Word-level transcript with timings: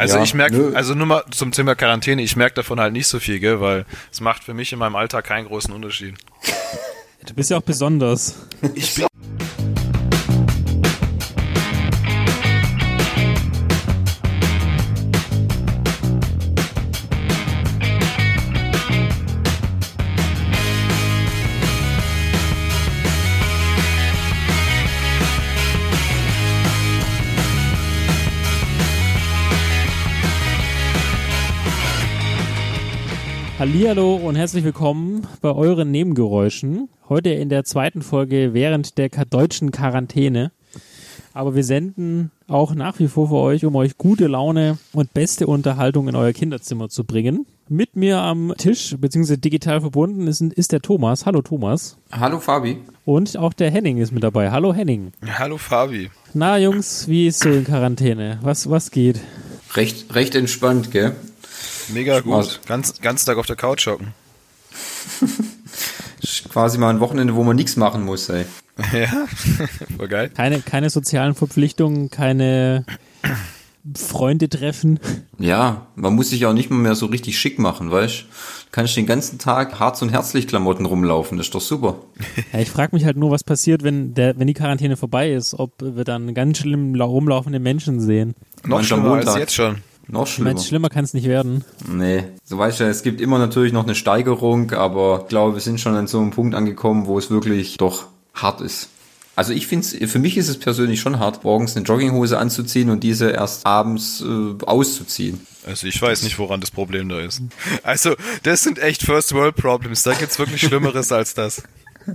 Also 0.00 0.16
Ja, 0.16 0.22
ich 0.22 0.32
merke, 0.32 0.72
also 0.74 0.94
nur 0.94 1.06
mal 1.06 1.24
zum 1.30 1.52
Thema 1.52 1.74
Quarantäne, 1.74 2.22
ich 2.22 2.34
merke 2.34 2.54
davon 2.54 2.80
halt 2.80 2.94
nicht 2.94 3.06
so 3.06 3.18
viel, 3.20 3.38
gell, 3.38 3.60
weil 3.60 3.84
es 4.10 4.22
macht 4.22 4.44
für 4.44 4.54
mich 4.54 4.72
in 4.72 4.78
meinem 4.78 4.96
Alltag 4.96 5.26
keinen 5.26 5.46
großen 5.46 5.74
Unterschied. 5.74 6.14
Du 7.26 7.34
bist 7.34 7.50
ja 7.50 7.58
auch 7.58 7.62
besonders. 7.62 8.46
Ich 8.74 8.94
bin 8.94 9.06
Hallihallo 33.70 34.16
und 34.16 34.34
herzlich 34.34 34.64
willkommen 34.64 35.28
bei 35.40 35.52
euren 35.52 35.92
Nebengeräuschen. 35.92 36.88
Heute 37.08 37.30
in 37.30 37.48
der 37.48 37.62
zweiten 37.62 38.02
Folge 38.02 38.52
während 38.52 38.98
der 38.98 39.10
deutschen 39.10 39.70
Quarantäne. 39.70 40.50
Aber 41.34 41.54
wir 41.54 41.62
senden 41.62 42.32
auch 42.48 42.74
nach 42.74 42.98
wie 42.98 43.06
vor 43.06 43.28
für 43.28 43.36
euch, 43.36 43.64
um 43.64 43.76
euch 43.76 43.96
gute 43.96 44.26
Laune 44.26 44.78
und 44.92 45.14
beste 45.14 45.46
Unterhaltung 45.46 46.08
in 46.08 46.16
euer 46.16 46.32
Kinderzimmer 46.32 46.88
zu 46.88 47.04
bringen. 47.04 47.46
Mit 47.68 47.94
mir 47.94 48.18
am 48.18 48.52
Tisch, 48.58 48.96
beziehungsweise 48.98 49.38
digital 49.38 49.80
verbunden, 49.80 50.26
ist, 50.26 50.40
ist 50.40 50.72
der 50.72 50.80
Thomas. 50.80 51.24
Hallo 51.24 51.40
Thomas. 51.40 51.96
Hallo 52.10 52.40
Fabi. 52.40 52.78
Und 53.04 53.36
auch 53.36 53.52
der 53.52 53.70
Henning 53.70 53.98
ist 53.98 54.10
mit 54.10 54.24
dabei. 54.24 54.50
Hallo 54.50 54.74
Henning. 54.74 55.12
Hallo 55.38 55.58
Fabi. 55.58 56.10
Na 56.34 56.58
Jungs, 56.58 57.06
wie 57.06 57.28
ist 57.28 57.44
so 57.44 57.50
in 57.50 57.62
Quarantäne? 57.62 58.40
Was, 58.42 58.68
was 58.68 58.90
geht? 58.90 59.20
Recht, 59.76 60.12
recht 60.12 60.34
entspannt, 60.34 60.90
gell? 60.90 61.14
Mega 61.88 62.20
gut. 62.20 62.60
Ganz, 62.66 63.00
ganz 63.00 63.24
Tag 63.24 63.36
auf 63.38 63.46
der 63.46 63.56
Couch 63.56 63.86
hocken. 63.86 64.14
Quasi 66.52 66.78
mal 66.78 66.90
ein 66.90 67.00
Wochenende, 67.00 67.34
wo 67.34 67.42
man 67.44 67.56
nichts 67.56 67.76
machen 67.76 68.04
muss, 68.04 68.28
ey. 68.28 68.44
Ja, 68.92 69.26
voll 69.96 70.08
geil. 70.08 70.30
Keine, 70.34 70.60
keine 70.60 70.88
sozialen 70.88 71.34
Verpflichtungen, 71.34 72.08
keine 72.08 72.86
Freunde 73.94 74.48
treffen. 74.48 74.98
Ja, 75.38 75.86
man 75.96 76.14
muss 76.14 76.30
sich 76.30 76.46
auch 76.46 76.54
nicht 76.54 76.70
mal 76.70 76.76
mehr 76.78 76.94
so 76.94 77.06
richtig 77.06 77.38
schick 77.38 77.58
machen, 77.58 77.90
weißt? 77.90 78.20
Du 78.20 78.26
kannst 78.72 78.96
den 78.96 79.04
ganzen 79.06 79.38
Tag 79.38 79.78
Harz- 79.80 80.00
und 80.00 80.10
Herzlich-Klamotten 80.10 80.86
rumlaufen, 80.86 81.36
das 81.36 81.48
ist 81.48 81.54
doch 81.54 81.60
super. 81.60 81.96
Ja, 82.54 82.60
ich 82.60 82.70
frage 82.70 82.94
mich 82.96 83.04
halt 83.04 83.18
nur, 83.18 83.30
was 83.30 83.44
passiert, 83.44 83.82
wenn, 83.82 84.14
der, 84.14 84.38
wenn 84.38 84.46
die 84.46 84.54
Quarantäne 84.54 84.96
vorbei 84.96 85.30
ist, 85.32 85.52
ob 85.54 85.72
wir 85.82 86.04
dann 86.04 86.32
ganz 86.34 86.58
schlimm 86.58 86.94
la- 86.94 87.04
rumlaufende 87.04 87.58
Menschen 87.58 88.00
sehen. 88.00 88.34
Noch 88.64 88.82
schlimmer 88.82 89.12
als 89.14 89.26
Montag. 89.26 89.40
jetzt 89.40 89.54
schon. 89.54 89.82
Noch 90.10 90.26
schlimmer. 90.26 90.50
meine, 90.50 90.60
schlimmer 90.60 90.88
kann 90.88 91.04
es 91.04 91.14
nicht 91.14 91.26
werden. 91.26 91.64
Nee, 91.86 92.24
so 92.44 92.58
weißt 92.58 92.80
du, 92.80 92.84
es 92.84 93.02
gibt 93.02 93.20
immer 93.20 93.38
natürlich 93.38 93.72
noch 93.72 93.84
eine 93.84 93.94
Steigerung, 93.94 94.72
aber 94.72 95.20
ich 95.22 95.28
glaube, 95.28 95.54
wir 95.54 95.60
sind 95.60 95.80
schon 95.80 95.94
an 95.94 96.06
so 96.06 96.18
einem 96.20 96.30
Punkt 96.30 96.54
angekommen, 96.54 97.06
wo 97.06 97.18
es 97.18 97.30
wirklich 97.30 97.76
doch 97.76 98.06
hart 98.34 98.60
ist. 98.60 98.88
Also 99.36 99.52
ich 99.52 99.68
finde 99.68 99.86
es, 99.86 100.10
für 100.10 100.18
mich 100.18 100.36
ist 100.36 100.48
es 100.48 100.58
persönlich 100.58 101.00
schon 101.00 101.18
hart, 101.18 101.44
morgens 101.44 101.76
eine 101.76 101.84
Jogginghose 101.86 102.36
anzuziehen 102.36 102.90
und 102.90 103.04
diese 103.04 103.30
erst 103.30 103.64
abends 103.64 104.22
äh, 104.22 104.64
auszuziehen. 104.64 105.40
Also 105.64 105.86
ich 105.86 106.00
weiß 106.02 106.24
nicht, 106.24 106.38
woran 106.38 106.60
das 106.60 106.70
Problem 106.70 107.08
da 107.08 107.20
ist. 107.20 107.42
Also, 107.82 108.16
das 108.42 108.62
sind 108.62 108.78
echt 108.78 109.02
First 109.02 109.32
World 109.34 109.56
Problems. 109.56 110.02
Da 110.02 110.14
gibt's 110.14 110.38
wirklich 110.38 110.60
Schlimmeres 110.62 111.12
als 111.12 111.34
das. 111.34 111.62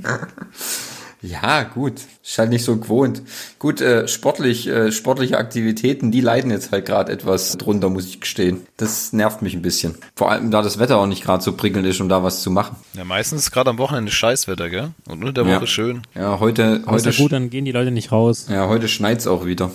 Ja, 1.26 1.64
gut. 1.64 2.02
Ist 2.24 2.38
halt 2.38 2.50
nicht 2.52 2.64
so 2.64 2.78
gewohnt. 2.78 3.22
Gut, 3.58 3.82
äh, 3.82 4.08
sportlich, 4.08 4.68
äh, 4.68 4.92
sportliche 4.92 5.38
Aktivitäten, 5.38 6.12
die 6.12 6.22
leiden 6.22 6.52
jetzt 6.52 6.72
halt 6.72 6.86
gerade 6.86 7.12
etwas 7.12 7.58
drunter, 7.58 7.90
muss 7.90 8.06
ich 8.06 8.20
gestehen. 8.22 8.68
Das 8.78 9.12
nervt 9.14 9.42
mich 9.42 9.54
ein 9.56 9.62
bisschen. 9.62 9.96
Vor 10.16 10.32
allem, 10.32 10.52
da 10.52 10.62
das 10.62 10.78
Wetter 10.78 10.98
auch 10.98 11.08
nicht 11.08 11.24
gerade 11.24 11.44
so 11.44 11.54
prickelnd 11.54 11.88
ist, 11.88 12.00
um 12.00 12.10
da 12.10 12.22
was 12.24 12.42
zu 12.42 12.52
machen. 12.52 12.76
Ja, 12.94 13.04
meistens 13.06 13.42
ist 13.44 13.52
gerade 13.52 13.70
am 13.72 13.78
Wochenende 13.80 14.12
Scheißwetter, 14.12 14.70
gell? 14.70 14.92
Und 15.08 15.24
unter 15.24 15.44
der 15.44 15.52
Ja. 15.52 15.58
Woche 15.58 15.68
schön. 15.68 16.02
Ja, 16.14 16.40
heute, 16.40 16.84
Aber 16.86 16.98
ist 16.98 17.06
heute, 17.06 17.16
ja 17.18 17.24
gut, 17.24 17.32
dann 17.32 17.50
gehen 17.50 17.66
die 17.66 17.72
Leute 17.72 17.92
nicht 17.92 18.12
raus. 18.12 18.46
ja, 18.50 18.68
heute 18.68 18.88
schneit's 18.88 19.26
auch 19.26 19.46
wieder. 19.46 19.72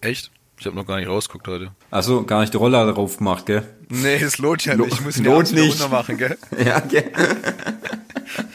Echt? 0.00 0.30
Ich 0.60 0.66
habe 0.66 0.76
noch 0.76 0.86
gar 0.86 0.98
nicht 0.98 1.08
rausgeguckt 1.08 1.48
heute. 1.48 1.70
Achso, 1.90 2.22
gar 2.22 2.40
nicht 2.42 2.52
die 2.52 2.56
Roller 2.58 2.92
drauf 2.92 3.16
gemacht, 3.16 3.46
gell? 3.46 3.64
Nee, 3.88 4.16
es 4.22 4.38
lohnt 4.38 4.64
ja 4.64 4.76
nicht. 4.76 4.92
Ich 4.92 5.00
muss 5.00 5.16
ihn 5.16 5.24
lohnt 5.24 5.50
ja 5.50 5.60
nicht. 5.60 5.72
runter 5.72 5.88
machen, 5.88 6.16
gell? 6.18 6.38
Ja, 6.64 6.78
gell? 6.78 7.10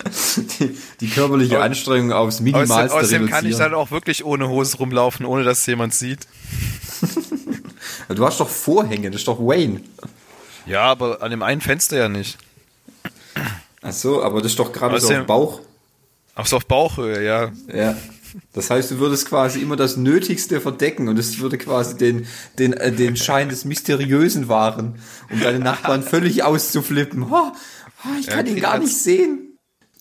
die, 0.59 0.77
die 1.01 1.09
körperliche 1.09 1.59
Anstrengung 1.61 2.11
aufs 2.11 2.35
Außerdem, 2.35 2.53
Minimalste 2.53 2.97
außerdem 2.97 3.27
kann 3.27 3.39
ich 3.45 3.53
reduzieren. 3.53 3.71
dann 3.71 3.73
auch 3.79 3.91
wirklich 3.91 4.23
ohne 4.25 4.47
Hose 4.49 4.77
rumlaufen, 4.77 5.25
ohne 5.25 5.43
dass 5.43 5.65
jemand 5.65 5.93
sieht. 5.93 6.27
Du 8.09 8.25
hast 8.25 8.39
doch 8.39 8.47
Vorhänge, 8.49 9.11
das 9.11 9.21
ist 9.21 9.27
doch 9.27 9.39
Wayne. 9.39 9.81
Ja, 10.65 10.83
aber 10.83 11.21
an 11.21 11.29
dem 11.31 11.43
einen 11.43 11.59
Fenster 11.61 11.97
ja 11.97 12.07
nicht. 12.09 12.37
Achso, 13.81 14.21
aber 14.23 14.41
das 14.41 14.51
ist 14.53 14.59
doch 14.59 14.71
gerade 14.71 14.99
so 14.99 15.07
Außerdem- 15.09 15.19
auf 15.21 15.25
Bauch. 15.27 15.61
Ach 16.35 16.45
so, 16.45 16.55
auf 16.57 16.65
Bauchhöhe, 16.65 17.23
ja. 17.23 17.51
Ja. 17.73 17.97
Das 18.53 18.69
heißt, 18.69 18.91
du 18.91 18.99
würdest 18.99 19.27
quasi 19.27 19.61
immer 19.61 19.75
das 19.75 19.97
Nötigste 19.97 20.61
verdecken 20.61 21.07
und 21.09 21.17
es 21.19 21.39
würde 21.39 21.57
quasi 21.57 21.97
den, 21.97 22.27
den, 22.59 22.73
äh, 22.73 22.91
den 22.91 23.17
Schein 23.17 23.49
des 23.49 23.65
Mysteriösen 23.65 24.47
wahren, 24.47 24.99
um 25.31 25.39
deine 25.41 25.59
Nachbarn 25.59 26.03
völlig 26.03 26.43
auszuflippen. 26.43 27.23
Oh, 27.23 27.51
oh, 27.51 28.09
ich 28.19 28.27
kann 28.27 28.45
Ja, 28.45 28.53
ihn 28.53 28.61
gar 28.61 28.77
nicht 28.79 28.95
sehen. 28.97 29.46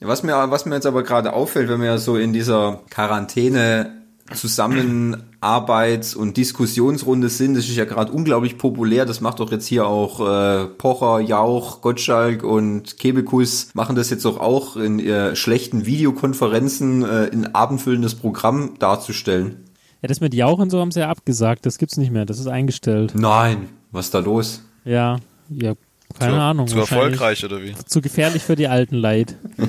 Was 0.00 0.22
mir, 0.22 0.50
was 0.50 0.66
mir 0.66 0.74
jetzt 0.74 0.86
aber 0.86 1.02
gerade 1.02 1.32
auffällt, 1.32 1.68
wenn 1.68 1.80
wir 1.80 1.86
ja 1.86 1.98
so 1.98 2.16
in 2.16 2.32
dieser 2.32 2.80
Quarantäne 2.90 3.96
Zusammenarbeits- 4.34 6.16
und 6.16 6.36
Diskussionsrunde 6.36 7.28
sind, 7.28 7.54
das 7.54 7.68
ist 7.68 7.76
ja 7.76 7.84
gerade 7.84 8.10
unglaublich 8.12 8.58
populär. 8.58 9.06
Das 9.06 9.20
macht 9.20 9.38
doch 9.38 9.52
jetzt 9.52 9.66
hier 9.66 9.86
auch 9.86 10.20
äh, 10.20 10.66
Pocher, 10.66 11.20
Jauch, 11.20 11.80
Gottschalk 11.80 12.42
und 12.42 12.98
Kebekus 12.98 13.70
machen 13.74 13.94
das 13.94 14.10
jetzt 14.10 14.24
doch 14.24 14.40
auch 14.40 14.76
in 14.76 14.98
äh, 14.98 15.36
schlechten 15.36 15.86
Videokonferenzen 15.86 17.04
äh, 17.04 17.26
in 17.26 17.54
abendfüllendes 17.54 18.16
Programm 18.16 18.74
darzustellen. 18.78 19.64
Ja, 20.02 20.08
das 20.08 20.20
mit 20.20 20.34
Jauch 20.34 20.58
und 20.58 20.70
so 20.70 20.80
haben 20.80 20.90
sie 20.90 21.00
ja 21.00 21.08
abgesagt. 21.08 21.64
Das 21.64 21.78
gibt's 21.78 21.96
nicht 21.96 22.10
mehr. 22.10 22.26
Das 22.26 22.40
ist 22.40 22.48
eingestellt. 22.48 23.14
Nein, 23.16 23.68
was 23.92 24.06
ist 24.06 24.14
da 24.14 24.18
los? 24.18 24.62
Ja, 24.84 25.18
ja, 25.48 25.74
keine 26.18 26.32
zu, 26.32 26.40
Ahnung. 26.40 26.66
Zu 26.68 26.78
erfolgreich, 26.78 27.44
oder 27.44 27.62
wie? 27.62 27.74
Zu 27.86 28.00
gefährlich 28.00 28.42
für 28.42 28.56
die 28.56 28.68
alten 28.68 28.96
Leid. 28.96 29.36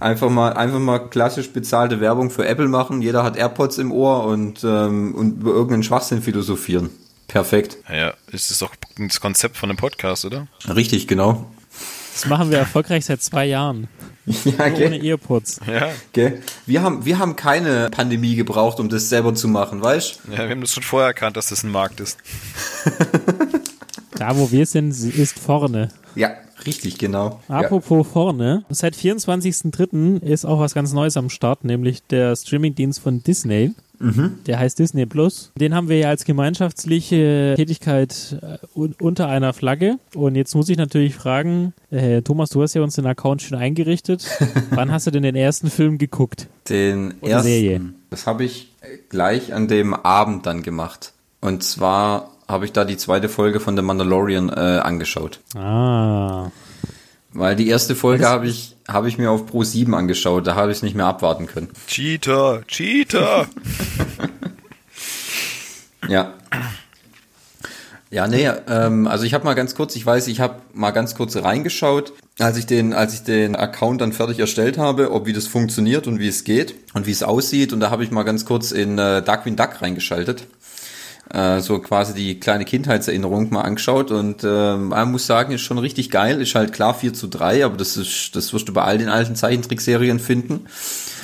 Einfach 0.00 0.30
mal, 0.30 0.54
einfach 0.54 0.78
mal 0.78 0.98
klassisch 0.98 1.52
bezahlte 1.52 2.00
Werbung 2.00 2.30
für 2.30 2.48
Apple 2.48 2.68
machen. 2.68 3.02
Jeder 3.02 3.22
hat 3.22 3.36
AirPods 3.36 3.76
im 3.76 3.92
Ohr 3.92 4.24
und, 4.24 4.64
ähm, 4.64 5.14
und 5.14 5.42
über 5.42 5.50
irgendeinen 5.50 5.82
Schwachsinn 5.82 6.22
philosophieren. 6.22 6.88
Perfekt. 7.28 7.76
Naja, 7.86 8.14
ist 8.32 8.50
das 8.50 8.60
doch 8.60 8.74
das 8.98 9.20
Konzept 9.20 9.58
von 9.58 9.68
einem 9.68 9.76
Podcast, 9.76 10.24
oder? 10.24 10.46
Richtig, 10.74 11.06
genau. 11.06 11.46
Das 12.14 12.26
machen 12.26 12.50
wir 12.50 12.56
erfolgreich 12.56 13.04
seit 13.04 13.22
zwei 13.22 13.44
Jahren. 13.46 13.88
Ja, 14.44 14.68
Nur 14.68 14.86
ohne 14.86 15.02
Earpods. 15.02 15.60
Ja. 15.66 15.88
Gell? 16.12 16.40
Wir 16.64 16.82
haben, 16.82 17.04
wir 17.04 17.18
haben 17.18 17.34
keine 17.34 17.90
Pandemie 17.90 18.36
gebraucht, 18.36 18.78
um 18.78 18.88
das 18.88 19.08
selber 19.08 19.34
zu 19.34 19.48
machen, 19.48 19.82
weißt 19.82 20.20
Ja, 20.30 20.44
wir 20.44 20.50
haben 20.50 20.60
das 20.60 20.74
schon 20.74 20.84
vorher 20.84 21.08
erkannt, 21.08 21.36
dass 21.36 21.48
das 21.48 21.64
ein 21.64 21.70
Markt 21.70 21.98
ist. 21.98 22.16
Da, 24.20 24.36
wo 24.36 24.52
wir 24.52 24.66
sind, 24.66 24.90
ist 24.90 25.38
vorne. 25.38 25.88
Ja, 26.14 26.32
richtig, 26.66 26.98
genau. 26.98 27.40
Apropos 27.48 28.06
vorne, 28.06 28.64
seit 28.68 28.94
24.03. 28.94 30.22
ist 30.22 30.44
auch 30.44 30.60
was 30.60 30.74
ganz 30.74 30.92
Neues 30.92 31.16
am 31.16 31.30
Start, 31.30 31.64
nämlich 31.64 32.02
der 32.02 32.36
Streamingdienst 32.36 33.00
von 33.00 33.22
Disney. 33.22 33.72
Der 34.46 34.58
heißt 34.58 34.78
Disney 34.78 35.06
Plus. 35.06 35.52
Den 35.58 35.74
haben 35.74 35.88
wir 35.88 35.98
ja 35.98 36.08
als 36.08 36.24
gemeinschaftliche 36.24 37.54
Tätigkeit 37.56 38.38
äh, 38.42 38.58
un 38.74 38.94
unter 38.98 39.28
einer 39.28 39.52
Flagge. 39.52 39.98
Und 40.14 40.36
jetzt 40.36 40.54
muss 40.54 40.70
ich 40.70 40.78
natürlich 40.78 41.14
fragen, 41.14 41.74
äh, 41.90 42.22
Thomas, 42.22 42.50
du 42.50 42.62
hast 42.62 42.72
ja 42.74 42.82
uns 42.82 42.96
den 42.96 43.06
Account 43.06 43.42
schon 43.42 43.58
eingerichtet. 43.58 44.26
Wann 44.70 44.90
hast 44.90 45.06
du 45.06 45.10
denn 45.10 45.22
den 45.22 45.36
ersten 45.36 45.70
Film 45.70 45.98
geguckt? 45.98 46.42
Ja. 46.42 46.74
Den 46.76 47.14
Oder 47.20 47.30
ersten, 47.32 47.48
Serie. 47.48 47.80
das 48.08 48.26
habe 48.26 48.44
ich 48.44 48.72
gleich 49.10 49.52
an 49.52 49.68
dem 49.68 49.92
Abend 49.92 50.46
dann 50.46 50.62
gemacht. 50.62 51.12
Und 51.42 51.62
zwar 51.62 52.30
habe 52.50 52.64
ich 52.64 52.72
da 52.72 52.84
die 52.84 52.96
zweite 52.96 53.28
Folge 53.28 53.60
von 53.60 53.76
The 53.76 53.82
Mandalorian 53.82 54.48
äh, 54.48 54.80
angeschaut. 54.82 55.40
Ah. 55.56 56.50
Weil 57.32 57.54
die 57.54 57.68
erste 57.68 57.94
Folge 57.94 58.28
habe 58.28 58.48
ich, 58.48 58.76
habe 58.88 59.08
ich 59.08 59.16
mir 59.16 59.30
auf 59.30 59.46
Pro 59.46 59.62
7 59.62 59.94
angeschaut, 59.94 60.46
da 60.46 60.56
habe 60.56 60.72
ich 60.72 60.78
es 60.78 60.82
nicht 60.82 60.96
mehr 60.96 61.06
abwarten 61.06 61.46
können. 61.46 61.68
Cheater, 61.86 62.62
Cheater. 62.66 63.46
Ja. 66.08 66.34
Ja, 68.12 68.26
nee, 68.26 68.50
ähm, 68.68 69.06
also 69.06 69.24
ich 69.24 69.34
habe 69.34 69.44
mal 69.44 69.54
ganz 69.54 69.76
kurz, 69.76 69.94
ich 69.94 70.04
weiß, 70.04 70.26
ich 70.26 70.40
habe 70.40 70.56
mal 70.74 70.90
ganz 70.90 71.14
kurz 71.14 71.36
reingeschaut, 71.36 72.12
als 72.40 72.56
ich 72.56 72.66
den, 72.66 72.92
als 72.92 73.14
ich 73.14 73.22
den 73.22 73.54
Account 73.54 74.00
dann 74.00 74.12
fertig 74.12 74.40
erstellt 74.40 74.78
habe, 74.78 75.12
ob 75.12 75.26
wie 75.26 75.32
das 75.32 75.46
funktioniert 75.46 76.08
und 76.08 76.18
wie 76.18 76.26
es 76.26 76.42
geht 76.42 76.74
und 76.92 77.06
wie 77.06 77.12
es 77.12 77.22
aussieht. 77.22 77.72
Und 77.72 77.78
da 77.78 77.90
habe 77.90 78.02
ich 78.02 78.10
mal 78.10 78.24
ganz 78.24 78.44
kurz 78.44 78.72
in 78.72 78.98
äh, 78.98 79.22
Darkwing 79.22 79.54
Duck 79.54 79.80
reingeschaltet. 79.80 80.48
Äh, 81.32 81.60
so 81.60 81.78
quasi 81.78 82.14
die 82.14 82.40
kleine 82.40 82.64
Kindheitserinnerung 82.64 83.50
mal 83.50 83.62
angeschaut 83.62 84.10
und 84.10 84.44
äh, 84.44 84.76
man 84.76 85.10
muss 85.10 85.26
sagen, 85.26 85.52
ist 85.52 85.62
schon 85.62 85.78
richtig 85.78 86.10
geil. 86.10 86.40
Ist 86.40 86.54
halt 86.54 86.72
klar 86.72 86.94
4 86.94 87.14
zu 87.14 87.28
3, 87.28 87.64
aber 87.64 87.76
das 87.76 87.96
ist, 87.96 88.34
das 88.34 88.52
wirst 88.52 88.68
du 88.68 88.72
bei 88.72 88.82
all 88.82 88.98
den 88.98 89.08
alten 89.08 89.36
Zeichentrickserien 89.36 90.18
finden. 90.18 90.66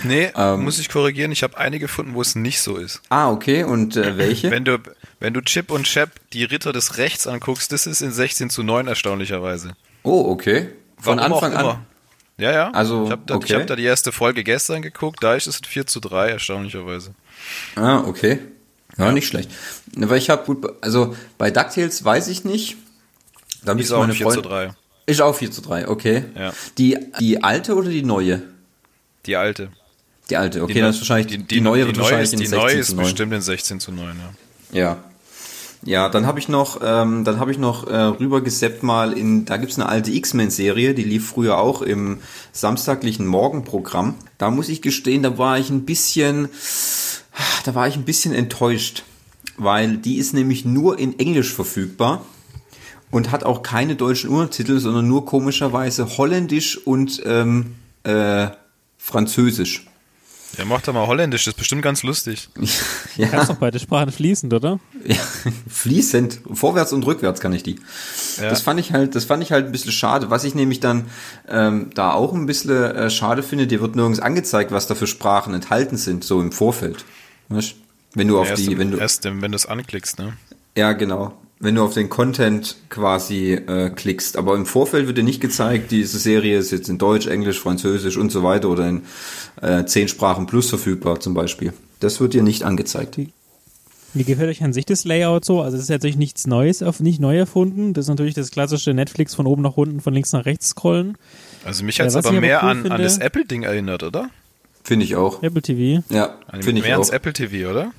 Nee, 0.04 0.30
muss 0.58 0.78
ich 0.78 0.90
korrigieren, 0.90 1.32
ich 1.32 1.42
habe 1.42 1.56
eine 1.56 1.78
gefunden, 1.78 2.14
wo 2.14 2.20
es 2.20 2.34
nicht 2.34 2.60
so 2.60 2.76
ist. 2.76 3.00
Ah, 3.08 3.30
okay. 3.30 3.64
Und 3.64 3.96
äh, 3.96 4.18
welche? 4.18 4.50
Wenn 4.50 4.64
du, 4.64 4.78
wenn 5.20 5.32
du 5.32 5.40
Chip 5.40 5.70
und 5.70 5.84
Chap, 5.84 6.10
die 6.32 6.44
Ritter 6.44 6.72
des 6.72 6.98
Rechts 6.98 7.26
anguckst, 7.26 7.72
das 7.72 7.86
ist 7.86 8.02
in 8.02 8.12
16 8.12 8.50
zu 8.50 8.62
9 8.62 8.86
erstaunlicherweise. 8.86 9.72
oh, 10.02 10.30
okay. 10.30 10.68
Von 10.98 11.18
Warum 11.18 11.32
Anfang 11.34 11.54
an. 11.54 11.78
Ja, 12.38 12.52
ja. 12.52 12.70
Also, 12.70 13.04
ich 13.04 13.10
habe 13.10 13.22
da, 13.26 13.34
ich 13.34 13.44
okay. 13.44 13.54
hab 13.54 13.66
da 13.66 13.76
die 13.76 13.84
erste 13.84 14.12
Folge 14.12 14.44
gestern 14.44 14.82
geguckt, 14.82 15.22
da 15.22 15.34
ist 15.34 15.46
es 15.46 15.60
4 15.66 15.86
zu 15.86 16.00
3, 16.00 16.30
erstaunlicherweise. 16.30 17.14
Ah, 17.76 17.98
okay. 18.06 18.38
Ja, 18.98 19.12
nicht 19.12 19.26
schlecht. 19.26 19.50
Weil 19.94 20.18
ich 20.18 20.30
habe 20.30 20.44
gut, 20.46 20.66
also 20.80 21.14
bei 21.38 21.50
DuckTales 21.50 22.04
weiß 22.04 22.28
ich 22.28 22.44
nicht. 22.44 22.76
Da 23.64 23.72
Die 23.72 23.78
müsste 23.78 23.92
ist 23.94 23.96
auch 23.96 24.00
meine 24.00 24.14
4 24.14 24.26
zu 24.28 24.32
Freundin- 24.42 24.50
3. 24.50 24.74
Ist 25.06 25.20
auch 25.22 25.34
4 25.36 25.50
zu 25.52 25.60
3, 25.62 25.88
okay. 25.88 26.24
Ja. 26.34 26.52
Die, 26.78 26.98
die 27.20 27.42
alte 27.44 27.74
oder 27.74 27.88
die 27.90 28.02
neue? 28.02 28.42
Die 29.26 29.36
alte. 29.36 29.70
Die 30.30 30.36
alte, 30.36 30.62
okay, 30.62 30.74
die, 30.74 30.80
das 30.80 30.96
ist 30.96 31.02
wahrscheinlich, 31.02 31.46
die, 31.46 31.60
neue 31.60 31.86
wird 31.86 31.98
wahrscheinlich 31.98 32.24
ist, 32.24 32.32
in 32.32 32.38
Die 32.40 32.46
16 32.46 32.58
neue 32.60 32.74
zu 32.74 32.80
ist 32.80 32.94
9. 32.94 33.04
bestimmt 33.04 33.32
in 33.32 33.40
16 33.40 33.80
zu 33.80 33.92
9, 33.92 34.16
ja. 34.72 34.80
Ja. 34.80 34.96
Ja, 35.84 36.08
dann 36.08 36.26
habe 36.26 36.40
ich 36.40 36.48
noch, 36.48 36.80
ähm, 36.82 37.22
dann 37.22 37.38
habe 37.38 37.52
ich 37.52 37.58
noch 37.58 37.86
äh, 37.86 37.94
rübergeseppt 37.96 38.82
mal 38.82 39.12
in, 39.12 39.44
da 39.44 39.56
gibt's 39.56 39.78
eine 39.78 39.88
alte 39.88 40.10
X-Men-Serie, 40.10 40.94
die 40.94 41.04
lief 41.04 41.28
früher 41.28 41.58
auch 41.58 41.80
im 41.82 42.18
samstaglichen 42.52 43.26
Morgenprogramm. 43.26 44.14
Da 44.38 44.50
muss 44.50 44.68
ich 44.68 44.82
gestehen, 44.82 45.22
da 45.22 45.38
war 45.38 45.58
ich 45.60 45.70
ein 45.70 45.84
bisschen, 45.84 46.48
da 47.66 47.74
war 47.74 47.88
ich 47.88 47.96
ein 47.96 48.04
bisschen 48.04 48.32
enttäuscht, 48.32 49.02
weil 49.56 49.96
die 49.96 50.16
ist 50.16 50.34
nämlich 50.34 50.64
nur 50.64 50.98
in 50.98 51.18
Englisch 51.18 51.52
verfügbar 51.52 52.24
und 53.10 53.30
hat 53.30 53.44
auch 53.44 53.62
keine 53.62 53.96
deutschen 53.96 54.30
Untertitel, 54.30 54.78
sondern 54.78 55.08
nur 55.08 55.24
komischerweise 55.24 56.16
Holländisch 56.16 56.78
und 56.78 57.22
ähm, 57.24 57.74
äh, 58.04 58.48
Französisch. 58.98 59.86
Ja, 60.58 60.64
mach 60.64 60.80
doch 60.80 60.94
mal 60.94 61.06
Holländisch, 61.06 61.44
das 61.44 61.54
ist 61.54 61.58
bestimmt 61.58 61.82
ganz 61.82 62.02
lustig. 62.02 62.48
ja. 63.16 63.28
Kannst 63.28 63.50
doch 63.50 63.56
beide 63.56 63.78
Sprachen 63.78 64.12
fließend, 64.12 64.54
oder? 64.54 64.78
Ja, 65.04 65.16
fließend, 65.68 66.40
vorwärts 66.52 66.92
und 66.92 67.04
rückwärts 67.04 67.40
kann 67.40 67.52
ich 67.52 67.62
die. 67.62 67.80
Ja. 68.40 68.48
Das 68.48 68.62
fand 68.62 68.78
ich 68.80 68.92
halt, 68.92 69.14
das 69.14 69.24
fand 69.24 69.42
ich 69.42 69.52
halt 69.52 69.66
ein 69.66 69.72
bisschen 69.72 69.92
schade. 69.92 70.30
Was 70.30 70.44
ich 70.44 70.54
nämlich 70.54 70.80
dann 70.80 71.06
ähm, 71.48 71.90
da 71.94 72.12
auch 72.12 72.32
ein 72.32 72.46
bisschen 72.46 72.70
äh, 72.70 73.10
schade 73.10 73.42
finde, 73.42 73.66
dir 73.66 73.80
wird 73.80 73.96
nirgends 73.96 74.20
angezeigt, 74.20 74.70
was 74.70 74.86
da 74.86 74.94
für 74.94 75.06
Sprachen 75.06 75.52
enthalten 75.52 75.96
sind, 75.96 76.24
so 76.24 76.40
im 76.40 76.52
Vorfeld. 76.52 77.04
Weißt? 77.48 77.74
Wenn 78.14 78.28
du 78.28 78.38
auf 78.38 78.48
erst, 78.48 78.66
die, 78.66 78.72
im- 78.72 78.78
wenn 78.78 78.90
du, 78.92 78.98
erst 78.98 79.24
im- 79.26 79.42
wenn 79.42 79.52
du 79.52 79.56
es 79.56 79.66
anklickst, 79.66 80.18
ne? 80.18 80.32
ja 80.76 80.92
genau, 80.92 81.32
wenn 81.60 81.74
du 81.74 81.82
auf 81.82 81.94
den 81.94 82.08
Content 82.08 82.76
quasi 82.90 83.52
äh, 83.52 83.90
klickst. 83.90 84.36
Aber 84.36 84.54
im 84.54 84.66
Vorfeld 84.66 85.06
wird 85.06 85.18
dir 85.18 85.22
nicht 85.24 85.40
gezeigt, 85.40 85.90
diese 85.90 86.18
Serie 86.18 86.58
ist 86.58 86.70
jetzt 86.70 86.88
in 86.88 86.98
Deutsch, 86.98 87.26
Englisch, 87.26 87.60
Französisch 87.60 88.16
und 88.16 88.30
so 88.32 88.42
weiter 88.42 88.68
oder 88.68 88.88
in 88.88 89.02
äh, 89.62 89.84
zehn 89.86 90.08
Sprachen 90.08 90.46
plus 90.46 90.68
verfügbar 90.68 91.20
zum 91.20 91.34
Beispiel. 91.34 91.72
Das 92.00 92.20
wird 92.20 92.34
dir 92.34 92.42
nicht 92.42 92.62
angezeigt. 92.62 93.18
Wie 94.14 94.24
gefällt 94.24 94.48
euch 94.50 94.62
an 94.62 94.72
sich 94.72 94.86
das 94.86 95.04
Layout 95.04 95.44
so? 95.44 95.60
Also 95.62 95.76
es 95.76 95.84
ist 95.84 95.90
natürlich 95.90 96.16
nichts 96.16 96.46
Neues, 96.46 96.82
auf 96.82 97.00
nicht 97.00 97.20
neu 97.20 97.36
erfunden. 97.38 97.92
Das 97.92 98.06
ist 98.06 98.08
natürlich 98.08 98.34
das 98.34 98.50
klassische 98.50 98.94
Netflix 98.94 99.34
von 99.34 99.46
oben 99.46 99.62
nach 99.62 99.76
unten, 99.76 100.00
von 100.00 100.14
links 100.14 100.32
nach 100.32 100.46
rechts 100.46 100.68
scrollen. 100.68 101.16
Also 101.64 101.84
mich 101.84 101.98
Ja, 101.98 102.04
hat's 102.06 102.14
was 102.14 102.24
aber 102.26 102.40
mehr 102.40 102.60
cool 102.62 102.68
an, 102.70 102.92
an 102.92 103.02
das 103.02 103.18
Apple-Ding 103.18 103.62
erinnert, 103.62 104.02
oder? 104.02 104.30
Finde 104.86 105.04
ich 105.04 105.16
auch. 105.16 105.42
Apple 105.42 105.62
TV. 105.62 106.04
Ja, 106.10 106.36
finde 106.52 106.78
ich 106.78 106.86
mehr 106.86 106.94
auch. 106.94 107.00
ans 107.00 107.10
Apple 107.10 107.32
TV, 107.32 107.68
oder? 107.68 107.90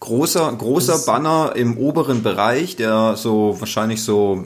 Großer, 0.00 0.52
großer 0.52 0.98
Banner 1.06 1.54
im 1.56 1.78
oberen 1.78 2.22
Bereich, 2.22 2.76
der 2.76 3.16
so 3.16 3.56
wahrscheinlich 3.58 4.02
so 4.02 4.44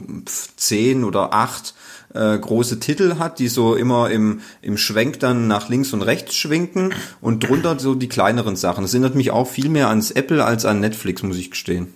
zehn 0.55 1.03
oder 1.03 1.33
acht 1.33 1.73
äh, 2.13 2.37
große 2.37 2.79
Titel 2.79 3.15
hat, 3.19 3.39
die 3.39 3.49
so 3.49 3.75
immer 3.75 4.09
im, 4.09 4.39
im 4.61 4.77
Schwenk 4.77 5.19
dann 5.19 5.47
nach 5.47 5.67
links 5.67 5.91
und 5.91 6.01
rechts 6.01 6.33
schwenken 6.37 6.93
und 7.19 7.47
drunter 7.47 7.77
so 7.77 7.93
die 7.93 8.07
kleineren 8.07 8.55
Sachen. 8.55 8.83
Das 8.85 8.93
erinnert 8.93 9.15
mich 9.15 9.31
auch 9.31 9.47
viel 9.47 9.67
mehr 9.67 9.89
ans 9.89 10.11
Apple 10.11 10.45
als 10.45 10.63
an 10.63 10.79
Netflix, 10.79 11.23
muss 11.23 11.37
ich 11.37 11.51
gestehen. 11.51 11.93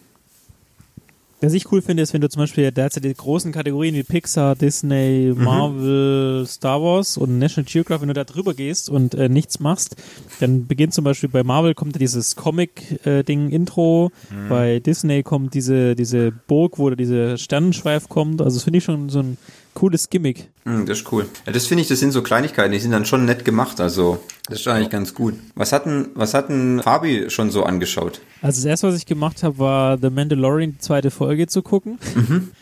Was 1.43 1.51
ich 1.51 1.69
cool 1.73 1.81
finde, 1.81 2.01
ist, 2.01 2.13
wenn 2.13 2.21
du 2.21 2.29
zum 2.29 2.39
Beispiel 2.39 2.71
derzeit 2.71 3.03
die 3.03 3.13
großen 3.13 3.51
Kategorien 3.51 3.95
wie 3.95 4.03
Pixar, 4.03 4.55
Disney, 4.55 5.33
Marvel, 5.35 6.45
Star 6.47 6.81
Wars 6.81 7.17
und 7.17 7.37
National 7.37 7.69
Geographic, 7.69 8.03
wenn 8.03 8.07
du 8.07 8.13
da 8.13 8.23
drüber 8.23 8.53
gehst 8.53 8.89
und 8.89 9.13
äh, 9.13 9.27
nichts 9.27 9.59
machst, 9.59 9.97
dann 10.39 10.67
beginnt 10.67 10.93
zum 10.93 11.03
Beispiel 11.03 11.27
bei 11.27 11.43
Marvel 11.43 11.73
kommt 11.73 11.99
dieses 11.99 12.37
Comic-Ding-Intro, 12.37 14.11
bei 14.47 14.79
Disney 14.79 15.21
kommt 15.21 15.53
diese, 15.53 15.97
diese 15.97 16.31
Burg, 16.31 16.79
wo 16.79 16.89
da 16.89 16.95
dieser 16.95 17.37
Sternenschweif 17.37 18.07
kommt. 18.07 18.41
Also 18.41 18.55
das 18.55 18.63
finde 18.63 18.77
ich 18.77 18.85
schon 18.85 19.09
so 19.09 19.19
ein 19.19 19.37
cooles 19.73 20.09
Gimmick. 20.09 20.49
Hm, 20.65 20.85
das 20.85 20.99
ist 20.99 21.11
cool. 21.11 21.27
Ja, 21.45 21.51
das 21.51 21.67
finde 21.67 21.81
ich, 21.81 21.87
das 21.87 21.99
sind 21.99 22.11
so 22.11 22.21
Kleinigkeiten, 22.23 22.71
die 22.71 22.79
sind 22.79 22.91
dann 22.91 23.05
schon 23.05 23.25
nett 23.25 23.43
gemacht, 23.45 23.79
also 23.81 24.19
das 24.47 24.59
ist 24.61 24.67
eigentlich 24.67 24.89
ganz 24.89 25.13
gut. 25.13 25.35
Was 25.55 25.71
hatten, 25.73 26.09
was 26.15 26.33
hatten 26.33 26.81
Fabi 26.81 27.29
schon 27.29 27.49
so 27.51 27.63
angeschaut? 27.63 28.21
Also 28.41 28.59
das 28.61 28.65
erste, 28.65 28.87
was 28.87 28.95
ich 28.95 29.05
gemacht 29.05 29.43
habe, 29.43 29.57
war 29.59 29.97
The 29.97 30.09
Mandalorian, 30.09 30.71
die 30.73 30.79
zweite 30.79 31.11
Folge 31.11 31.47
zu 31.47 31.61
gucken. 31.61 31.97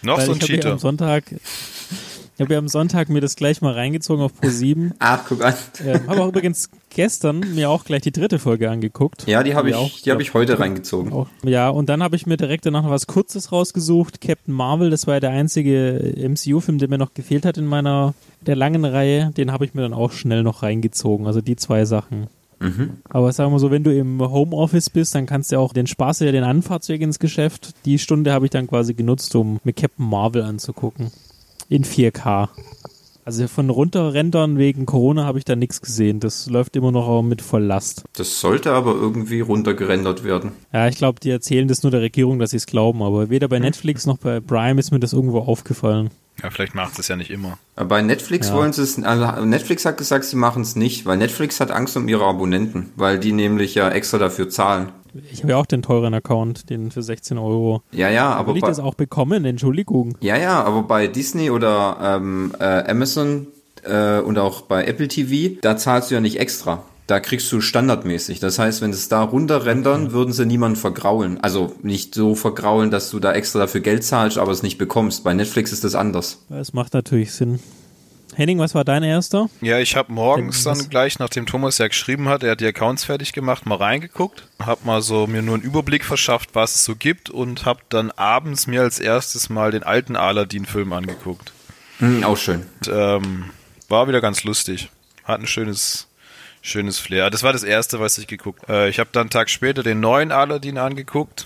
Noch 0.01 0.17
Weil 0.17 0.25
so 0.25 0.31
ein 0.31 0.37
ich 0.37 0.43
habe 0.43 0.51
ja 0.53 0.57
Cheater. 0.59 0.71
am 0.73 0.79
Sonntag, 0.79 1.23
ich 2.41 2.45
habe 2.45 2.53
ja 2.53 2.59
am 2.59 2.67
Sonntag 2.67 3.09
mir 3.09 3.21
das 3.21 3.35
gleich 3.35 3.61
mal 3.61 3.73
reingezogen 3.73 4.23
auf 4.23 4.33
Pro 4.33 4.49
7. 4.49 4.93
Ach, 4.99 5.23
guck 5.27 5.43
an. 5.43 5.53
Ähm, 5.85 6.01
habe 6.07 6.21
auch 6.23 6.27
übrigens 6.29 6.69
gestern 6.89 7.39
mir 7.55 7.69
auch 7.69 7.83
gleich 7.85 8.01
die 8.01 8.11
dritte 8.11 8.39
Folge 8.39 8.69
angeguckt. 8.69 9.27
Ja, 9.27 9.43
die 9.43 9.55
habe 9.55 9.69
Ja, 9.69 9.77
ich, 9.77 9.81
auch, 9.81 9.89
die 9.89 9.95
habe 10.11 10.17
glaub- 10.17 10.21
ich 10.21 10.33
heute 10.33 10.59
reingezogen. 10.59 11.13
Auch, 11.13 11.27
ja, 11.43 11.69
und 11.69 11.87
dann 11.89 12.01
habe 12.03 12.15
ich 12.15 12.25
mir 12.25 12.37
direkt 12.37 12.65
danach 12.65 12.83
noch 12.83 12.89
was 12.89 13.07
Kurzes 13.07 13.51
rausgesucht. 13.51 14.21
Captain 14.21 14.53
Marvel, 14.53 14.89
das 14.89 15.07
war 15.07 15.15
ja 15.15 15.19
der 15.19 15.31
einzige 15.31 16.13
MCU-Film, 16.17 16.77
der 16.79 16.89
mir 16.89 16.97
noch 16.97 17.13
gefehlt 17.13 17.45
hat 17.45 17.57
in 17.57 17.65
meiner 17.65 18.13
der 18.41 18.55
langen 18.55 18.85
Reihe. 18.85 19.31
Den 19.37 19.51
habe 19.51 19.65
ich 19.65 19.73
mir 19.73 19.81
dann 19.83 19.93
auch 19.93 20.11
schnell 20.11 20.43
noch 20.43 20.63
reingezogen. 20.63 21.27
Also 21.27 21.41
die 21.41 21.55
zwei 21.55 21.85
Sachen. 21.85 22.27
Aber 23.09 23.31
sagen 23.31 23.51
wir 23.51 23.57
so, 23.57 23.71
wenn 23.71 23.83
du 23.83 23.91
im 23.91 24.21
Homeoffice 24.21 24.91
bist, 24.91 25.15
dann 25.15 25.25
kannst 25.25 25.51
du 25.51 25.57
auch 25.57 25.73
den 25.73 25.87
Spaß 25.87 26.19
ja 26.19 26.31
den 26.31 26.43
Anfahrtsweg 26.43 27.01
ins 27.01 27.17
Geschäft. 27.17 27.71
Die 27.85 27.97
Stunde 27.97 28.31
habe 28.33 28.45
ich 28.45 28.51
dann 28.51 28.67
quasi 28.67 28.93
genutzt, 28.93 29.33
um 29.35 29.59
mir 29.63 29.73
Captain 29.73 30.05
Marvel 30.07 30.43
anzugucken. 30.43 31.09
In 31.71 31.85
4K. 31.85 32.49
Also 33.23 33.47
von 33.47 33.69
runterrendern 33.69 34.57
wegen 34.57 34.85
Corona 34.85 35.23
habe 35.23 35.37
ich 35.37 35.45
da 35.45 35.55
nichts 35.55 35.79
gesehen. 35.79 36.19
Das 36.19 36.49
läuft 36.49 36.75
immer 36.75 36.91
noch 36.91 37.21
mit 37.21 37.41
Volllast. 37.41 38.03
Das 38.17 38.41
sollte 38.41 38.73
aber 38.73 38.93
irgendwie 38.93 39.39
runtergerendert 39.39 40.25
werden. 40.25 40.51
Ja, 40.73 40.89
ich 40.89 40.97
glaube, 40.97 41.21
die 41.21 41.29
erzählen 41.29 41.69
das 41.69 41.81
nur 41.81 41.91
der 41.91 42.01
Regierung, 42.01 42.39
dass 42.39 42.49
sie 42.49 42.57
es 42.57 42.65
glauben, 42.65 43.01
aber 43.01 43.29
weder 43.29 43.47
bei 43.47 43.59
Netflix 43.59 44.05
noch 44.05 44.17
bei 44.17 44.41
Prime 44.41 44.81
ist 44.81 44.91
mir 44.91 44.99
das 44.99 45.13
irgendwo 45.13 45.39
aufgefallen. 45.39 46.09
Ja, 46.43 46.49
vielleicht 46.49 46.75
macht 46.75 46.99
es 46.99 47.07
ja 47.07 47.15
nicht 47.15 47.29
immer. 47.31 47.57
Aber 47.77 47.87
Bei 47.89 48.01
Netflix 48.01 48.49
Ja. 48.49 48.55
wollen 48.55 48.73
sie 48.73 48.81
es, 48.81 49.01
also 49.01 49.45
Netflix 49.45 49.85
hat 49.85 49.97
gesagt, 49.97 50.25
sie 50.25 50.35
machen 50.35 50.63
es 50.63 50.75
nicht, 50.75 51.05
weil 51.05 51.15
Netflix 51.15 51.61
hat 51.61 51.71
Angst 51.71 51.95
um 51.95 52.09
ihre 52.09 52.25
Abonnenten, 52.25 52.89
weil 52.97 53.17
die 53.17 53.31
nämlich 53.31 53.75
ja 53.75 53.87
extra 53.89 54.17
dafür 54.17 54.49
zahlen. 54.49 54.89
Ich 55.31 55.41
habe 55.41 55.51
ja 55.51 55.57
auch 55.57 55.65
den 55.65 55.81
teuren 55.81 56.13
Account, 56.13 56.69
den 56.69 56.91
für 56.91 57.01
16 57.01 57.37
Euro. 57.37 57.81
Ja, 57.91 58.09
ja, 58.09 58.31
aber 58.33 58.49
Will 58.49 58.57
ich 58.57 58.61
bei, 58.61 58.67
das 58.69 58.79
auch 58.79 58.95
bekommen? 58.95 59.45
Entschuldigung. 59.45 60.17
ja, 60.21 60.37
ja, 60.37 60.63
aber 60.63 60.83
bei 60.83 61.07
Disney 61.07 61.49
oder 61.49 61.97
ähm, 62.01 62.53
äh, 62.59 62.63
Amazon 62.89 63.47
äh, 63.83 64.19
und 64.19 64.37
auch 64.37 64.61
bei 64.61 64.85
Apple 64.85 65.07
TV, 65.07 65.57
da 65.61 65.77
zahlst 65.77 66.11
du 66.11 66.15
ja 66.15 66.21
nicht 66.21 66.39
extra. 66.39 66.83
Da 67.07 67.19
kriegst 67.19 67.51
du 67.51 67.59
standardmäßig. 67.59 68.39
Das 68.39 68.57
heißt, 68.57 68.81
wenn 68.81 68.93
sie 68.93 68.99
es 68.99 69.09
da 69.09 69.21
runterrendern, 69.23 70.13
würden 70.13 70.31
sie 70.31 70.45
niemanden 70.45 70.77
vergraulen. 70.77 71.41
Also 71.41 71.73
nicht 71.81 72.15
so 72.15 72.35
vergraulen, 72.35 72.89
dass 72.89 73.09
du 73.09 73.19
da 73.19 73.33
extra 73.33 73.59
dafür 73.59 73.81
Geld 73.81 74.05
zahlst, 74.05 74.37
aber 74.37 74.51
es 74.53 74.63
nicht 74.63 74.77
bekommst. 74.77 75.25
Bei 75.25 75.33
Netflix 75.33 75.73
ist 75.73 75.83
das 75.83 75.95
anders. 75.95 76.45
Das 76.47 76.71
macht 76.71 76.93
natürlich 76.93 77.33
Sinn. 77.33 77.59
Henning, 78.35 78.59
was 78.59 78.73
war 78.75 78.85
dein 78.85 79.03
erster? 79.03 79.49
Ja, 79.61 79.79
ich 79.79 79.95
habe 79.95 80.11
morgens 80.11 80.63
dann 80.63 80.89
gleich, 80.89 81.19
nachdem 81.19 81.45
Thomas 81.45 81.77
ja 81.77 81.87
geschrieben 81.87 82.29
hat, 82.29 82.43
er 82.43 82.51
hat 82.51 82.61
die 82.61 82.65
Accounts 82.65 83.03
fertig 83.03 83.33
gemacht, 83.33 83.65
mal 83.65 83.75
reingeguckt, 83.75 84.47
habe 84.59 84.81
mal 84.85 85.01
so 85.01 85.27
mir 85.27 85.41
nur 85.41 85.55
einen 85.55 85.63
Überblick 85.63 86.05
verschafft, 86.05 86.49
was 86.53 86.75
es 86.75 86.85
so 86.85 86.95
gibt 86.95 87.29
und 87.29 87.65
habe 87.65 87.81
dann 87.89 88.11
abends 88.11 88.67
mir 88.67 88.81
als 88.81 88.99
erstes 88.99 89.49
mal 89.49 89.71
den 89.71 89.83
alten 89.83 90.15
Aladdin-Film 90.15 90.93
angeguckt. 90.93 91.51
Hm, 91.99 92.23
auch 92.23 92.37
schön. 92.37 92.65
Und, 92.79 92.91
ähm, 92.93 93.45
war 93.89 94.07
wieder 94.07 94.21
ganz 94.21 94.43
lustig. 94.43 94.89
Hat 95.23 95.39
ein 95.39 95.47
schönes, 95.47 96.07
schönes 96.61 96.97
Flair. 96.97 97.29
Das 97.29 97.43
war 97.43 97.53
das 97.53 97.63
erste, 97.63 97.99
was 97.99 98.17
ich 98.17 98.27
geguckt. 98.27 98.67
Äh, 98.69 98.89
ich 98.89 98.99
habe 98.99 99.09
dann 99.11 99.23
einen 99.23 99.29
Tag 99.29 99.49
später 99.49 99.83
den 99.83 99.99
neuen 99.99 100.31
Aladdin 100.31 100.77
angeguckt 100.77 101.45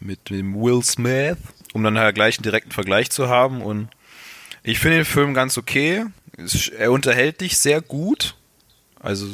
mit 0.00 0.30
dem 0.30 0.54
Will 0.54 0.82
Smith, 0.84 1.36
um 1.72 1.82
dann 1.82 1.98
halt 1.98 2.14
gleich 2.14 2.38
einen 2.38 2.44
direkten 2.44 2.70
Vergleich 2.70 3.10
zu 3.10 3.28
haben. 3.28 3.60
Und 3.62 3.88
ich 4.62 4.78
finde 4.78 4.98
den 4.98 5.04
Film 5.04 5.34
ganz 5.34 5.58
okay. 5.58 6.04
Er 6.78 6.92
unterhält 6.92 7.40
dich 7.40 7.58
sehr 7.58 7.80
gut. 7.80 8.36
Also 9.00 9.26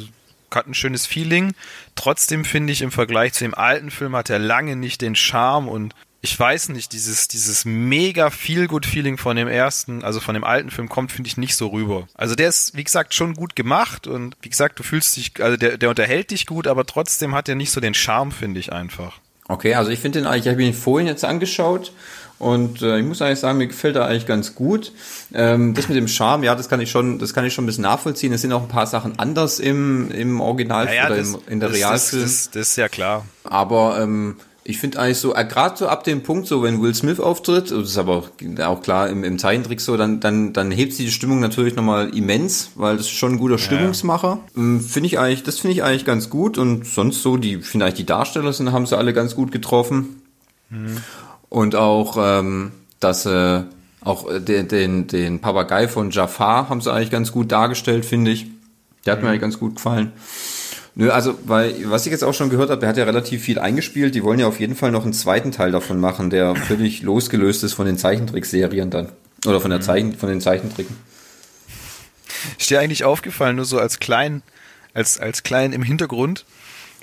hat 0.53 0.67
ein 0.67 0.73
schönes 0.73 1.05
Feeling. 1.05 1.53
Trotzdem 1.95 2.45
finde 2.45 2.73
ich 2.73 2.81
im 2.81 2.91
Vergleich 2.91 3.33
zu 3.33 3.43
dem 3.43 3.53
alten 3.53 3.91
Film 3.91 4.15
hat 4.15 4.29
er 4.29 4.39
lange 4.39 4.75
nicht 4.75 5.01
den 5.01 5.15
Charme 5.15 5.67
und 5.67 5.93
ich 6.21 6.37
weiß 6.37 6.69
nicht, 6.69 6.91
dieses, 6.91 7.29
dieses 7.29 7.63
mega 7.63 8.29
Feel-Good-Feeling 8.29 9.17
von 9.17 9.37
dem 9.37 9.47
ersten, 9.47 10.03
also 10.03 10.19
von 10.19 10.33
dem 10.33 10.43
alten 10.43 10.69
Film 10.69 10.89
kommt, 10.89 11.13
finde 11.13 11.29
ich 11.29 11.37
nicht 11.37 11.55
so 11.55 11.67
rüber. 11.67 12.09
Also 12.13 12.35
der 12.35 12.49
ist, 12.49 12.75
wie 12.75 12.83
gesagt, 12.83 13.13
schon 13.13 13.35
gut 13.35 13.55
gemacht 13.55 14.05
und 14.05 14.35
wie 14.41 14.49
gesagt, 14.49 14.77
du 14.79 14.83
fühlst 14.83 15.15
dich, 15.15 15.41
also 15.41 15.55
der, 15.55 15.77
der 15.77 15.89
unterhält 15.89 16.31
dich 16.31 16.45
gut, 16.45 16.67
aber 16.67 16.85
trotzdem 16.85 17.33
hat 17.35 17.47
er 17.47 17.55
nicht 17.55 17.71
so 17.71 17.79
den 17.79 17.93
Charme, 17.93 18.33
finde 18.33 18.59
ich 18.59 18.73
einfach. 18.73 19.19
Okay, 19.47 19.75
also 19.75 19.91
ich 19.91 19.99
finde 19.99 20.19
den 20.19 20.27
eigentlich, 20.27 20.45
ich 20.45 20.51
habe 20.51 20.63
ihn 20.63 20.73
vorhin 20.73 21.07
jetzt 21.07 21.23
angeschaut 21.23 21.93
und 22.39 22.81
äh, 22.81 22.97
ich 22.99 23.05
muss 23.05 23.21
eigentlich 23.21 23.39
sagen, 23.39 23.57
mir 23.57 23.67
gefällt 23.67 23.97
er 23.97 24.05
eigentlich 24.05 24.25
ganz 24.25 24.55
gut. 24.55 24.93
Ähm, 25.33 25.73
das 25.73 25.89
mit 25.89 25.97
dem 25.97 26.07
Charme, 26.07 26.43
ja, 26.43 26.55
das 26.55 26.69
kann 26.69 26.79
ich 26.79 26.89
schon, 26.89 27.19
das 27.19 27.33
kann 27.33 27.45
ich 27.45 27.53
schon 27.53 27.65
ein 27.65 27.67
bisschen 27.67 27.83
nachvollziehen. 27.83 28.31
Es 28.31 28.41
sind 28.41 28.53
auch 28.53 28.61
ein 28.61 28.69
paar 28.69 28.87
Sachen 28.87 29.19
anders 29.19 29.59
im, 29.59 30.09
im 30.11 30.39
Original 30.39 30.85
Naja, 30.85 31.07
oder 31.07 31.17
das, 31.17 31.33
im, 31.33 31.39
in 31.47 31.59
der 31.59 31.69
das, 31.69 31.77
Realfilm. 31.77 32.23
Das, 32.23 32.31
das, 32.45 32.51
das 32.51 32.69
ist 32.69 32.75
ja 32.77 32.87
klar. 32.87 33.25
Aber 33.43 33.99
ähm, 34.01 34.37
ich 34.63 34.77
finde 34.77 34.99
eigentlich 34.99 35.17
so, 35.17 35.35
äh, 35.35 35.43
gerade 35.43 35.75
so 35.75 35.89
ab 35.89 36.05
dem 36.05 36.23
Punkt, 36.23 36.47
so 36.47 36.63
wenn 36.63 36.81
Will 36.81 36.95
Smith 36.95 37.19
auftritt, 37.19 37.71
das 37.71 37.89
ist 37.89 37.97
aber 37.97 38.23
auch 38.63 38.81
klar 38.81 39.09
im, 39.09 39.25
im 39.25 39.37
Zeichentrick 39.37 39.81
so, 39.81 39.97
dann, 39.97 40.21
dann, 40.21 40.53
dann 40.53 40.71
hebt 40.71 40.93
sie 40.93 41.03
die 41.03 41.11
Stimmung 41.11 41.41
natürlich 41.41 41.75
nochmal 41.75 42.15
immens, 42.15 42.71
weil 42.75 42.95
das 42.95 43.07
ist 43.07 43.17
schon 43.17 43.33
ein 43.33 43.39
guter 43.39 43.57
Stimmungsmacher. 43.57 44.39
Ähm, 44.55 44.79
finde 44.79 45.07
ich 45.07 45.19
eigentlich, 45.19 45.43
das 45.43 45.59
finde 45.59 45.73
ich 45.73 45.83
eigentlich 45.83 46.05
ganz 46.05 46.29
gut 46.29 46.57
und 46.57 46.85
sonst 46.85 47.21
so, 47.21 47.35
die, 47.35 47.57
finde 47.57 47.85
eigentlich 47.85 47.97
die 47.97 48.05
Darsteller 48.05 48.53
sind, 48.53 48.71
haben 48.71 48.85
sie 48.85 48.97
alle 48.97 49.13
ganz 49.13 49.35
gut 49.35 49.51
getroffen. 49.51 50.21
Und 51.49 51.75
auch, 51.75 52.15
ähm, 52.19 52.71
dass 52.99 53.25
äh, 53.25 53.63
auch 54.01 54.29
äh, 54.29 54.39
den, 54.39 54.67
den, 54.67 55.07
den 55.07 55.39
Papagei 55.39 55.87
von 55.87 56.11
Jafar 56.11 56.69
haben 56.69 56.81
sie 56.81 56.91
eigentlich 56.93 57.11
ganz 57.11 57.31
gut 57.31 57.51
dargestellt, 57.51 58.05
finde 58.05 58.31
ich. 58.31 58.47
Der 59.05 59.13
hat 59.13 59.21
mir 59.21 59.29
eigentlich 59.29 59.41
ganz 59.41 59.59
gut 59.59 59.75
gefallen. 59.75 60.11
Nö, 60.95 61.11
also, 61.11 61.37
weil, 61.45 61.75
was 61.89 62.05
ich 62.05 62.11
jetzt 62.11 62.23
auch 62.23 62.33
schon 62.33 62.49
gehört 62.49 62.69
habe, 62.69 62.81
der 62.81 62.89
hat 62.89 62.97
ja 62.97 63.05
relativ 63.05 63.43
viel 63.43 63.59
eingespielt. 63.59 64.15
Die 64.15 64.23
wollen 64.23 64.39
ja 64.39 64.47
auf 64.47 64.59
jeden 64.59 64.75
Fall 64.75 64.91
noch 64.91 65.03
einen 65.03 65.13
zweiten 65.13 65.51
Teil 65.51 65.71
davon 65.71 65.99
machen, 65.99 66.29
der 66.29 66.55
völlig 66.55 67.01
losgelöst 67.03 67.63
ist 67.63 67.73
von 67.73 67.85
den 67.85 67.97
Zeichentrickserien 67.97 68.89
dann. 68.89 69.09
Oder 69.45 69.61
von 69.61 69.71
der 69.71 69.81
Zeichen, 69.81 70.15
von 70.15 70.29
den 70.29 70.41
Zeichentricken. 70.41 70.97
Ist 72.57 72.69
dir 72.69 72.79
eigentlich 72.79 73.05
aufgefallen, 73.05 73.55
nur 73.55 73.65
so 73.65 73.79
als 73.79 73.99
klein, 73.99 74.41
als, 74.93 75.19
als 75.19 75.43
klein 75.43 75.71
im 75.71 75.83
Hintergrund, 75.83 76.45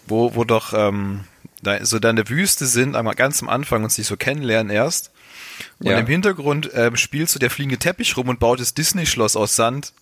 wo, 0.07 0.35
wo 0.35 0.45
doch 0.45 0.73
ähm, 0.75 1.21
da 1.63 1.85
so 1.85 1.99
da 1.99 2.11
in 2.11 2.17
der 2.17 2.29
Wüste 2.29 2.67
sind, 2.67 2.97
einmal 2.97 3.15
ganz 3.15 3.43
am 3.43 3.49
Anfang 3.49 3.83
und 3.85 3.91
sich 3.93 4.07
so 4.07 4.17
kennenlernen 4.17 4.71
erst. 4.71 5.11
Und 5.79 5.87
Ja. 5.87 5.99
im 5.99 6.07
Hintergrund 6.07 6.71
ähm, 6.75 6.97
spielt 6.97 7.31
so 7.31 7.39
der 7.39 7.51
fliegende 7.51 7.79
Teppich 7.79 8.17
rum 8.17 8.29
und 8.29 8.39
baut 8.39 8.61
das 8.61 8.75
Disney-Schloss 8.75 9.37
aus 9.37 9.57
Sand. 9.57 9.93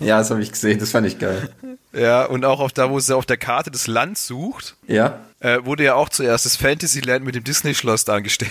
Ja, 0.00 0.18
das 0.18 0.30
habe 0.30 0.42
ich 0.42 0.50
gesehen, 0.50 0.80
das 0.80 0.90
fand 0.90 1.06
ich 1.06 1.18
geil. 1.20 1.50
Ja, 1.92 2.24
und 2.24 2.44
auch 2.44 2.58
auf 2.58 2.72
da, 2.72 2.90
wo 2.90 2.98
sie 2.98 3.14
auf 3.14 3.24
der 3.26 3.36
Karte 3.36 3.70
das 3.70 3.86
Land 3.86 4.18
sucht, 4.18 4.74
Ja, 4.88 5.20
äh, 5.38 5.58
wurde 5.64 5.84
ja 5.84 5.94
auch 5.94 6.08
zuerst 6.08 6.46
das 6.46 6.56
Fantasyland 6.56 7.24
mit 7.24 7.36
dem 7.36 7.44
Disney-Schloss 7.44 8.04
dargestellt. 8.04 8.50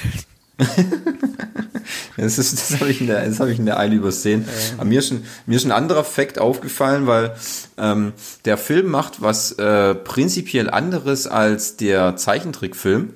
Das, 2.15 2.37
ist, 2.37 2.53
das 2.53 2.79
habe 2.79 2.91
ich, 2.91 3.01
in 3.01 3.07
der- 3.07 3.25
das 3.25 3.39
hab 3.39 3.47
ich 3.49 3.59
in 3.59 3.65
der 3.65 3.77
Eile 3.79 3.95
übersehen. 3.95 4.45
Aber 4.77 4.85
mir 4.85 4.99
ist, 4.99 5.11
ein, 5.11 5.25
mir 5.47 5.55
ist 5.57 5.65
ein 5.65 5.71
anderer 5.71 6.03
Fakt 6.03 6.39
aufgefallen, 6.39 7.07
weil 7.07 7.35
ähm, 7.77 8.13
der 8.45 8.57
Film 8.57 8.89
macht 8.89 9.21
was 9.21 9.53
äh, 9.53 9.95
prinzipiell 9.95 10.69
anderes 10.69 11.27
als 11.27 11.75
der 11.75 12.15
Zeichentrickfilm. 12.15 13.13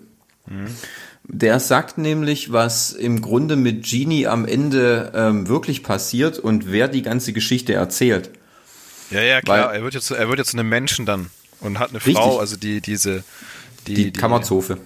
Der 1.23 1.59
sagt 1.59 1.97
nämlich, 1.97 2.51
was 2.51 2.91
im 2.91 3.21
Grunde 3.21 3.55
mit 3.55 3.85
Genie 3.85 4.27
am 4.27 4.45
Ende 4.45 5.11
ähm, 5.13 5.47
wirklich 5.47 5.83
passiert 5.83 6.39
und 6.39 6.71
wer 6.71 6.87
die 6.87 7.01
ganze 7.03 7.33
Geschichte 7.33 7.73
erzählt. 7.73 8.31
Ja, 9.11 9.21
ja, 9.21 9.41
klar. 9.41 9.69
Weil- 9.69 9.75
er 9.77 9.83
wird 9.83 9.93
jetzt, 9.93 10.09
er 10.11 10.27
wird 10.27 10.39
jetzt 10.39 10.51
zu 10.51 10.57
einem 10.57 10.69
Menschen 10.69 11.05
dann 11.05 11.29
und 11.61 11.79
hat 11.79 11.89
eine 11.89 11.97
Richtig. 11.99 12.15
Frau, 12.15 12.39
also 12.39 12.57
die, 12.57 12.81
diese, 12.81 13.23
die, 13.87 13.93
Die, 13.93 14.11
Kammerzofe. 14.11 14.75
Die 14.75 14.81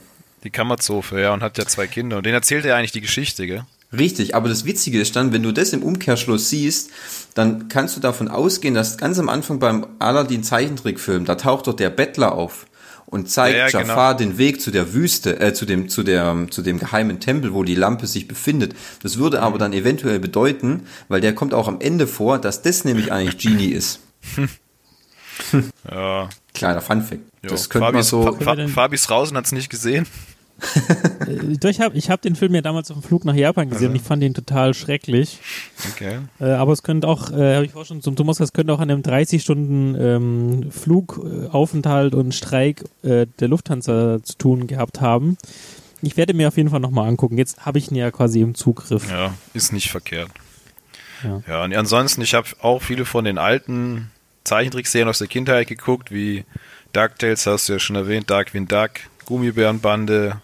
Kammerzofe, 0.50 1.22
ja, 1.22 1.34
und 1.34 1.44
hat 1.44 1.58
ja 1.58 1.66
zwei 1.66 1.88
Kinder. 1.88 2.18
Und 2.18 2.26
denen 2.26 2.36
erzählt 2.36 2.66
er 2.66 2.76
eigentlich 2.76 2.92
die 2.92 3.02
Geschichte, 3.02 3.46
gell? 3.46 3.64
Richtig, 3.98 4.36
aber 4.36 4.48
das 4.48 4.64
Witzige 4.66 5.02
ist 5.02 5.16
dann, 5.16 5.34
wenn 5.34 5.44
du 5.44 5.52
das 5.52 5.74
im 5.74 5.84
Umkehrschluss 5.84 6.50
siehst, 6.50 6.92
dann 7.34 7.68
kannst 7.68 7.98
du 7.98 8.00
davon 8.00 8.30
ausgehen, 8.30 8.74
dass 8.74 8.98
ganz 8.98 9.20
am 9.20 9.28
Anfang 9.28 9.60
beim 9.60 9.86
Aladdin 10.00 10.44
Zeichentrickfilm, 10.44 11.26
da 11.26 11.36
taucht 11.36 11.68
doch 11.68 11.74
der 11.74 11.90
Bettler 11.90 12.34
auf 12.34 12.68
und 13.06 13.30
zeigt 13.30 13.58
Ja, 13.58 13.68
ja, 13.68 13.80
Jafar 13.86 14.16
den 14.16 14.38
Weg 14.38 14.62
zu 14.62 14.72
der 14.72 14.94
Wüste, 14.94 15.42
äh, 15.42 15.54
zu 15.54 15.66
dem, 15.66 15.90
zu 15.90 16.04
der, 16.04 16.48
zu 16.50 16.62
dem 16.62 16.80
geheimen 16.80 17.20
Tempel, 17.20 17.54
wo 17.54 17.66
die 17.66 17.76
Lampe 17.76 18.08
sich 18.08 18.30
befindet. 18.30 18.74
Das 19.04 19.18
würde 19.18 19.42
aber 19.42 19.58
dann 19.58 19.74
eventuell 19.74 20.20
bedeuten, 20.20 20.84
weil 21.10 21.20
der 21.20 21.36
kommt 21.36 21.54
auch 21.54 21.68
am 21.68 21.82
Ende 21.82 22.08
vor, 22.08 22.40
dass 22.40 22.62
das 22.62 22.86
nämlich 22.86 23.12
eigentlich 23.12 23.38
Genie 23.38 23.72
ist. 23.72 24.00
Ja. 25.90 26.30
Kleiner 26.54 26.82
Funfact. 26.82 27.22
Das 27.42 27.70
könnte 27.70 27.92
man 27.92 28.04
so. 28.04 28.22
Fa 28.22 28.56
Fa 28.56 28.68
Fabis 28.68 29.10
raus 29.10 29.32
und 29.32 29.38
hat's 29.38 29.52
nicht 29.52 29.70
gesehen. 29.70 30.06
Äh, 31.28 31.70
Ich 31.70 31.80
habe 31.82 31.98
ich 31.98 32.10
hab 32.10 32.22
den 32.22 32.36
Film 32.36 32.56
ja 32.56 32.62
damals 32.62 32.92
auf 32.92 32.98
dem 33.00 33.04
Flug 33.04 33.26
nach 33.26 33.36
Japan 33.36 33.70
gesehen 33.70 33.90
und 33.90 33.96
ich 33.96 34.02
fand 34.02 34.24
ihn 34.24 34.34
total 34.34 34.74
schrecklich. 34.74 35.40
Okay. 35.94 36.20
Äh, 36.40 36.52
aber 36.52 36.74
es 36.74 36.84
könnte 36.84 37.08
auch, 37.08 37.32
äh, 37.32 37.56
habe 37.56 37.66
ich 37.66 37.72
vorhin 37.72 37.88
schon 37.88 38.02
zum 38.02 38.16
Thomas 38.16 38.38
gesagt, 38.38 38.50
es 38.50 38.54
könnte 38.54 38.74
auch 38.74 38.80
an 38.80 38.90
einem 38.92 39.04
30 39.04 39.42
Stunden 39.42 39.96
ähm, 40.00 40.72
Flugaufenthalt 40.72 42.16
und 42.16 42.34
Streik 42.34 42.84
äh, 43.04 43.28
der 43.40 43.48
Lufthansa 43.48 44.20
zu 44.24 44.38
tun 44.38 44.68
gehabt 44.68 45.02
haben. 45.02 45.38
Ich 46.02 46.18
werde 46.18 46.34
mir 46.34 46.48
auf 46.48 46.58
jeden 46.58 46.70
Fall 46.70 46.80
nochmal 46.80 47.08
angucken. 47.08 47.38
Jetzt 47.38 47.66
habe 47.66 47.78
ich 47.78 47.92
ihn 47.92 47.96
ja 47.96 48.10
quasi 48.12 48.42
im 48.42 48.56
Zugriff. 48.56 49.10
Ja, 49.10 49.34
ist 49.54 49.72
nicht 49.72 49.92
verkehrt. 49.92 50.30
Ja. 51.24 51.42
Ja, 51.48 51.64
und 51.64 51.76
ansonsten, 51.76 52.22
ich 52.22 52.34
habe 52.34 52.48
auch 52.62 52.82
viele 52.82 53.06
von 53.06 53.26
den 53.26 53.38
alten 53.38 54.10
Zeichentrickserien 54.44 55.08
aus 55.08 55.20
der 55.20 55.28
Kindheit 55.28 55.68
geguckt, 55.68 56.12
wie 56.12 56.46
DuckTales, 56.94 57.46
hast 57.46 57.70
du 57.70 57.74
ja 57.74 57.80
schon 57.80 57.96
erwähnt, 57.96 58.30
Darkwing 58.32 58.68
Duck, 58.68 58.92
Gummibärenbande, 59.26 60.42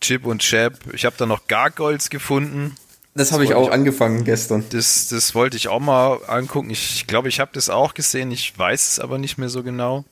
Chip 0.00 0.26
und 0.26 0.40
Chap. 0.42 0.74
Ich 0.92 1.04
habe 1.04 1.16
da 1.18 1.26
noch 1.26 1.46
Gargoyles 1.46 2.10
gefunden. 2.10 2.74
Das 3.14 3.32
habe 3.32 3.44
ich 3.44 3.54
auch 3.54 3.68
ich- 3.68 3.72
angefangen 3.72 4.24
gestern. 4.24 4.64
Das, 4.70 5.08
das 5.08 5.34
wollte 5.34 5.56
ich 5.56 5.68
auch 5.68 5.80
mal 5.80 6.18
angucken. 6.26 6.70
Ich 6.70 7.06
glaube, 7.06 7.28
ich 7.28 7.40
habe 7.40 7.50
das 7.54 7.70
auch 7.70 7.94
gesehen. 7.94 8.30
Ich 8.30 8.56
weiß 8.58 8.88
es 8.90 9.00
aber 9.00 9.18
nicht 9.18 9.38
mehr 9.38 9.48
so 9.48 9.62
genau. 9.62 10.04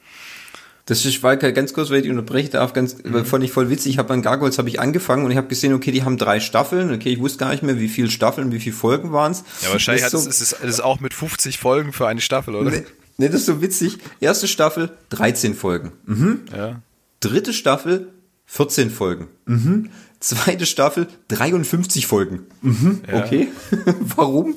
Das 0.86 1.04
ist, 1.06 1.22
weil 1.22 1.38
ganz 1.38 1.72
kurz, 1.72 1.88
weil 1.88 2.04
ich 2.04 2.10
unterbreche 2.10 2.50
darf, 2.50 2.74
ganz, 2.74 2.96
mhm. 3.02 3.24
fand 3.24 3.42
ich 3.42 3.52
voll 3.52 3.70
witzig. 3.70 3.92
Ich 3.92 3.98
habe 3.98 4.12
an 4.12 4.20
Gargoyles 4.20 4.58
habe 4.58 4.68
ich 4.68 4.80
angefangen 4.80 5.24
und 5.24 5.30
ich 5.30 5.38
habe 5.38 5.48
gesehen, 5.48 5.72
okay, 5.72 5.92
die 5.92 6.04
haben 6.04 6.18
drei 6.18 6.40
Staffeln. 6.40 6.92
Okay, 6.92 7.10
ich 7.10 7.20
wusste 7.20 7.38
gar 7.38 7.50
nicht 7.52 7.62
mehr, 7.62 7.78
wie 7.78 7.88
viele 7.88 8.10
Staffeln, 8.10 8.52
wie 8.52 8.60
viele 8.60 8.76
Folgen 8.76 9.12
waren 9.12 9.32
es. 9.32 9.44
Ja, 9.62 9.72
wahrscheinlich 9.72 10.04
so, 10.06 10.18
es, 10.18 10.40
ist, 10.40 10.52
es 10.62 10.80
auch 10.80 11.00
mit 11.00 11.14
50 11.14 11.58
Folgen 11.58 11.92
für 11.94 12.06
eine 12.06 12.20
Staffel, 12.20 12.54
oder? 12.54 12.70
nee, 12.70 12.84
nee, 13.16 13.28
das 13.28 13.40
ist 13.40 13.46
so 13.46 13.62
witzig. 13.62 13.98
Erste 14.20 14.46
Staffel 14.46 14.90
13 15.08 15.54
Folgen. 15.54 15.92
Mhm. 16.04 16.42
Ja. 16.54 16.82
Dritte 17.20 17.54
Staffel 17.54 18.08
14 18.46 18.90
Folgen. 18.90 19.28
Mhm. 19.46 19.90
Zweite 20.20 20.64
Staffel 20.64 21.06
53 21.28 22.06
Folgen. 22.06 22.46
Mhm. 22.62 23.02
Ja. 23.06 23.24
Okay. 23.24 23.48
Warum? 24.16 24.54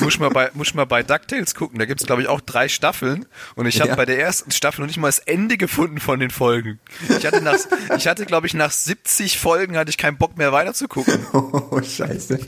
Muss 0.00 0.14
ich 0.14 0.20
mal 0.20 0.28
bei, 0.28 0.50
muss 0.54 0.74
mal 0.74 0.84
bei 0.84 1.02
DuckTales 1.02 1.56
gucken. 1.56 1.80
Da 1.80 1.86
gibt 1.86 2.00
es, 2.00 2.06
glaube 2.06 2.22
ich, 2.22 2.28
auch 2.28 2.40
drei 2.40 2.68
Staffeln. 2.68 3.26
Und 3.56 3.66
ich 3.66 3.80
habe 3.80 3.90
Ja. 3.90 3.96
bei 3.96 4.04
der 4.06 4.20
ersten 4.20 4.52
Staffel 4.52 4.82
noch 4.82 4.86
nicht 4.86 4.98
mal 4.98 5.08
das 5.08 5.18
Ende 5.18 5.56
gefunden 5.56 5.98
von 5.98 6.20
den 6.20 6.30
Folgen. 6.30 6.78
Ich 7.08 7.26
hatte, 7.26 7.40
nach, 7.40 7.56
ich 7.96 8.06
hatte 8.06 8.26
glaube 8.26 8.46
ich, 8.46 8.54
nach 8.54 8.70
70 8.70 9.38
Folgen 9.38 9.76
hatte 9.76 9.90
ich 9.90 9.98
keinen 9.98 10.18
Bock 10.18 10.38
mehr 10.38 10.52
weiter 10.52 10.72
zu 10.74 10.86
gucken. 10.86 11.18
Oh, 11.32 11.80
scheiße. 11.82 12.38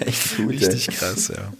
Echt 0.00 0.36
gut, 0.36 0.50
Richtig 0.50 0.88
krass, 0.88 1.28
ja. 1.28 1.52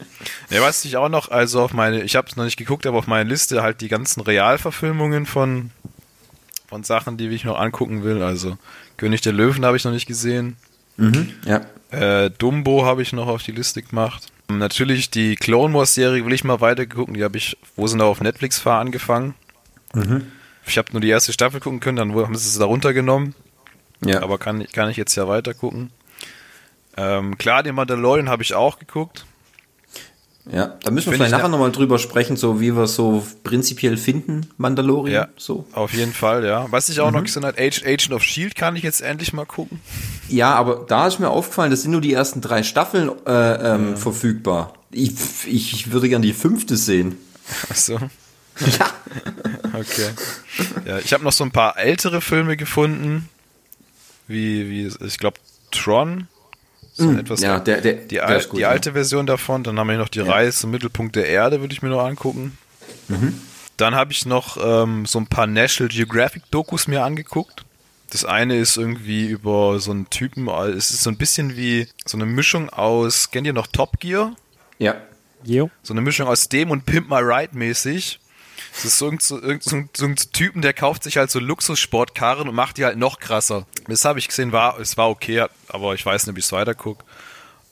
Ja, 0.51 0.63
was 0.63 0.85
ich 0.85 0.97
auch 0.97 1.09
noch, 1.09 1.31
also 1.31 1.63
auf 1.63 1.73
meine, 1.73 2.03
ich 2.03 2.15
habe 2.15 2.29
es 2.29 2.37
noch 2.37 2.45
nicht 2.45 2.57
geguckt, 2.57 2.87
aber 2.87 2.99
auf 2.99 3.07
meine 3.07 3.29
Liste 3.29 3.63
halt 3.63 3.81
die 3.81 3.89
ganzen 3.89 4.21
Realverfilmungen 4.21 5.27
von, 5.27 5.71
von 6.69 6.83
Sachen, 6.85 7.17
die 7.17 7.29
ich 7.29 7.45
noch 7.45 7.59
angucken 7.59 8.03
will. 8.05 8.23
Also 8.23 8.59
König 8.97 9.21
der 9.21 9.33
Löwen 9.33 9.65
habe 9.65 9.77
ich 9.77 9.85
noch 9.85 9.93
nicht 9.93 10.07
gesehen. 10.07 10.57
ey. 10.99 11.35
Ja. 11.45 12.25
Äh, 12.25 12.31
Dumbo 12.31 12.85
habe 12.85 13.03
ich 13.03 13.13
noch 13.13 13.29
auf 13.29 13.43
die 13.43 13.53
Liste 13.53 13.83
gemacht. 13.83 14.27
Natürlich 14.49 15.11
die 15.11 15.37
Clone 15.37 15.75
Wars 15.75 15.95
Serie 15.95 16.25
will 16.25 16.33
ich 16.33 16.45
mal 16.45 16.61
weiter 16.61 16.87
gucken. 16.87 17.15
Die 17.15 17.25
habe 17.25 17.37
ich, 17.37 17.57
wo 17.75 17.87
sind 17.87 17.99
da 17.99 18.05
auf 18.05 18.21
Netflix 18.21 18.59
fahr 18.59 18.81
angefangen. 18.81 19.35
Ich 20.67 20.79
habe 20.79 20.93
nur 20.93 21.01
die 21.01 21.09
erste 21.09 21.33
Staffel 21.33 21.61
gucken 21.61 21.81
können, 21.81 21.97
dann 21.97 22.15
haben 22.15 22.35
sie 22.35 22.49
es 22.49 22.59
da 22.59 22.65
runtergenommen. 22.65 23.35
Ja. 24.05 24.23
Aber 24.23 24.39
kann, 24.39 24.67
kann 24.73 24.91
ich 24.91 24.97
jetzt 24.97 25.15
ja 25.15 25.29
weiter 25.29 25.55
gucken. 25.55 25.91
Ähm, 26.97 27.39
klar, 27.39 27.63
den 27.63 27.75
Mandalorian 27.75 28.29
habe 28.29 28.43
ich 28.43 28.55
auch 28.55 28.79
geguckt. 28.79 29.27
Ja, 30.53 30.77
da 30.83 30.91
müssen 30.93 31.07
wir 31.07 31.15
vielleicht 31.15 31.31
ich 31.31 31.33
nachher 31.33 31.49
ne- 31.49 31.53
nochmal 31.53 31.73
drüber 31.73 31.99
sprechen, 31.99 32.37
so 32.37 32.61
wie 32.61 32.75
wir 32.77 32.85
es 32.85 32.95
so 32.95 33.27
prinzipiell 33.43 33.97
finden, 33.97 34.47
Mandalorian. 34.59 35.13
Ja, 35.15 35.29
So. 35.37 35.67
auf 35.73 35.93
jeden 35.93 36.13
Fall, 36.13 36.45
ja. 36.45 36.67
Was 36.71 36.89
ich 36.89 37.01
auch 37.01 37.11
noch 37.11 37.25
gesehen 37.25 37.45
habe, 37.45 37.59
Age- 37.59 37.83
Agent 37.85 38.13
of 38.13 38.23
Shield 38.23 38.55
kann 38.55 38.77
ich 38.77 38.83
jetzt 38.85 39.01
endlich 39.01 39.33
mal 39.33 39.45
gucken. 39.45 39.81
Ja, 40.29 40.55
aber 40.55 40.85
da 40.87 41.09
ist 41.09 41.19
mir 41.19 41.31
aufgefallen, 41.31 41.73
das 41.73 41.83
sind 41.83 41.91
nur 41.91 42.01
die 42.01 42.13
ersten 42.13 42.41
drei 42.41 42.63
Staffeln 42.63 43.11
äh, 43.27 43.75
ähm, 43.75 43.97
verfügbar. 43.97 44.75
Ich, 44.93 45.11
ich, 45.47 45.73
ich 45.73 45.91
würde 45.93 46.09
gern 46.09 46.23
die 46.23 46.33
fünfte 46.33 46.77
sehen. 46.77 47.17
Achso, 47.69 47.95
Ja. 48.79 48.91
okay. 49.75 50.11
Ja, 50.87 50.99
ich 51.01 51.13
habe 51.13 51.25
noch 51.25 51.33
so 51.33 51.43
ein 51.45 51.51
paar 51.51 51.77
ältere 51.77 52.21
Filme 52.21 52.57
gefunden, 52.57 53.29
wie, 54.29 54.71
wie 54.71 54.93
ich 55.05 55.19
glaube, 55.19 55.39
Tron. 55.73 56.29
So 56.97 57.11
ein 57.11 57.19
etwas 57.19 57.43
ja, 57.43 57.61
der, 57.61 57.83
der, 57.83 57.93
die, 57.95 58.15
der 58.15 58.27
al 58.27 58.43
gut, 58.45 58.57
die 58.57 58.63
ja. 58.63 58.71
alte 58.71 58.93
Version 58.93 59.27
davon. 59.27 59.63
Dann 59.63 59.79
haben 59.79 59.89
wir 59.89 59.99
noch 59.99 60.09
die 60.09 60.21
Reise 60.21 60.57
zum 60.57 60.71
Mittelpunkt 60.71 61.15
der 61.15 61.27
Erde, 61.29 61.61
würde 61.61 61.75
ich 61.75 61.83
mir 61.83 61.91
noch 61.91 62.05
angucken. 62.05 62.57
Mhm. 63.09 63.41
Dann 63.77 63.95
habe 63.95 64.13
ich 64.13 64.25
noch 64.25 64.57
ähm, 64.63 65.05
so 65.05 65.19
ein 65.19 65.27
paar 65.27 65.47
National 65.47 65.93
Geographic 65.93 66.51
Dokus 66.51 66.89
mir 66.89 67.05
angeguckt. 67.05 67.65
Das 68.11 68.25
eine 68.25 68.57
ist 68.57 68.79
irgendwie 68.79 69.27
über 69.27 69.79
so 69.79 69.91
einen 69.91 70.09
Typen, 70.09 70.49
äh, 70.49 70.69
es 70.71 70.91
ist 70.91 71.03
so 71.03 71.11
ein 71.11 71.19
bisschen 71.19 71.57
wie 71.57 71.87
so 72.07 72.17
eine 72.17 72.25
Mischung 72.25 72.71
aus, 72.71 73.31
kennt 73.31 73.47
ihr 73.47 73.53
noch 73.53 73.67
Top 73.67 74.01
Gear? 74.01 74.35
Ja. 74.79 74.97
Jo. 75.45 75.71
So 75.83 75.93
eine 75.93 76.01
Mischung 76.01 76.29
aus 76.29 76.49
dem 76.49 76.71
und 76.71 76.87
Pimp 76.87 77.11
My 77.11 77.19
Ride 77.19 77.57
mäßig. 77.57 78.21
Das 78.75 78.85
ist 78.85 78.99
so, 78.99 79.13
so, 79.19 79.41
so, 79.61 79.85
so 79.97 80.07
ein 80.07 80.17
Typen, 80.33 80.63
der 80.63 80.73
kauft 80.73 81.03
sich 81.03 81.17
halt 81.17 81.31
so 81.31 81.39
Luxussportkarren 81.39 82.49
und 82.49 82.55
macht 82.55 82.79
die 82.79 82.85
halt 82.85 82.99
noch 82.99 83.19
krasser. 83.19 83.67
Das 83.89 84.05
habe 84.05 84.19
ich 84.19 84.29
gesehen, 84.29 84.53
war, 84.53 84.79
es 84.79 84.97
war 84.97 85.09
okay, 85.09 85.47
aber 85.69 85.95
ich 85.95 86.05
weiß 86.05 86.27
nicht, 86.27 86.37
wie 86.37 86.41
ich 86.41 86.47
es 86.47 86.53
weitergucke. 86.53 87.05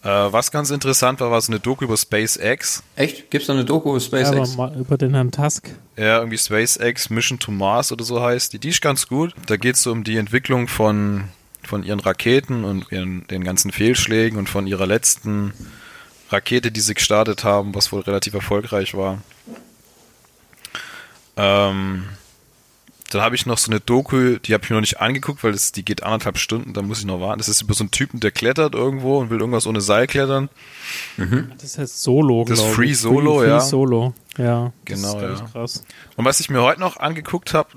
Äh, 0.04 0.08
was 0.08 0.50
ganz 0.50 0.70
interessant 0.70 1.20
war, 1.20 1.30
war 1.30 1.40
so 1.40 1.50
eine 1.50 1.60
Doku 1.60 1.84
über 1.84 1.96
SpaceX. 1.96 2.82
Echt? 2.94 3.30
Gibt's 3.30 3.46
da 3.46 3.54
eine 3.54 3.64
Doku 3.64 3.90
über 3.90 4.00
SpaceX? 4.00 4.36
Ja, 4.36 4.42
aber 4.42 4.70
mal 4.70 4.78
über 4.78 4.98
den 4.98 5.14
Herrn 5.14 5.32
Tusk. 5.32 5.70
Ja, 5.96 6.18
irgendwie 6.18 6.36
SpaceX 6.36 7.08
Mission 7.08 7.38
to 7.38 7.50
Mars 7.50 7.90
oder 7.90 8.04
so 8.04 8.22
heißt 8.22 8.52
die. 8.52 8.58
Die 8.58 8.68
ist 8.68 8.82
ganz 8.82 9.08
gut. 9.08 9.34
Da 9.46 9.56
geht 9.56 9.76
es 9.76 9.82
so 9.82 9.92
um 9.92 10.04
die 10.04 10.18
Entwicklung 10.18 10.68
von, 10.68 11.24
von 11.62 11.84
ihren 11.84 12.00
Raketen 12.00 12.64
und 12.64 12.92
ihren, 12.92 13.26
den 13.28 13.44
ganzen 13.44 13.72
Fehlschlägen 13.72 14.38
und 14.38 14.50
von 14.50 14.66
ihrer 14.66 14.86
letzten 14.86 15.54
Rakete, 16.28 16.70
die 16.70 16.80
sie 16.80 16.94
gestartet 16.94 17.44
haben, 17.44 17.74
was 17.74 17.90
wohl 17.90 18.02
relativ 18.02 18.34
erfolgreich 18.34 18.94
war. 18.94 19.22
Ähm, 21.36 22.04
dann 23.14 23.22
habe 23.22 23.36
ich 23.36 23.46
noch 23.46 23.58
so 23.58 23.70
eine 23.70 23.80
Doku, 23.80 24.38
die 24.38 24.54
habe 24.54 24.64
ich 24.64 24.70
mir 24.70 24.76
noch 24.76 24.80
nicht 24.80 25.00
angeguckt, 25.00 25.44
weil 25.44 25.52
das, 25.52 25.70
die 25.70 25.84
geht 25.84 26.02
anderthalb 26.02 26.36
Stunden, 26.36 26.72
da 26.72 26.82
muss 26.82 26.98
ich 26.98 27.04
noch 27.04 27.20
warten. 27.20 27.38
Das 27.38 27.48
ist 27.48 27.62
über 27.62 27.74
so 27.74 27.84
einen 27.84 27.92
Typen, 27.92 28.18
der 28.18 28.32
klettert 28.32 28.74
irgendwo 28.74 29.20
und 29.20 29.30
will 29.30 29.38
irgendwas 29.38 29.66
ohne 29.68 29.80
Seil 29.80 30.08
klettern. 30.08 30.48
Mhm. 31.16 31.52
Das 31.60 31.78
heißt 31.78 32.02
Solo, 32.02 32.44
Das 32.48 32.58
ist 32.58 32.66
Free 32.66 32.92
Solo, 32.92 33.38
Free, 33.38 33.48
ja. 33.48 33.60
Free 33.60 33.68
Solo, 33.68 34.14
ja. 34.36 34.72
Genau, 34.84 35.20
das 35.20 35.34
ist 35.34 35.40
ja. 35.40 35.46
krass. 35.52 35.84
Und 36.16 36.24
was 36.24 36.40
ich 36.40 36.50
mir 36.50 36.62
heute 36.62 36.80
noch 36.80 36.96
angeguckt 36.96 37.54
habe, 37.54 37.68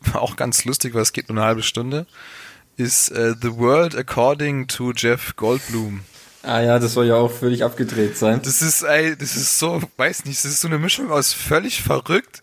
war 0.00 0.20
auch 0.22 0.36
ganz 0.36 0.64
lustig, 0.66 0.92
weil 0.92 1.02
es 1.02 1.12
geht 1.14 1.28
nur 1.30 1.38
eine 1.38 1.46
halbe 1.46 1.62
Stunde, 1.62 2.06
ist 2.76 3.10
äh, 3.10 3.34
The 3.40 3.56
World 3.56 3.96
According 3.96 4.66
to 4.68 4.92
Jeff 4.92 5.34
Goldblum. 5.36 6.00
Ah 6.46 6.60
ja, 6.60 6.78
das 6.78 6.92
soll 6.92 7.06
ja 7.06 7.16
auch 7.16 7.30
völlig 7.30 7.64
abgedreht 7.64 8.16
sein. 8.16 8.40
Das 8.42 8.60
ist, 8.60 8.82
ey, 8.82 9.16
das 9.16 9.34
ist 9.36 9.58
so, 9.58 9.80
weiß 9.96 10.24
nicht, 10.26 10.44
das 10.44 10.52
ist 10.52 10.60
so 10.60 10.68
eine 10.68 10.78
Mischung 10.78 11.10
aus 11.10 11.32
völlig 11.32 11.82
verrückt, 11.82 12.42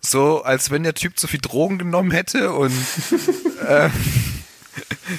so 0.00 0.42
als 0.42 0.70
wenn 0.70 0.82
der 0.82 0.94
Typ 0.94 1.18
zu 1.18 1.26
viel 1.26 1.40
Drogen 1.40 1.78
genommen 1.78 2.10
hätte 2.10 2.52
und 2.52 2.72
äh, 3.66 3.88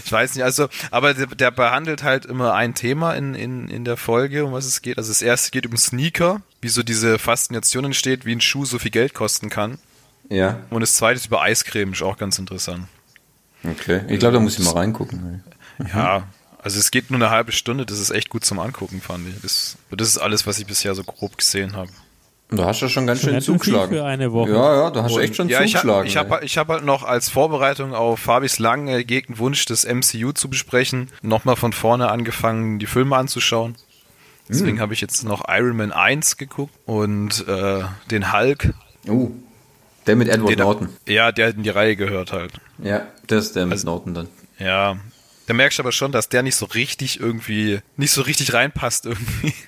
ich 0.05 0.12
weiß 0.12 0.36
nicht, 0.36 0.43
also, 0.43 0.69
aber 0.91 1.13
der, 1.13 1.27
der 1.27 1.51
behandelt 1.51 2.03
halt 2.03 2.25
immer 2.25 2.53
ein 2.53 2.75
Thema 2.75 3.13
in, 3.13 3.33
in, 3.33 3.67
in 3.67 3.83
der 3.83 3.98
Folge, 3.98 4.45
um 4.45 4.51
was 4.51 4.65
es 4.65 4.81
geht. 4.81 4.98
Also 4.98 5.09
das 5.09 5.21
erste 5.21 5.51
geht 5.51 5.65
um 5.65 5.75
Sneaker, 5.75 6.41
wie 6.62 6.69
so 6.69 6.83
diese 6.83 7.19
Faszination 7.19 7.86
entsteht, 7.86 8.25
wie 8.25 8.33
ein 8.36 8.41
Schuh 8.41 8.65
so 8.65 8.79
viel 8.79 8.91
Geld 8.91 9.13
kosten 9.13 9.50
kann. 9.50 9.79
Ja, 10.29 10.59
Und 10.69 10.81
das 10.81 10.95
zweite 10.95 11.17
ist 11.17 11.25
über 11.25 11.41
Eiscreme, 11.41 11.93
ist 11.93 12.03
auch 12.03 12.17
ganz 12.17 12.38
interessant. 12.38 12.86
okay. 13.63 14.01
Ich 14.07 14.19
glaube, 14.19 14.36
da 14.36 14.39
muss 14.39 14.59
ich 14.59 14.65
mal 14.65 14.74
reingucken. 14.74 15.43
Ja, 15.93 16.24
also 16.62 16.80
es 16.80 16.92
geht 16.92 17.10
nur 17.12 17.20
eine 17.20 17.30
halbe 17.30 17.51
Stunde, 17.51 17.86
das 17.86 18.00
ist 18.00 18.10
echt 18.12 18.30
gut 18.30 18.46
zum 18.46 18.60
Angucken, 18.60 19.01
fand 19.01 19.28
ich. 19.30 19.42
Das, 19.42 19.78
das 19.92 20.08
ist 20.08 20.18
alles, 20.18 20.46
was 20.48 20.60
ich 20.60 20.66
bisher 20.66 20.94
so 20.96 21.04
grob 21.04 21.38
gesehen 21.38 21.75
habe. 21.75 21.89
Du 22.51 22.63
hast 22.66 22.82
ja 22.82 22.89
schon 22.89 23.06
ganz 23.06 23.22
schön 23.22 23.39
zugeschlagen. 23.42 23.96
für 23.96 24.04
eine 24.06 24.32
Woche. 24.32 24.50
Ja, 24.51 24.75
ja, 24.86 24.89
du 24.89 25.04
hast 25.04 25.16
echt 25.18 25.36
schon 25.36 25.50
ja, 25.50 25.62
ich 25.62 25.74
zugeschlagen. 25.74 26.00
habe 26.00 26.08
ich 26.08 26.18
hab, 26.18 26.44
ich 26.44 26.58
hab 26.58 26.68
halt 26.70 26.84
noch 26.84 27.04
als 27.04 27.30
Vorbereitung 27.30 27.94
auf 27.94 28.20
Fabis 28.22 28.58
langen 28.58 28.88
ergegten 28.88 29.38
Wunsch, 29.38 29.66
das 29.66 29.86
MCU 29.86 30.32
zu 30.32 30.50
besprechen, 30.50 31.12
nochmal 31.22 31.56
von 31.58 31.74
vorne 31.74 32.10
angefangen, 32.10 32.80
die 32.80 32.88
Filme 32.88 33.16
anzuschauen. 33.18 33.75
Deswegen 34.50 34.78
Hm. 34.78 34.80
habe 34.80 34.94
ich 34.96 35.01
jetzt 35.01 35.24
noch 35.25 35.44
Iron 35.48 35.78
Man 35.78 35.92
1 35.92 36.38
geguckt 36.38 36.74
und 36.88 37.48
äh, 37.48 37.84
den 38.10 38.34
Hulk. 38.34 38.74
oh, 39.08 39.30
der 40.08 40.16
mit 40.16 40.28
Edward 40.28 40.50
Den, 40.50 40.58
Norton. 40.60 40.89
Ja, 41.08 41.32
der 41.32 41.50
in 41.50 41.62
die 41.62 41.70
Reihe 41.70 41.96
gehört 41.96 42.32
halt. 42.32 42.54
Ja, 42.80 43.04
der 43.30 43.38
ist 43.38 43.56
der 43.56 43.66
mit 43.68 43.74
Also- 43.74 43.86
Norton 43.86 44.16
dann. 44.16 44.28
Ja, 44.58 44.98
da 45.50 45.56
merkst 45.56 45.79
du 45.79 45.82
aber 45.84 45.91
schon, 45.91 46.12
dass 46.12 46.29
der 46.29 46.44
nicht 46.44 46.56
so 46.56 46.65
richtig 46.68 47.20
irgendwie, 47.20 47.79
nicht 47.98 48.12
so 48.12 48.22
richtig 48.22 48.53
reinpasst 48.53 49.06
irgendwie. 49.08 49.53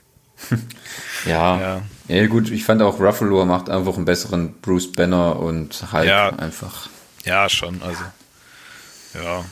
Ja. 1.28 1.60
Ja. 1.60 1.82
ja. 2.08 2.26
gut, 2.26 2.50
ich 2.50 2.64
fand 2.64 2.82
auch 2.82 3.00
Ruffalo 3.00 3.46
macht 3.46 3.70
einfach 3.70 3.96
einen 3.96 4.06
besseren 4.06 4.54
Bruce 4.62 4.92
Banner 4.92 5.40
und 5.40 5.92
Hulk 5.94 6.08
Ja. 6.08 6.30
einfach. 6.30 6.90
Ja, 7.26 7.48
schon, 7.48 7.80
also. 7.84 8.02
Ja. 9.14 9.46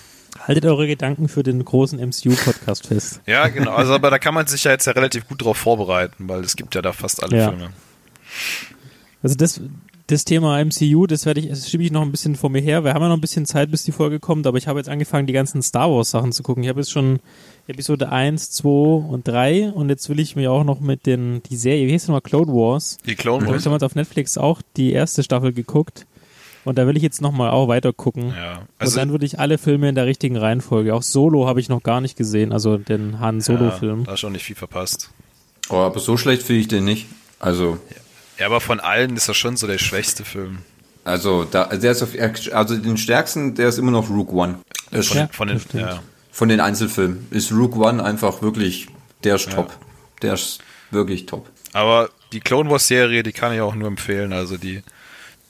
Haltet 0.47 0.65
eure 0.65 0.87
Gedanken 0.87 1.29
für 1.29 1.43
den 1.43 1.63
großen 1.63 1.99
MCU-Podcast 1.99 2.87
fest. 2.87 3.21
Ja, 3.27 3.47
genau. 3.49 3.75
Also, 3.75 3.93
aber 3.93 4.09
da 4.09 4.17
kann 4.17 4.33
man 4.33 4.47
sich 4.47 4.63
ja 4.63 4.71
jetzt 4.71 4.87
ja 4.87 4.93
relativ 4.93 5.27
gut 5.27 5.43
drauf 5.43 5.57
vorbereiten, 5.57 6.27
weil 6.27 6.41
es 6.43 6.55
gibt 6.55 6.73
ja 6.73 6.81
da 6.81 6.91
fast 6.91 7.21
alle 7.21 7.37
Ja. 7.37 7.49
Filme. 7.49 7.69
Also 9.21 9.35
das, 9.35 9.61
das 10.11 10.25
Thema 10.25 10.63
MCU, 10.63 11.05
das 11.07 11.25
werde 11.25 11.39
ich, 11.39 11.49
das 11.49 11.69
schiebe 11.69 11.83
ich 11.83 11.91
noch 11.91 12.01
ein 12.01 12.11
bisschen 12.11 12.35
vor 12.35 12.49
mir 12.49 12.61
her. 12.61 12.83
Wir 12.83 12.93
haben 12.93 13.01
ja 13.01 13.09
noch 13.09 13.17
ein 13.17 13.21
bisschen 13.21 13.45
Zeit, 13.45 13.69
bis 13.71 13.83
die 13.83 13.91
Folge 13.91 14.19
kommt, 14.19 14.47
aber 14.47 14.57
ich 14.57 14.67
habe 14.67 14.79
jetzt 14.79 14.89
angefangen, 14.89 15.27
die 15.27 15.33
ganzen 15.33 15.61
Star 15.61 15.89
Wars 15.91 16.09
Sachen 16.11 16.31
zu 16.31 16.41
gucken. 16.43 16.63
Ich 16.63 16.69
habe 16.69 16.79
jetzt 16.79 16.91
schon 16.91 17.19
Episode 17.67 18.09
1, 18.11 18.51
2 18.51 18.67
und 18.69 19.27
3 19.27 19.69
und 19.71 19.89
jetzt 19.89 20.09
will 20.09 20.19
ich 20.19 20.35
mir 20.35 20.51
auch 20.51 20.63
noch 20.63 20.79
mit 20.79 21.05
den, 21.05 21.43
die 21.43 21.55
Serie, 21.55 21.87
wie 21.87 21.93
heißt 21.93 22.07
nochmal, 22.07 22.21
Clone 22.21 22.51
Wars. 22.51 22.97
Die 23.05 23.15
Clone 23.15 23.39
Da 23.39 23.45
habe 23.45 23.51
Wars. 23.53 23.59
ich 23.61 23.63
damals 23.65 23.83
auf 23.83 23.95
Netflix 23.95 24.37
auch 24.37 24.61
die 24.77 24.91
erste 24.91 25.21
Staffel 25.23 25.53
geguckt. 25.53 26.05
Und 26.65 26.77
da 26.77 26.85
will 26.87 26.97
ich 26.97 27.03
jetzt 27.03 27.21
nochmal 27.21 27.51
auch 27.51 27.67
weiter 27.69 27.93
gucken. 27.93 28.33
Ja. 28.35 28.57
und 28.59 28.67
Also, 28.79 28.97
dann 28.99 29.11
würde 29.11 29.25
ich 29.25 29.39
alle 29.39 29.57
Filme 29.57 29.87
in 29.89 29.95
der 29.95 30.05
richtigen 30.05 30.35
Reihenfolge. 30.35 30.93
Auch 30.93 31.03
Solo 31.03 31.47
habe 31.47 31.59
ich 31.61 31.69
noch 31.69 31.83
gar 31.83 32.01
nicht 32.01 32.17
gesehen, 32.17 32.51
also 32.51 32.77
den 32.77 33.19
Han 33.21 33.39
Solo-Film. 33.41 33.99
ja, 33.99 34.05
da 34.07 34.11
hast 34.11 34.23
du 34.23 34.27
auch 34.27 34.31
nicht 34.31 34.43
viel 34.43 34.55
verpasst. 34.57 35.09
Oh, 35.69 35.75
aber 35.77 35.99
so 35.99 36.17
schlecht 36.17 36.43
finde 36.43 36.61
ich 36.61 36.67
den 36.67 36.83
nicht. 36.83 37.05
Also, 37.39 37.77
Ja, 37.89 37.95
aber 38.45 38.61
von 38.61 38.79
allen 38.79 39.15
ist 39.15 39.29
das 39.29 39.37
schon 39.37 39.57
so 39.57 39.67
der 39.67 39.77
schwächste 39.77 40.25
Film. 40.25 40.59
also 41.03 41.43
da, 41.45 41.65
der 41.65 41.91
ist 41.91 42.01
auf, 42.03 42.09
also 42.53 42.77
den 42.77 42.97
stärksten, 42.97 43.55
der 43.55 43.69
ist 43.69 43.77
immer 43.77 43.91
noch 43.91 44.09
Rook 44.09 44.31
One. 44.33 44.59
Das 44.91 45.07
Von, 45.07 45.17
Ja, 45.17 45.29
von 45.31 45.47
den, 45.47 45.61
ja. 45.73 46.01
Von 46.31 46.49
den 46.49 46.59
Einzelfilmen 46.59 47.27
ist 47.31 47.51
Rook 47.51 47.75
One 47.75 48.03
einfach 48.03 48.41
wirklich, 48.41 48.87
der 49.23 49.35
ist 49.35 49.49
top. 49.51 49.77
Der 50.21 50.33
ist 50.33 50.59
wirklich 50.91 51.25
top. 51.25 51.49
Aber 51.73 52.09
die 52.31 52.39
Clone 52.39 52.69
Wars 52.69 52.87
Serie, 52.87 53.23
die 53.23 53.31
kann 53.31 53.53
ich 53.53 53.61
auch 53.61 53.75
nur 53.75 53.87
empfehlen. 53.87 54.33
Also 54.33 54.57
die, 54.57 54.83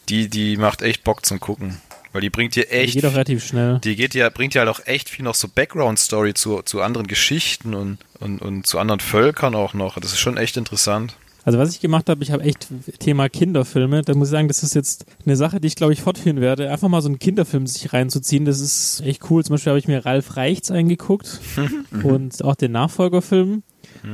die, 0.10 0.30
die 0.30 0.58
macht 0.58 0.82
echt 0.82 1.04
Bock 1.04 1.26
zum 1.26 1.40
Gucken. 1.40 1.82
Weil 2.12 2.22
die 2.22 2.32
bringt 2.32 2.56
dir 2.56 2.64
Die 2.64 2.72
echt, 2.72 2.94
geht 2.96 3.06
auch 3.06 3.14
relativ 3.14 3.46
schnell. 3.46 3.80
die 3.84 3.96
geht 3.96 4.16
ja, 4.16 4.30
bringt 4.30 4.56
ja 4.56 4.62
halt 4.66 4.70
auch 4.70 4.86
echt 4.88 5.10
viel 5.10 5.24
noch 5.24 5.36
so 5.36 5.48
Background-Story 5.48 6.34
zu, 6.34 6.64
zu 6.64 6.82
anderen 6.82 7.06
Geschichten 7.06 7.76
und, 7.76 8.00
und, 8.20 8.42
und 8.42 8.66
zu 8.66 8.80
anderen 8.80 9.00
Völkern 9.00 9.54
auch 9.54 9.76
noch. 9.76 10.00
Das 10.00 10.12
ist 10.14 10.20
schon 10.20 10.38
echt 10.38 10.58
interessant. 10.58 11.16
Also 11.50 11.58
was 11.58 11.74
ich 11.74 11.80
gemacht 11.80 12.10
habe, 12.12 12.22
ich 12.22 12.32
habe 12.32 12.44
echt 12.44 12.68
Thema 13.00 13.28
Kinderfilme. 13.28 14.04
Da 14.04 14.14
muss 14.14 14.28
ich 14.28 14.34
sagen, 14.34 14.48
das 14.48 14.62
ist 14.62 14.76
jetzt 14.76 15.08
eine 15.26 15.36
Sache, 15.36 15.60
die 15.60 15.66
ich 15.66 15.76
glaube 15.76 15.94
ich 15.94 16.02
fortführen 16.04 16.42
werde. 16.42 16.70
Einfach 16.70 16.90
mal 16.90 17.02
so 17.02 17.10
einen 17.10 17.18
Kinderfilm 17.18 17.66
sich 17.66 17.92
reinzuziehen, 17.92 18.46
das 18.46 18.60
ist 18.62 19.02
echt 19.04 19.32
cool. 19.32 19.44
Zum 19.44 19.56
Beispiel 19.56 19.72
habe 19.72 19.80
ich 19.80 19.88
mir 19.88 20.06
Ralf 20.06 20.38
Reichts 20.38 20.70
eingeguckt 20.70 21.40
und 22.04 22.44
auch 22.44 22.54
den 22.54 22.72
Nachfolgerfilm 22.74 23.64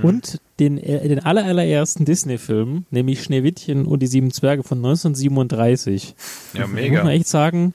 und 0.01 0.39
den, 0.61 0.77
äh, 0.77 1.09
den 1.09 1.19
aller, 1.19 1.43
allerersten 1.43 2.05
Disney-Film, 2.05 2.85
nämlich 2.89 3.21
Schneewittchen 3.21 3.85
und 3.85 3.99
die 4.01 4.07
sieben 4.07 4.31
Zwerge 4.31 4.63
von 4.63 4.77
1937. 4.77 6.15
Ja, 6.53 6.61
Da 6.61 6.67
muss 6.67 6.73
man 6.73 6.83
mega. 6.83 7.09
echt 7.09 7.27
sagen, 7.27 7.73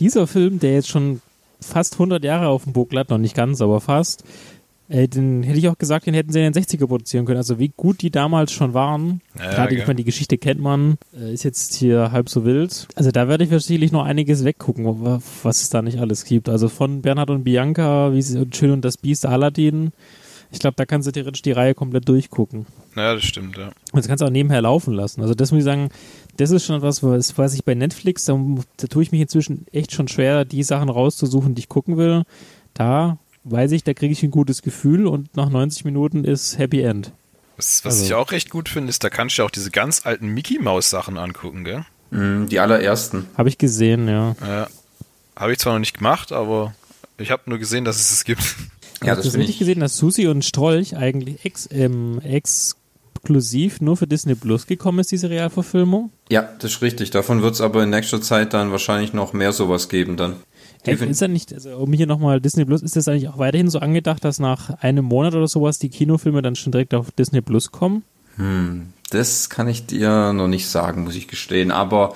dieser 0.00 0.26
Film, 0.26 0.58
der 0.58 0.72
jetzt 0.72 0.88
schon 0.88 1.20
fast 1.60 1.94
100 1.96 2.24
Jahre 2.24 2.48
auf 2.48 2.64
dem 2.64 2.72
Buckel 2.72 2.98
hat, 2.98 3.10
noch 3.10 3.18
nicht 3.18 3.36
ganz, 3.36 3.60
aber 3.60 3.82
fast, 3.82 4.24
äh, 4.88 5.08
den 5.08 5.42
hätte 5.42 5.58
ich 5.58 5.68
auch 5.68 5.78
gesagt, 5.78 6.06
den 6.06 6.14
hätten 6.14 6.32
sie 6.32 6.40
in 6.44 6.52
den 6.52 6.62
60er 6.62 6.86
produzieren 6.86 7.24
können. 7.24 7.38
Also 7.38 7.58
wie 7.58 7.72
gut 7.76 8.02
die 8.02 8.10
damals 8.10 8.52
schon 8.52 8.74
waren. 8.74 9.20
Ja, 9.38 9.66
gell. 9.66 9.78
ich 9.78 9.86
meine, 9.86 9.96
die 9.96 10.04
Geschichte 10.04 10.38
kennt 10.38 10.60
man, 10.60 10.96
äh, 11.18 11.32
ist 11.32 11.44
jetzt 11.44 11.74
hier 11.74 12.12
halb 12.12 12.28
so 12.28 12.44
wild. 12.44 12.88
Also 12.94 13.10
da 13.10 13.28
werde 13.28 13.44
ich 13.44 13.50
wahrscheinlich 13.50 13.92
noch 13.92 14.04
einiges 14.04 14.44
weggucken, 14.44 14.84
wa- 15.04 15.20
was 15.42 15.62
es 15.62 15.70
da 15.70 15.82
nicht 15.82 15.98
alles 15.98 16.24
gibt. 16.24 16.48
Also 16.48 16.68
von 16.68 17.02
Bernhard 17.02 17.30
und 17.30 17.44
Bianca, 17.44 18.12
wie 18.12 18.22
sie 18.22 18.38
und 18.38 18.54
Schön 18.56 18.70
und 18.70 18.84
das 18.84 18.98
Biest, 18.98 19.24
Aladdin. 19.26 19.92
Ich 20.54 20.58
glaube, 20.58 20.74
da 20.76 20.84
kannst 20.84 21.08
du 21.08 21.12
theoretisch 21.12 21.40
die 21.40 21.52
Reihe 21.52 21.74
komplett 21.74 22.06
durchgucken. 22.10 22.66
Ja, 22.94 23.14
das 23.14 23.22
stimmt, 23.24 23.56
ja. 23.56 23.68
Und 23.68 23.74
das 23.94 24.06
kannst 24.06 24.20
du 24.20 24.26
auch 24.26 24.30
nebenher 24.30 24.60
laufen 24.60 24.92
lassen. 24.92 25.22
Also 25.22 25.32
das 25.34 25.50
muss 25.50 25.60
ich 25.60 25.64
sagen, 25.64 25.88
das 26.36 26.50
ist 26.50 26.66
schon 26.66 26.76
etwas, 26.76 27.02
was, 27.02 27.38
was 27.38 27.54
ich 27.54 27.64
bei 27.64 27.74
Netflix, 27.74 28.26
da, 28.26 28.38
da 28.76 28.86
tue 28.86 29.02
ich 29.02 29.12
mich 29.12 29.22
inzwischen 29.22 29.64
echt 29.72 29.92
schon 29.92 30.08
schwer, 30.08 30.44
die 30.44 30.62
Sachen 30.62 30.90
rauszusuchen, 30.90 31.54
die 31.54 31.60
ich 31.60 31.68
gucken 31.70 31.96
will. 31.96 32.24
Da 32.74 33.16
weiß 33.44 33.72
ich, 33.72 33.84
da 33.84 33.94
kriege 33.94 34.12
ich 34.12 34.22
ein 34.22 34.30
gutes 34.30 34.62
Gefühl 34.62 35.06
und 35.06 35.36
nach 35.36 35.48
90 35.50 35.84
Minuten 35.84 36.24
ist 36.24 36.58
Happy 36.58 36.80
End. 36.82 37.12
Was, 37.56 37.84
was 37.84 37.94
Also- 37.94 38.04
ich 38.06 38.14
auch 38.14 38.30
recht 38.32 38.50
gut 38.50 38.68
finde, 38.68 38.90
ist, 38.90 39.04
da 39.04 39.10
kannst 39.10 39.36
du 39.36 39.42
ja 39.42 39.46
auch 39.46 39.50
diese 39.50 39.70
ganz 39.70 40.06
alten 40.06 40.28
Mickey 40.28 40.58
Maus 40.58 40.90
Sachen 40.90 41.18
angucken, 41.18 41.64
gell? 41.64 41.84
Mm, 42.10 42.46
Die 42.48 42.60
allerersten. 42.60 43.26
Habe 43.36 43.48
ich 43.48 43.58
gesehen, 43.58 44.08
ja. 44.08 44.34
Ja. 44.46 44.68
Habe 45.36 45.52
ich 45.52 45.58
zwar 45.58 45.72
noch 45.74 45.80
nicht 45.80 45.96
gemacht, 45.96 46.30
aber 46.32 46.74
ich 47.18 47.30
habe 47.30 47.42
nur 47.46 47.58
gesehen, 47.58 47.84
dass 47.84 47.96
es 48.00 48.10
es 48.12 48.24
gibt. 48.24 48.42
Ja, 49.02 49.10
Hast 49.12 49.18
das 49.18 49.26
finde 49.32 49.38
richtig 49.40 49.54
ich. 49.56 49.58
gesehen, 49.60 49.80
dass 49.80 49.96
Susi 49.96 50.28
und 50.28 50.44
Strolch 50.44 50.96
eigentlich 50.96 51.44
ex, 51.44 51.68
ähm, 51.72 52.20
exklusiv 52.20 53.80
nur 53.80 53.96
für 53.96 54.06
Disney 54.06 54.34
Plus 54.34 54.66
gekommen 54.66 54.98
ist, 55.00 55.10
diese 55.10 55.28
Realverfilmung? 55.30 56.10
Ja, 56.30 56.48
das 56.60 56.72
ist 56.72 56.82
richtig. 56.82 57.10
Davon 57.10 57.42
wird 57.42 57.54
es 57.54 57.60
aber 57.60 57.82
in 57.82 57.90
nächster 57.90 58.20
Zeit 58.22 58.52
dann 58.54 58.70
wahrscheinlich 58.72 59.12
noch 59.12 59.32
mehr 59.32 59.52
sowas 59.52 59.88
geben 59.88 60.16
dann. 60.16 60.36
Defin- 60.86 61.08
ist 61.10 61.20
ja 61.20 61.28
nicht, 61.28 61.52
also 61.52 61.76
um 61.76 61.92
hier 61.92 62.06
nochmal 62.06 62.40
Disney 62.40 62.64
Plus, 62.64 62.82
ist 62.82 62.96
das 62.96 63.06
eigentlich 63.08 63.28
auch 63.28 63.38
weiterhin 63.38 63.70
so 63.70 63.78
angedacht, 63.78 64.24
dass 64.24 64.38
nach 64.38 64.70
einem 64.82 65.04
Monat 65.04 65.34
oder 65.34 65.46
sowas 65.46 65.78
die 65.78 65.88
Kinofilme 65.88 66.42
dann 66.42 66.56
schon 66.56 66.72
direkt 66.72 66.94
auf 66.94 67.10
Disney 67.12 67.40
Plus 67.40 67.70
kommen? 67.70 68.02
Hm, 68.36 68.88
das 69.10 69.48
kann 69.48 69.68
ich 69.68 69.86
dir 69.86 70.32
noch 70.32 70.48
nicht 70.48 70.66
sagen, 70.66 71.04
muss 71.04 71.14
ich 71.14 71.28
gestehen. 71.28 71.70
Aber 71.70 72.14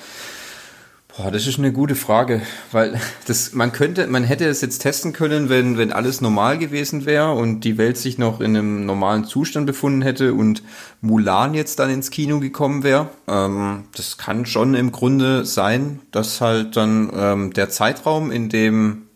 Boah, 1.17 1.31
das 1.31 1.47
ist 1.47 1.59
eine 1.59 1.73
gute 1.73 1.95
Frage, 1.95 2.43
weil 2.73 3.01
das, 3.27 3.55
man 3.55 3.73
könnte, 3.73 4.07
man 4.07 4.23
hätte 4.23 4.45
es 4.47 4.61
jetzt 4.61 4.81
testen 4.81 5.15
können, 5.15 5.49
wenn, 5.49 5.79
wenn 5.79 5.91
alles 5.91 6.21
normal 6.21 6.59
gewesen 6.59 7.07
wäre 7.07 7.33
und 7.33 7.61
die 7.61 7.79
Welt 7.79 7.97
sich 7.97 8.19
noch 8.19 8.41
in 8.41 8.55
einem 8.55 8.85
normalen 8.85 9.25
Zustand 9.25 9.65
befunden 9.65 10.03
hätte 10.03 10.35
und 10.35 10.63
Mulan 11.01 11.55
jetzt 11.55 11.79
dann 11.79 11.89
ins 11.89 12.11
Kino 12.11 12.39
gekommen 12.39 12.83
wäre. 12.83 13.09
Ähm, 13.29 13.85
das 13.97 14.19
kann 14.19 14.45
schon 14.45 14.75
im 14.75 14.93
Grunde 14.93 15.47
sein, 15.47 16.01
dass 16.11 16.43
halt 16.43 16.77
dann 16.77 17.11
ähm, 17.15 17.53
der 17.55 17.71
Zeitraum, 17.71 18.31
in 18.31 18.51
dem 18.51 19.07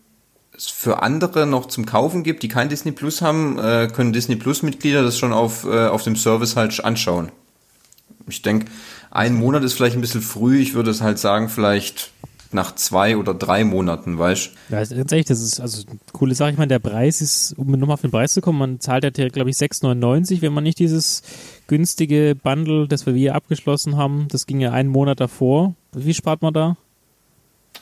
es 0.57 0.69
für 0.69 1.03
andere 1.03 1.45
noch 1.47 1.67
zum 1.67 1.85
Kaufen 1.85 2.23
gibt, 2.23 2.43
die 2.43 2.49
kein 2.49 2.71
Disney 2.71 2.93
Plus 2.93 3.21
haben, 3.21 3.59
äh, 3.59 3.89
können 3.95 4.15
Disney 4.15 4.37
Plus 4.37 4.63
Mitglieder 4.63 5.03
das 5.03 5.19
schon 5.19 5.35
auf, 5.35 5.65
äh, 5.65 5.89
auf 5.89 6.03
dem 6.03 6.17
Service 6.17 6.57
halt 6.57 6.83
anschauen. 6.83 7.31
Ich 8.27 8.41
denke, 8.41 8.67
ein 9.11 9.35
Monat 9.35 9.65
ist 9.65 9.75
vielleicht 9.75 9.97
ein 9.97 10.01
bisschen 10.01 10.23
früh. 10.23 10.61
Ich 10.61 10.75
würde 10.75 10.91
es 10.91 11.01
halt 11.01 11.19
sagen, 11.19 11.49
vielleicht 11.49 12.13
nach 12.53 12.75
zwei 12.75 13.17
oder 13.17 13.33
drei 13.33 13.65
Monaten, 13.65 14.19
weißt 14.19 14.51
du? 14.69 14.75
Ja, 14.75 14.85
ganz 14.85 15.13
ehrlich, 15.13 15.27
das 15.27 15.41
ist 15.41 15.61
also 15.61 15.85
eine 15.89 15.99
coole 16.13 16.35
Sache. 16.35 16.51
Ich 16.51 16.59
meine, 16.59 16.69
der 16.69 16.79
Preis 16.81 17.21
ist, 17.21 17.53
um 17.57 17.71
nochmal 17.71 17.95
auf 17.95 18.01
den 18.01 18.11
Preis 18.11 18.33
zu 18.33 18.41
kommen, 18.41 18.59
man 18.59 18.81
zahlt 18.81 19.05
ja, 19.19 19.29
glaube 19.29 19.51
ich, 19.51 19.57
6,99, 19.57 20.43
wenn 20.43 20.53
man 20.53 20.65
nicht 20.65 20.79
dieses 20.79 21.23
günstige 21.69 22.35
Bundle, 22.35 22.89
das 22.89 23.07
wir 23.07 23.15
hier 23.15 23.35
abgeschlossen 23.35 23.97
haben, 23.97 24.27
das 24.31 24.47
ging 24.47 24.61
ja 24.61 24.73
einen 24.73 24.89
Monat 24.89 25.21
davor. 25.21 25.75
Wie 25.93 26.15
spart 26.15 26.43
man 26.43 26.55
da? 26.55 26.77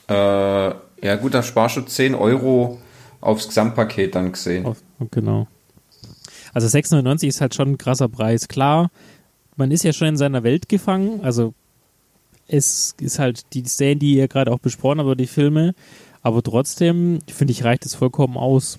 Äh, 0.08 0.74
ja 1.06 1.16
gut, 1.16 1.32
da 1.32 1.42
sparst 1.42 1.76
du 1.78 1.82
10 1.82 2.14
Euro 2.14 2.78
aufs 3.20 3.48
Gesamtpaket 3.48 4.14
dann 4.14 4.32
gesehen. 4.32 4.66
Auf, 4.66 4.82
genau. 5.10 5.46
Also 6.52 6.66
6,99 6.66 7.26
ist 7.26 7.40
halt 7.40 7.54
schon 7.54 7.72
ein 7.72 7.78
krasser 7.78 8.08
Preis. 8.08 8.48
Klar, 8.48 8.90
man 9.58 9.70
ist 9.70 9.84
ja 9.84 9.92
schon 9.92 10.08
in 10.08 10.16
seiner 10.16 10.42
Welt 10.42 10.68
gefangen. 10.68 11.20
Also 11.22 11.54
es 12.46 12.94
ist 13.00 13.18
halt 13.18 13.52
die 13.52 13.64
Szenen, 13.64 13.98
die 13.98 14.14
ihr 14.14 14.28
gerade 14.28 14.52
auch 14.52 14.58
besprochen 14.58 15.00
habt, 15.00 15.20
die 15.20 15.26
Filme. 15.26 15.74
Aber 16.22 16.42
trotzdem, 16.42 17.20
finde 17.26 17.52
ich, 17.52 17.64
reicht 17.64 17.84
es 17.86 17.94
vollkommen 17.94 18.36
aus 18.36 18.78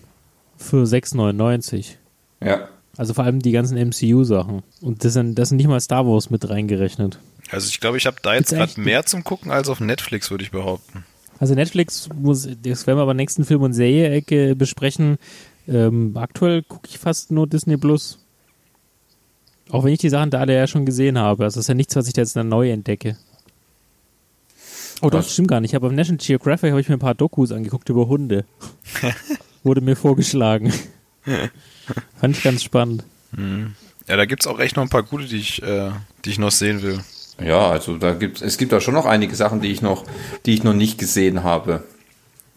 für 0.57 0.83
6,99. 0.83 1.95
Ja. 2.43 2.67
Also 2.97 3.13
vor 3.13 3.23
allem 3.23 3.39
die 3.39 3.51
ganzen 3.51 3.77
MCU-Sachen. 3.77 4.63
Und 4.81 5.05
das 5.05 5.13
sind, 5.13 5.35
das 5.35 5.49
sind 5.49 5.57
nicht 5.57 5.67
mal 5.67 5.79
Star 5.79 6.05
Wars 6.05 6.29
mit 6.29 6.49
reingerechnet. 6.49 7.19
Also 7.51 7.67
ich 7.69 7.79
glaube, 7.79 7.97
ich 7.97 8.05
habe 8.05 8.17
da 8.21 8.35
jetzt 8.35 8.51
gerade 8.51 8.79
mehr 8.79 9.05
zum 9.05 9.23
Gucken 9.23 9.51
als 9.51 9.69
auf 9.69 9.79
Netflix, 9.79 10.31
würde 10.31 10.43
ich 10.43 10.51
behaupten. 10.51 11.05
Also 11.39 11.55
Netflix 11.55 12.09
muss, 12.13 12.47
das 12.63 12.85
werden 12.85 12.97
wir 12.97 13.03
aber 13.03 13.13
nächsten 13.13 13.45
Film- 13.45 13.61
und 13.61 13.73
Serie-Ecke 13.73 14.55
besprechen. 14.55 15.17
Ähm, 15.67 16.11
aktuell 16.15 16.63
gucke 16.63 16.87
ich 16.89 16.99
fast 16.99 17.31
nur 17.31 17.47
Disney 17.47 17.77
Plus. 17.77 18.19
Auch 19.71 19.83
wenn 19.83 19.93
ich 19.93 19.99
die 19.99 20.09
Sachen 20.09 20.31
da 20.31 20.39
alle 20.39 20.55
ja 20.55 20.67
schon 20.67 20.85
gesehen 20.85 21.17
habe. 21.17 21.43
Also 21.43 21.57
das 21.57 21.65
ist 21.65 21.69
ja 21.69 21.75
nichts, 21.75 21.95
was 21.95 22.07
ich 22.07 22.13
da 22.13 22.21
jetzt 22.21 22.35
dann 22.35 22.49
neu 22.49 22.71
entdecke. 22.71 23.17
Oh 25.01 25.09
doch, 25.09 25.19
das 25.19 25.31
stimmt 25.31 25.47
gar 25.47 25.61
nicht. 25.61 25.71
Ich 25.71 25.75
habe 25.75 25.87
auf 25.87 25.93
National 25.93 26.17
Geographic 26.17 26.71
habe 26.71 26.81
ich 26.81 26.89
mir 26.89 26.95
ein 26.95 26.99
paar 26.99 27.15
Dokus 27.15 27.51
angeguckt 27.51 27.87
über 27.89 28.07
Hunde. 28.07 28.45
Wurde 29.63 29.81
mir 29.81 29.95
vorgeschlagen. 29.95 30.73
Fand 32.19 32.37
ich 32.37 32.43
ganz 32.43 32.63
spannend. 32.63 33.03
Hm. 33.35 33.75
Ja, 34.07 34.17
da 34.17 34.25
gibt 34.25 34.43
es 34.43 34.47
auch 34.47 34.59
echt 34.59 34.75
noch 34.75 34.83
ein 34.83 34.89
paar 34.89 35.03
gute, 35.03 35.25
die 35.25 35.37
ich, 35.37 35.61
äh, 35.61 35.91
die 36.25 36.31
ich 36.31 36.39
noch 36.39 36.51
sehen 36.51 36.81
will. 36.81 36.99
Ja, 37.41 37.69
also 37.69 37.97
da 37.97 38.13
gibt 38.13 38.41
es 38.41 38.57
gibt 38.57 38.71
da 38.73 38.81
schon 38.81 38.93
noch 38.93 39.05
einige 39.05 39.35
Sachen, 39.35 39.61
die 39.61 39.71
ich 39.71 39.81
noch, 39.81 40.03
die 40.45 40.53
ich 40.53 40.63
noch 40.63 40.73
nicht 40.73 40.97
gesehen 40.97 41.43
habe 41.43 41.83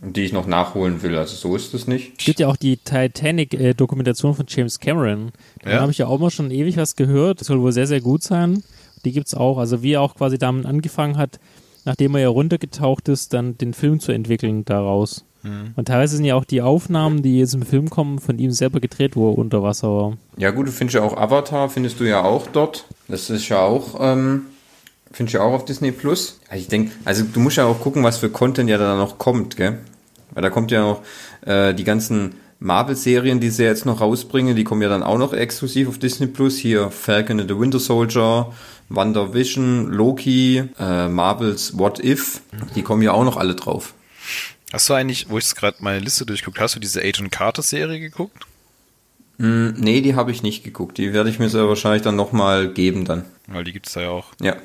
die 0.02 0.22
ich 0.22 0.32
noch 0.32 0.46
nachholen 0.46 1.02
will. 1.02 1.16
Also 1.16 1.36
so 1.36 1.54
ist 1.54 1.72
es 1.74 1.86
nicht. 1.86 2.14
Es 2.18 2.24
gibt 2.24 2.40
ja 2.40 2.48
auch 2.48 2.56
die 2.56 2.76
Titanic-Dokumentation 2.76 4.34
von 4.34 4.46
James 4.48 4.80
Cameron. 4.80 5.30
Da 5.62 5.70
ja. 5.70 5.80
habe 5.80 5.92
ich 5.92 5.98
ja 5.98 6.06
auch 6.08 6.18
mal 6.18 6.30
schon 6.30 6.50
ewig 6.50 6.76
was 6.76 6.96
gehört. 6.96 7.40
Das 7.40 7.46
soll 7.46 7.60
wohl 7.60 7.72
sehr, 7.72 7.86
sehr 7.86 8.00
gut 8.00 8.22
sein. 8.22 8.64
Die 9.04 9.12
gibt 9.12 9.28
es 9.28 9.34
auch. 9.34 9.58
Also 9.58 9.82
wie 9.82 9.92
er 9.92 10.00
auch 10.00 10.16
quasi 10.16 10.38
damit 10.38 10.66
angefangen 10.66 11.16
hat, 11.16 11.38
nachdem 11.84 12.14
er 12.16 12.22
ja 12.22 12.28
runtergetaucht 12.28 13.08
ist, 13.08 13.32
dann 13.32 13.56
den 13.58 13.74
Film 13.74 14.00
zu 14.00 14.12
entwickeln 14.12 14.64
daraus. 14.64 15.24
Mhm. 15.44 15.72
Und 15.76 15.86
teilweise 15.86 16.16
sind 16.16 16.24
ja 16.24 16.34
auch 16.34 16.44
die 16.44 16.62
Aufnahmen, 16.62 17.22
die 17.22 17.38
jetzt 17.38 17.54
im 17.54 17.62
Film 17.62 17.88
kommen, 17.88 18.18
von 18.18 18.38
ihm 18.38 18.50
selber 18.50 18.80
gedreht, 18.80 19.14
wo 19.14 19.30
er 19.30 19.38
unter 19.38 19.62
Wasser 19.62 19.88
war. 19.88 20.18
Ja 20.36 20.50
gut, 20.50 20.66
du 20.66 20.72
findest 20.72 20.96
ja 20.96 21.02
auch 21.02 21.16
Avatar, 21.16 21.68
findest 21.68 22.00
du 22.00 22.04
ja 22.04 22.22
auch 22.22 22.48
dort. 22.48 22.86
Das 23.08 23.30
ist 23.30 23.48
ja 23.48 23.60
auch 23.60 23.96
ähm, 24.00 24.46
Findest 25.12 25.34
du 25.34 25.42
auch 25.42 25.52
auf 25.52 25.64
Disney 25.64 25.92
Plus? 25.92 26.40
Ich 26.54 26.68
denke, 26.68 26.92
also 27.04 27.24
du 27.24 27.38
musst 27.38 27.58
ja 27.58 27.66
auch 27.66 27.80
gucken, 27.80 28.02
was 28.02 28.16
für 28.16 28.30
Content 28.30 28.70
ja 28.70 28.78
da 28.78 28.96
noch 28.96 29.18
kommt, 29.18 29.56
gell? 29.56 29.78
Weil 30.33 30.42
da 30.42 30.51
kommt 30.51 30.71
ja 30.71 30.83
noch 30.83 31.03
äh, 31.47 31.75
die 31.75 31.85
ganzen 31.85 32.35
Marvel-Serien, 32.59 33.40
die 33.40 33.51
sie 33.51 33.64
jetzt 33.64 33.87
noch 33.87 34.01
rausbringen, 34.01 34.55
die 34.55 34.64
kommen 34.64 34.83
ja 34.83 34.88
dann 34.88 35.03
auch 35.03 35.18
noch 35.18 35.33
exklusiv 35.33 35.88
auf 35.88 35.99
Disney 35.99 36.27
Plus. 36.27 36.57
Hier 36.57 36.90
Falcon 36.90 37.40
and 37.40 37.51
the 37.51 37.59
Winter 37.59 37.81
Soldier, 37.81 38.53
Wonder 38.88 39.35
Vision, 39.35 39.88
Loki, 39.88 40.64
äh, 40.79 41.09
Marvels 41.09 41.77
What 41.79 42.03
If, 42.03 42.40
die 42.75 42.83
kommen 42.83 43.03
ja 43.03 43.12
auch 43.12 43.25
noch 43.25 43.37
alle 43.37 43.55
drauf. 43.55 43.95
Hast 44.73 44.88
du 44.88 44.95
eigentlich, 44.95 45.29
wo 45.29 45.38
ich 45.38 45.55
gerade 45.55 45.77
meine 45.81 45.99
Liste 45.99 46.25
durchguckt, 46.25 46.59
hast 46.59 46.77
du 46.77 46.81
diese 46.81 47.01
Agent 47.01 47.31
Carter 47.31 47.62
Serie 47.62 48.01
geguckt? 48.01 48.47
Mm, 49.38 49.71
nee, 49.79 50.01
die 50.01 50.14
habe 50.14 50.31
ich 50.31 50.42
nicht 50.42 50.64
geguckt. 50.64 50.99
Die 50.99 51.12
werde 51.12 51.31
ich 51.31 51.38
mir 51.38 51.49
sehr 51.49 51.68
wahrscheinlich 51.68 52.03
dann 52.03 52.16
nochmal 52.16 52.68
geben 52.68 53.05
dann. 53.05 53.25
Weil 53.49 53.64
die 53.64 53.73
gibt 53.73 53.87
es 53.87 53.95
da 53.95 54.03
ja 54.03 54.11
auch. 54.11 54.27
Ja. 54.40 54.57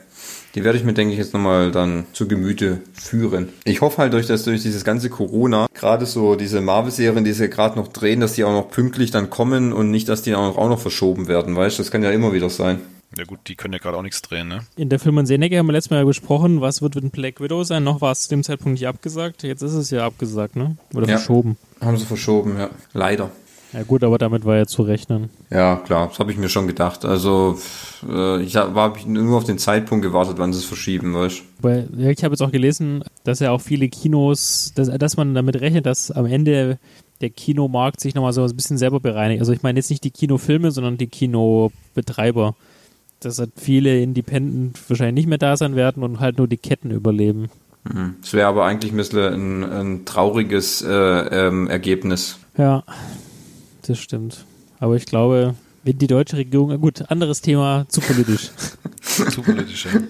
Die 0.56 0.64
werde 0.64 0.78
ich 0.78 0.84
mir, 0.84 0.94
denke 0.94 1.14
ich, 1.14 1.20
jetzt 1.20 1.34
nochmal 1.34 1.72
dann 1.72 2.06
zu 2.14 2.28
Gemüte 2.28 2.82
führen. 2.94 3.50
Ich 3.64 3.82
hoffe 3.82 4.00
halt, 4.00 4.14
durch, 4.14 4.26
dass 4.26 4.44
durch 4.44 4.64
dieses 4.64 4.84
ganze 4.84 5.10
Corona, 5.10 5.68
gerade 5.74 6.08
so 6.08 6.36
diese 6.36 6.62
Marvel-Serien, 6.62 7.24
die 7.24 7.34
sie 7.34 7.50
gerade 7.50 7.78
noch 7.78 7.90
drehen, 7.90 8.22
dass 8.22 8.34
die 8.34 8.44
auch 8.44 8.52
noch 8.52 8.72
pünktlich 8.72 9.12
dann 9.12 9.30
kommen 9.30 9.72
und 9.72 9.92
nicht, 9.92 10.10
dass 10.10 10.24
die 10.24 10.34
auch 10.34 10.48
noch, 10.48 10.58
auch 10.58 10.70
noch 10.70 10.80
verschoben 10.80 11.28
werden, 11.28 11.56
weißt 11.56 11.78
du? 11.78 11.84
Das 11.84 11.92
kann 11.92 12.02
ja 12.02 12.10
immer 12.10 12.34
wieder 12.34 12.50
sein. 12.50 12.80
Ja 13.16 13.24
gut, 13.24 13.40
die 13.48 13.56
können 13.56 13.74
ja 13.74 13.80
gerade 13.80 13.98
auch 13.98 14.02
nichts 14.02 14.22
drehen, 14.22 14.48
ne? 14.48 14.60
In 14.76 14.90
der 14.90 15.00
Film 15.00 15.18
und 15.18 15.28
Senecke 15.28 15.58
haben 15.58 15.68
wir 15.68 15.74
letztes 15.74 15.92
Mal 15.92 15.98
ja 16.00 16.06
besprochen, 16.06 16.60
was 16.60 16.82
wird 16.82 16.96
mit 16.96 17.12
Black 17.12 17.40
Widow 17.40 17.64
sein. 17.64 17.84
Noch 17.84 18.02
war 18.02 18.12
es 18.12 18.24
zu 18.24 18.30
dem 18.30 18.44
Zeitpunkt 18.44 18.80
nicht 18.80 18.88
abgesagt. 18.88 19.44
Jetzt 19.44 19.62
ist 19.62 19.74
es 19.74 19.92
ja 19.92 20.06
abgesagt, 20.06 20.56
ne? 20.56 20.76
Oder 20.94 21.08
ja, 21.08 21.18
verschoben. 21.18 21.58
Haben 21.80 21.98
sie 21.98 22.06
verschoben, 22.06 22.58
ja. 22.58 22.70
Leider. 22.94 23.32
Ja 23.74 23.84
gut, 23.84 24.04
aber 24.04 24.18
damit 24.18 24.46
war 24.46 24.56
ja 24.56 24.66
zu 24.66 24.82
rechnen. 24.82 25.30
Ja, 25.50 25.76
klar, 25.76 26.08
das 26.08 26.20
habe 26.20 26.32
ich 26.32 26.38
mir 26.38 26.50
schon 26.50 26.68
gedacht. 26.68 27.04
Also 27.04 27.58
äh, 28.08 28.42
ich 28.42 28.56
habe 28.56 28.80
hab 28.80 29.06
nur 29.06 29.38
auf 29.38 29.44
den 29.44 29.58
Zeitpunkt 29.58 30.04
gewartet, 30.04 30.36
wann 30.38 30.54
sie 30.54 30.60
es 30.60 30.66
verschieben, 30.66 31.14
weißt 31.14 31.44
Weil, 31.60 31.90
ja, 31.98 32.10
Ich 32.10 32.24
habe 32.24 32.34
jetzt 32.34 32.42
auch 32.42 32.52
gelesen, 32.52 33.04
dass 33.24 33.40
ja 33.40 33.52
auch 33.52 33.62
viele 33.62 33.90
Kinos, 33.90 34.72
dass, 34.76 34.90
dass 34.90 35.18
man 35.18 35.34
damit 35.34 35.60
rechnet, 35.60 35.86
dass 35.86 36.12
am 36.12 36.26
Ende 36.26 36.80
der 37.22 37.30
Kinomarkt 37.30 38.00
sich 38.00 38.16
nochmal 38.16 38.34
so 38.34 38.44
ein 38.44 38.56
bisschen 38.56 38.78
selber 38.78 39.00
bereinigt. 39.00 39.42
Also 39.42 39.52
ich 39.52 39.64
meine 39.64 39.80
jetzt 39.80 39.90
nicht 39.90 40.04
die 40.04 40.12
Kinofilme, 40.12 40.72
sondern 40.72 40.98
die 40.98 41.08
Kinobetreiber. 41.08 42.56
Dass 43.20 43.40
halt 43.40 43.54
viele 43.56 44.00
Independent 44.00 44.78
wahrscheinlich 44.88 45.16
nicht 45.16 45.28
mehr 45.28 45.40
da 45.40 45.58
sein 45.58 45.76
werden 45.76 46.04
und 46.04 46.20
halt 46.20 46.38
nur 46.38 46.48
die 46.48 46.58
Ketten 46.58 46.92
überleben. 46.92 47.50
Mhm. 47.84 48.16
Es 48.22 48.34
wäre 48.34 48.48
aber 48.48 48.66
eigentlich 48.66 48.92
ein 48.92 48.98
bisschen 48.98 49.64
ein, 49.64 49.64
ein 49.64 50.06
trauriges 50.06 50.84
äh, 50.84 50.92
ähm, 50.92 51.68
Ergebnis. 51.68 52.38
Ja, 52.58 52.84
das 53.90 54.00
stimmt. 54.00 54.46
Aber 54.80 54.96
ich 54.96 55.06
glaube, 55.06 55.56
wenn 55.84 55.98
die 55.98 56.08
deutsche 56.08 56.38
Regierung, 56.38 56.80
gut, 56.80 57.10
anderes 57.10 57.42
Thema, 57.42 57.86
zu 57.90 58.02
politisch. 58.02 58.52
zu 59.02 59.42
politisch, 59.42 59.86
ja. 59.86 60.02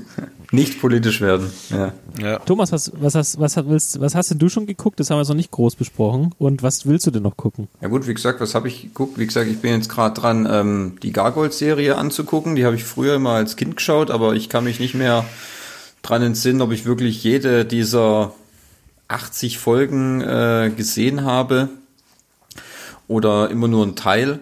Nicht 0.52 0.82
politisch 0.82 1.22
werden. 1.22 1.50
Ja. 1.70 1.94
ja. 2.20 2.38
Thomas, 2.40 2.72
was, 2.72 2.92
was, 2.94 3.14
hast, 3.14 3.40
was, 3.40 3.56
willst, 3.66 4.00
was 4.00 4.14
hast 4.14 4.30
denn 4.30 4.38
du 4.38 4.50
schon 4.50 4.66
geguckt? 4.66 5.00
Das 5.00 5.08
haben 5.08 5.16
wir 5.16 5.22
jetzt 5.22 5.30
noch 5.30 5.34
nicht 5.34 5.50
groß 5.50 5.76
besprochen. 5.76 6.34
Und 6.38 6.62
was 6.62 6.84
willst 6.84 7.06
du 7.06 7.10
denn 7.10 7.22
noch 7.22 7.38
gucken? 7.38 7.68
Ja 7.80 7.88
gut, 7.88 8.06
wie 8.06 8.12
gesagt, 8.12 8.38
was 8.40 8.54
habe 8.54 8.68
ich 8.68 8.82
geguckt? 8.82 9.18
Wie 9.18 9.24
gesagt, 9.24 9.50
ich 9.50 9.60
bin 9.60 9.72
jetzt 9.72 9.88
gerade 9.88 10.18
dran, 10.18 10.46
ähm, 10.50 10.98
die 11.02 11.12
Gargoyle-Serie 11.12 11.96
anzugucken. 11.96 12.54
Die 12.54 12.66
habe 12.66 12.76
ich 12.76 12.84
früher 12.84 13.18
mal 13.18 13.36
als 13.36 13.56
Kind 13.56 13.76
geschaut, 13.76 14.10
aber 14.10 14.34
ich 14.34 14.50
kann 14.50 14.64
mich 14.64 14.78
nicht 14.78 14.94
mehr 14.94 15.24
dran 16.02 16.20
entsinnen, 16.20 16.60
ob 16.60 16.72
ich 16.72 16.84
wirklich 16.84 17.24
jede 17.24 17.64
dieser 17.64 18.34
80 19.08 19.56
Folgen 19.56 20.20
äh, 20.20 20.70
gesehen 20.76 21.24
habe 21.24 21.70
oder 23.12 23.50
immer 23.50 23.68
nur 23.68 23.86
ein 23.86 23.94
Teil 23.94 24.40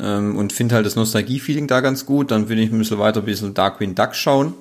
ähm, 0.00 0.36
und 0.36 0.52
finde 0.52 0.76
halt 0.76 0.86
das 0.86 0.96
Nostalgie-Feeling 0.96 1.66
da 1.66 1.80
ganz 1.80 2.06
gut. 2.06 2.30
Dann 2.30 2.48
will 2.48 2.58
ich 2.58 2.70
ein 2.70 2.78
bisschen 2.78 2.98
weiter 2.98 3.20
ein 3.20 3.26
bisschen 3.26 3.54
Darkwing 3.54 3.94
Duck 3.94 4.14
schauen. 4.14 4.54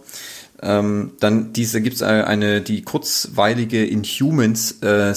Ähm, 0.62 1.12
dann 1.20 1.54
diese 1.54 1.82
gibt's 1.82 2.02
eine 2.02 2.62
die 2.62 2.82
kurzweilige 2.82 3.86
Inhumans 3.86 4.82
äh, 4.82 5.14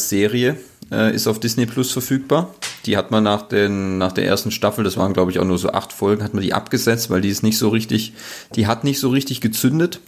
äh, 0.92 1.14
ist 1.14 1.26
auf 1.26 1.40
Disney 1.40 1.66
Plus 1.66 1.92
verfügbar. 1.92 2.54
Die 2.84 2.96
hat 2.96 3.10
man 3.10 3.24
nach 3.24 3.42
den 3.42 3.96
nach 3.96 4.12
der 4.12 4.26
ersten 4.26 4.50
Staffel, 4.50 4.84
das 4.84 4.98
waren 4.98 5.14
glaube 5.14 5.30
ich 5.30 5.38
auch 5.38 5.44
nur 5.44 5.58
so 5.58 5.70
acht 5.70 5.92
Folgen, 5.92 6.22
hat 6.22 6.34
man 6.34 6.42
die 6.42 6.52
abgesetzt, 6.52 7.08
weil 7.08 7.22
die 7.22 7.30
ist 7.30 7.42
nicht 7.42 7.56
so 7.56 7.70
richtig, 7.70 8.12
die 8.54 8.66
hat 8.66 8.84
nicht 8.84 9.00
so 9.00 9.08
richtig 9.08 9.40
gezündet. 9.40 10.00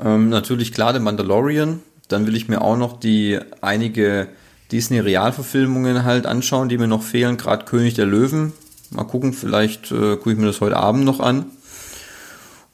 Ähm, 0.00 0.28
natürlich 0.28 0.72
klar, 0.72 0.92
der 0.92 1.02
Mandalorian. 1.02 1.80
Dann 2.08 2.26
will 2.26 2.34
ich 2.34 2.48
mir 2.48 2.62
auch 2.62 2.76
noch 2.76 2.98
die 2.98 3.38
einige 3.60 4.26
Disney-Realverfilmungen 4.72 6.04
halt 6.04 6.26
anschauen, 6.26 6.68
die 6.68 6.78
mir 6.78 6.86
noch 6.86 7.02
fehlen, 7.02 7.36
gerade 7.36 7.64
König 7.64 7.94
der 7.94 8.06
Löwen. 8.06 8.52
Mal 8.90 9.04
gucken, 9.04 9.32
vielleicht 9.32 9.92
äh, 9.92 10.16
gucke 10.16 10.32
ich 10.32 10.38
mir 10.38 10.46
das 10.46 10.60
heute 10.60 10.76
Abend 10.76 11.04
noch 11.04 11.20
an. 11.20 11.46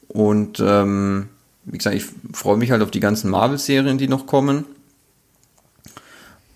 Und 0.07 0.59
ähm, 0.59 1.27
wie 1.65 1.77
gesagt, 1.77 1.95
ich 1.95 2.05
freue 2.33 2.57
mich 2.57 2.71
halt 2.71 2.81
auf 2.81 2.91
die 2.91 2.99
ganzen 2.99 3.29
Marvel-Serien, 3.29 3.97
die 3.97 4.07
noch 4.07 4.25
kommen. 4.25 4.65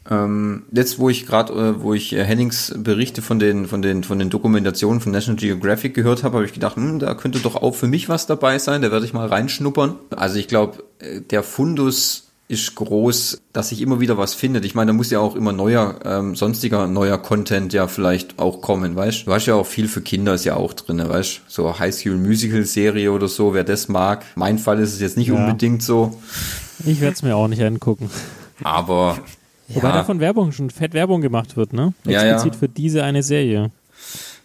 Ähm, 0.10 0.64
jetzt, 0.72 1.00
wo 1.00 1.10
ich 1.10 1.28
gerade, 1.28 1.54
äh, 1.54 1.82
wo 1.82 1.94
ich 1.94 2.14
äh, 2.14 2.24
Hennings 2.24 2.74
Berichte 2.78 3.22
von 3.22 3.38
den, 3.38 3.68
von 3.68 3.82
den, 3.82 4.04
von 4.04 4.18
den 4.18 4.30
Dokumentationen 4.30 5.00
von 5.00 5.12
National 5.12 5.40
Geographic 5.40 5.94
gehört 5.94 6.24
habe, 6.24 6.38
habe 6.38 6.46
ich 6.46 6.54
gedacht, 6.54 6.76
hm, 6.76 7.00
da 7.00 7.14
könnte 7.14 7.40
doch 7.40 7.56
auch 7.56 7.76
für 7.76 7.88
mich 7.88 8.10
was 8.10 8.26
dabei 8.26 8.58
sein. 8.58 8.82
Da 8.82 8.92
werde 8.92 9.06
ich 9.06 9.14
mal 9.14 9.28
reinschnuppern. 9.28 9.96
Also 10.10 10.38
ich 10.38 10.48
glaube, 10.48 10.84
äh, 11.00 11.22
der 11.22 11.44
Fundus 11.44 12.31
ist 12.52 12.76
groß, 12.76 13.42
dass 13.54 13.70
sich 13.70 13.82
immer 13.82 14.02
wieder 14.02 14.18
was 14.18 14.34
findet. 14.34 14.66
Ich 14.66 14.76
meine, 14.76 14.90
da 14.92 14.94
muss 14.94 15.10
ja 15.10 15.20
auch 15.20 15.36
immer 15.36 15.54
neuer, 15.54 16.00
ähm, 16.04 16.36
sonstiger 16.36 16.88
neuer 16.88 17.18
Content 17.18 17.72
ja 17.72 17.88
vielleicht 17.88 18.40
auch 18.40 18.62
kommen, 18.62 18.96
weißt 18.96 19.26
du? 19.26 19.34
hast 19.34 19.46
ja 19.46 19.56
auch 19.56 19.66
viel 19.66 19.88
für 19.88 20.02
Kinder 20.02 20.34
ist 20.34 20.44
ja 20.44 20.58
auch 20.58 20.74
drin, 20.74 20.98
weißt 21.08 21.38
du? 21.38 21.42
So 21.48 21.80
High 21.80 21.96
School 21.96 22.18
Musical 22.18 22.66
Serie 22.66 23.12
oder 23.12 23.30
so, 23.30 23.54
wer 23.54 23.64
das 23.64 23.88
mag. 23.88 24.26
Mein 24.36 24.60
Fall 24.60 24.80
ist 24.80 24.94
es 24.94 25.00
jetzt 25.00 25.18
nicht 25.18 25.30
ja. 25.30 25.36
unbedingt 25.36 25.82
so. 25.82 26.20
Ich 26.86 27.00
werde 27.00 27.14
es 27.14 27.24
mir 27.24 27.36
auch 27.36 27.48
nicht 27.48 27.64
angucken. 27.64 28.10
Aber 28.64 29.18
Wobei 29.76 29.90
ja. 29.90 29.94
davon 29.96 30.20
Werbung 30.20 30.52
schon 30.52 30.70
fett 30.70 30.94
Werbung 30.94 31.22
gemacht 31.22 31.56
wird, 31.56 31.74
ne? 31.74 31.94
Explizit 32.04 32.14
ja, 32.14 32.46
ja. 32.46 32.52
für 32.52 32.68
diese 32.68 33.04
eine 33.04 33.24
Serie. 33.24 33.72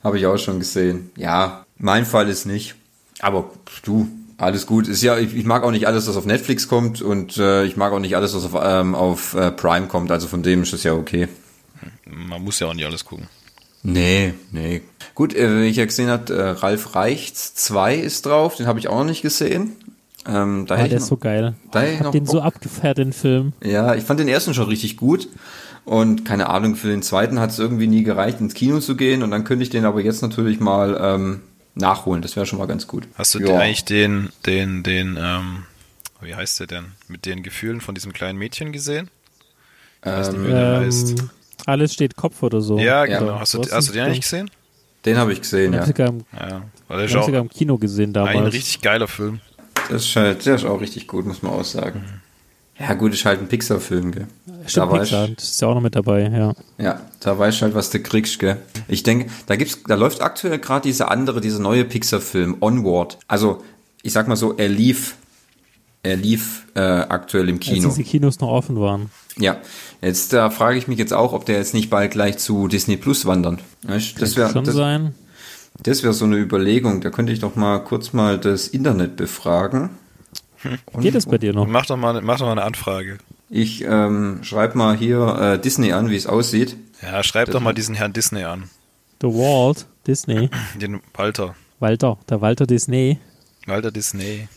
Habe 0.04 0.18
ich 0.18 0.26
auch 0.26 0.38
schon 0.38 0.60
gesehen. 0.60 1.10
Ja, 1.16 1.66
mein 1.78 2.06
Fall 2.06 2.28
ist 2.28 2.46
nicht. 2.46 2.76
Aber 3.20 3.50
du, 3.82 4.08
alles 4.38 4.66
gut. 4.66 4.88
Ist 4.88 5.02
ja, 5.02 5.18
ich, 5.18 5.34
ich, 5.34 5.44
mag 5.44 5.62
auch 5.62 5.70
nicht 5.70 5.86
alles, 5.86 6.06
was 6.08 6.16
auf 6.16 6.26
Netflix 6.26 6.68
kommt 6.68 7.02
und 7.02 7.36
äh, 7.38 7.64
ich 7.64 7.76
mag 7.76 7.92
auch 7.92 7.98
nicht 7.98 8.16
alles, 8.16 8.34
was 8.34 8.44
auf, 8.44 8.60
ähm, 8.62 8.94
auf 8.94 9.34
äh, 9.34 9.50
Prime 9.50 9.86
kommt. 9.86 10.10
Also 10.10 10.26
von 10.28 10.42
dem 10.42 10.62
ist 10.62 10.72
das 10.72 10.82
ja 10.82 10.92
okay. 10.92 11.28
Man 12.04 12.42
muss 12.42 12.60
ja 12.60 12.66
auch 12.68 12.74
nicht 12.74 12.86
alles 12.86 13.04
gucken. 13.04 13.28
Nee, 13.82 14.34
nee. 14.50 14.82
Gut, 15.14 15.34
äh, 15.34 15.62
wie 15.62 15.66
ich 15.66 15.76
ja 15.76 15.84
gesehen 15.84 16.08
habe, 16.08 16.34
äh, 16.34 16.50
Ralf 16.50 16.94
Reichts 16.94 17.54
2 17.54 17.96
ist 17.96 18.26
drauf, 18.26 18.56
den 18.56 18.66
habe 18.66 18.78
ich 18.78 18.88
auch 18.88 18.98
noch 18.98 19.04
nicht 19.04 19.22
gesehen. 19.22 19.76
Ähm, 20.26 20.66
da 20.66 20.74
ah, 20.74 20.88
der 20.88 20.98
ist 20.98 21.06
so 21.06 21.16
geil. 21.16 21.54
Da 21.70 21.84
ich 21.84 22.00
hab 22.00 22.12
den 22.12 22.24
Bock. 22.24 22.32
so 22.32 22.40
abgefährt, 22.40 22.98
den 22.98 23.12
Film. 23.12 23.52
Ja, 23.62 23.94
ich 23.94 24.02
fand 24.02 24.18
den 24.18 24.28
ersten 24.28 24.54
schon 24.54 24.66
richtig 24.66 24.96
gut. 24.96 25.28
Und 25.84 26.24
keine 26.24 26.48
Ahnung, 26.48 26.74
für 26.74 26.88
den 26.88 27.02
zweiten 27.02 27.38
hat 27.38 27.50
es 27.50 27.60
irgendwie 27.60 27.86
nie 27.86 28.02
gereicht, 28.02 28.40
ins 28.40 28.54
Kino 28.54 28.80
zu 28.80 28.96
gehen. 28.96 29.22
Und 29.22 29.30
dann 29.30 29.44
könnte 29.44 29.62
ich 29.62 29.70
den 29.70 29.84
aber 29.84 30.00
jetzt 30.00 30.20
natürlich 30.20 30.58
mal 30.58 30.98
ähm, 31.00 31.42
nachholen. 31.76 32.22
Das 32.22 32.34
wäre 32.34 32.46
schon 32.46 32.58
mal 32.58 32.66
ganz 32.66 32.86
gut. 32.86 33.06
Hast 33.14 33.34
du 33.34 33.38
ja. 33.38 33.58
eigentlich 33.58 33.84
den, 33.84 34.30
den, 34.44 34.82
den, 34.82 35.16
ähm, 35.20 35.64
wie 36.20 36.34
heißt 36.34 36.58
der 36.60 36.66
denn? 36.66 36.86
Mit 37.08 37.26
den 37.26 37.42
Gefühlen 37.42 37.80
von 37.80 37.94
diesem 37.94 38.12
kleinen 38.12 38.38
Mädchen 38.38 38.72
gesehen? 38.72 39.10
Ich 40.00 40.06
weiß 40.06 40.32
nicht, 40.32 40.42
wie 40.42 40.48
der 40.48 40.80
ähm, 40.80 40.86
heißt. 40.86 41.24
Alles 41.66 41.92
steht 41.94 42.16
Kopf 42.16 42.42
oder 42.42 42.60
so. 42.60 42.78
Ja, 42.78 43.06
genau. 43.06 43.26
Ja. 43.26 43.40
Hast, 43.40 43.54
du, 43.54 43.62
hast 43.70 43.88
du 43.88 43.92
den 43.92 44.04
eigentlich 44.04 44.20
gesehen? 44.20 44.50
Den 45.04 45.18
habe 45.18 45.32
ich 45.32 45.40
gesehen, 45.40 45.72
ja. 45.72 45.86
Sogar 45.86 46.08
im, 46.08 46.24
ja. 46.32 46.62
Weil 46.88 47.04
ich 47.04 47.12
sogar 47.12 47.40
im 47.40 47.48
Kino 47.48 47.78
gesehen 47.78 48.12
damals. 48.12 48.36
Ein 48.36 48.44
richtig 48.44 48.80
geiler 48.80 49.06
Film. 49.06 49.40
Das 49.88 50.04
ist, 50.04 50.16
halt, 50.16 50.44
der 50.44 50.56
ist 50.56 50.64
auch 50.64 50.80
richtig 50.80 51.06
gut, 51.06 51.26
muss 51.26 51.42
man 51.42 51.52
auch 51.52 51.64
sagen. 51.64 52.00
Mhm. 52.00 52.20
Ja, 52.78 52.92
gut, 52.94 53.14
ist 53.14 53.24
halt 53.24 53.40
ein 53.40 53.48
Pixar-Film, 53.48 54.12
gell? 54.12 54.26
Stimmt, 54.66 54.92
da 54.92 54.98
Pixar, 54.98 55.28
das 55.28 55.44
ist 55.44 55.62
ja 55.62 55.68
auch 55.68 55.74
noch 55.74 55.80
mit 55.80 55.94
dabei, 55.94 56.28
ja. 56.28 56.54
Ja, 56.78 57.00
da 57.20 57.38
weißt 57.38 57.60
du 57.60 57.62
halt, 57.62 57.74
was 57.74 57.90
du 57.90 58.00
kriegst, 58.00 58.38
gell? 58.38 58.58
Ich 58.88 59.02
denke, 59.02 59.30
da 59.46 59.56
gibt's, 59.56 59.82
da 59.86 59.94
läuft 59.94 60.20
aktuell 60.20 60.58
gerade 60.58 60.82
diese 60.82 61.08
andere, 61.08 61.40
diese 61.40 61.62
neue 61.62 61.84
Pixar-Film, 61.84 62.58
Onward. 62.60 63.18
Also, 63.28 63.62
ich 64.02 64.12
sag 64.12 64.28
mal 64.28 64.36
so, 64.36 64.54
er 64.56 64.68
lief, 64.68 65.16
er 66.02 66.16
lief 66.16 66.66
äh, 66.74 66.80
aktuell 66.80 67.48
im 67.48 67.60
Kino. 67.60 67.86
Als 67.86 67.94
diese 67.94 68.08
Kinos 68.08 68.40
noch 68.40 68.48
offen 68.48 68.78
waren. 68.78 69.10
Ja, 69.38 69.58
jetzt 70.02 70.32
da 70.32 70.50
frage 70.50 70.78
ich 70.78 70.88
mich 70.88 70.98
jetzt 70.98 71.12
auch, 71.12 71.32
ob 71.32 71.46
der 71.46 71.56
jetzt 71.56 71.74
nicht 71.74 71.90
bald 71.90 72.10
gleich 72.10 72.38
zu 72.38 72.68
Disney 72.68 72.96
Plus 72.96 73.26
wandern. 73.26 73.58
Weißt, 73.82 74.20
das 74.20 74.36
wäre 74.36 74.50
schon 74.50 74.64
das, 74.64 74.74
sein. 74.74 75.14
Das 75.82 76.02
wäre 76.02 76.14
so 76.14 76.24
eine 76.24 76.36
Überlegung. 76.36 77.00
Da 77.00 77.10
könnte 77.10 77.32
ich 77.32 77.40
doch 77.40 77.54
mal 77.56 77.78
kurz 77.80 78.12
mal 78.12 78.38
das 78.38 78.68
Internet 78.68 79.16
befragen. 79.16 79.90
Hm. 80.62 80.78
Geht 81.00 81.14
es 81.14 81.26
bei 81.26 81.38
dir 81.38 81.52
noch? 81.52 81.66
Mach 81.66 81.86
doch 81.86 81.96
mal, 81.96 82.20
mach 82.22 82.38
doch 82.38 82.46
mal 82.46 82.52
eine 82.52 82.62
Anfrage. 82.62 83.18
Ich 83.48 83.84
ähm, 83.84 84.40
schreibe 84.42 84.76
mal 84.76 84.96
hier 84.96 85.54
äh, 85.54 85.58
Disney 85.58 85.92
an, 85.92 86.10
wie 86.10 86.16
es 86.16 86.26
aussieht. 86.26 86.76
Ja, 87.02 87.22
schreib 87.22 87.46
das 87.46 87.52
doch 87.52 87.60
mal 87.60 87.74
diesen 87.74 87.94
Herrn 87.94 88.12
Disney 88.12 88.44
an. 88.44 88.70
The 89.20 89.28
Walt 89.28 89.86
Disney. 90.06 90.50
Den 90.80 91.00
Walter. 91.14 91.54
Walter, 91.78 92.18
der 92.28 92.40
Walter 92.40 92.66
Disney. 92.66 93.18
Walter 93.66 93.90
Disney. 93.90 94.48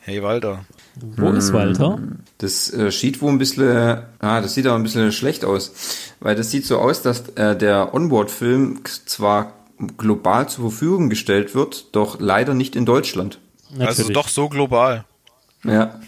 Hey 0.00 0.22
Walter. 0.22 0.64
Wo 1.00 1.28
hm, 1.28 1.36
ist 1.36 1.52
Walter? 1.52 1.98
Das 2.38 2.72
äh, 2.72 2.90
sieht 2.90 3.20
wohl 3.20 3.30
ein 3.30 3.38
bisschen, 3.38 4.02
ah, 4.18 4.40
das 4.40 4.54
sieht 4.54 4.66
aber 4.66 4.76
ein 4.76 4.82
bisschen 4.82 5.12
schlecht 5.12 5.44
aus. 5.44 5.72
Weil 6.20 6.34
das 6.34 6.50
sieht 6.50 6.66
so 6.66 6.78
aus, 6.78 7.02
dass 7.02 7.28
äh, 7.30 7.56
der 7.56 7.94
Onboard-Film 7.94 8.80
zwar 9.06 9.52
global 9.96 10.48
zur 10.48 10.70
Verfügung 10.70 11.08
gestellt 11.08 11.54
wird, 11.54 11.94
doch 11.94 12.20
leider 12.20 12.54
nicht 12.54 12.74
in 12.74 12.84
Deutschland. 12.84 13.38
Natürlich. 13.70 13.88
Also 13.88 14.12
doch 14.12 14.28
so 14.28 14.48
global. 14.48 15.04
Ja. 15.64 16.00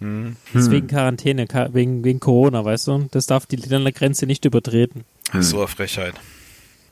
Mhm. 0.00 0.36
Deswegen 0.54 0.86
Quarantäne, 0.86 1.46
wegen, 1.72 2.04
wegen 2.04 2.20
Corona, 2.20 2.64
weißt 2.64 2.88
du? 2.88 3.08
Das 3.10 3.26
darf 3.26 3.46
die 3.46 3.56
Ländergrenze 3.56 4.26
nicht 4.26 4.44
übertreten. 4.44 5.04
Hm. 5.30 5.42
So 5.42 5.58
eine 5.58 5.68
Frechheit. 5.68 6.14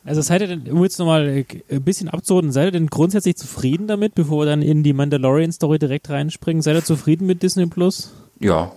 Also 0.05 0.23
seid 0.23 0.41
ihr 0.41 0.49
denn, 0.49 0.71
um 0.71 0.83
jetzt 0.83 0.99
nochmal 0.99 1.29
äh, 1.29 1.45
ein 1.71 1.83
bisschen 1.83 2.09
abzuholen, 2.09 2.53
seid 2.53 2.69
ihr 2.69 2.73
denn 2.73 2.87
grundsätzlich 2.87 3.37
zufrieden 3.37 3.87
damit, 3.87 4.15
bevor 4.15 4.43
wir 4.43 4.47
dann 4.47 4.63
in 4.63 4.83
die 4.83 4.93
Mandalorian-Story 4.93 5.79
direkt 5.79 6.09
reinspringen? 6.09 6.63
Seid 6.63 6.77
ihr 6.77 6.85
zufrieden 6.85 7.27
mit 7.27 7.43
Disney 7.43 7.67
Plus? 7.67 8.13
Ja, 8.39 8.73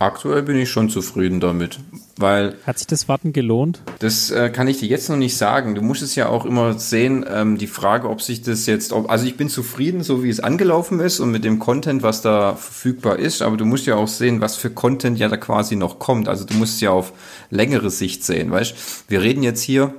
Aktuell 0.00 0.42
bin 0.42 0.56
ich 0.56 0.70
schon 0.70 0.90
zufrieden 0.90 1.40
damit, 1.40 1.80
weil. 2.16 2.54
Hat 2.64 2.78
sich 2.78 2.86
das 2.86 3.08
Warten 3.08 3.32
gelohnt? 3.32 3.82
Das 3.98 4.30
äh, 4.30 4.48
kann 4.48 4.68
ich 4.68 4.78
dir 4.78 4.88
jetzt 4.88 5.08
noch 5.08 5.16
nicht 5.16 5.36
sagen. 5.36 5.74
Du 5.74 5.82
musst 5.82 6.02
es 6.02 6.14
ja 6.14 6.28
auch 6.28 6.44
immer 6.44 6.78
sehen, 6.78 7.26
ähm, 7.28 7.58
die 7.58 7.66
Frage, 7.66 8.08
ob 8.08 8.22
sich 8.22 8.42
das 8.42 8.66
jetzt, 8.66 8.92
ob, 8.92 9.10
also 9.10 9.26
ich 9.26 9.36
bin 9.36 9.48
zufrieden, 9.48 10.04
so 10.04 10.22
wie 10.22 10.30
es 10.30 10.38
angelaufen 10.38 11.00
ist 11.00 11.18
und 11.18 11.32
mit 11.32 11.42
dem 11.42 11.58
Content, 11.58 12.04
was 12.04 12.22
da 12.22 12.54
verfügbar 12.54 13.18
ist, 13.18 13.42
aber 13.42 13.56
du 13.56 13.64
musst 13.64 13.86
ja 13.86 13.96
auch 13.96 14.06
sehen, 14.06 14.40
was 14.40 14.54
für 14.54 14.70
Content 14.70 15.18
ja 15.18 15.28
da 15.28 15.36
quasi 15.36 15.74
noch 15.74 15.98
kommt. 15.98 16.28
Also 16.28 16.44
du 16.44 16.54
musst 16.54 16.80
ja 16.80 16.90
auf 16.90 17.12
längere 17.50 17.90
Sicht 17.90 18.24
sehen, 18.24 18.52
weißt? 18.52 19.04
Wir 19.08 19.20
reden 19.22 19.42
jetzt 19.42 19.62
hier 19.62 19.94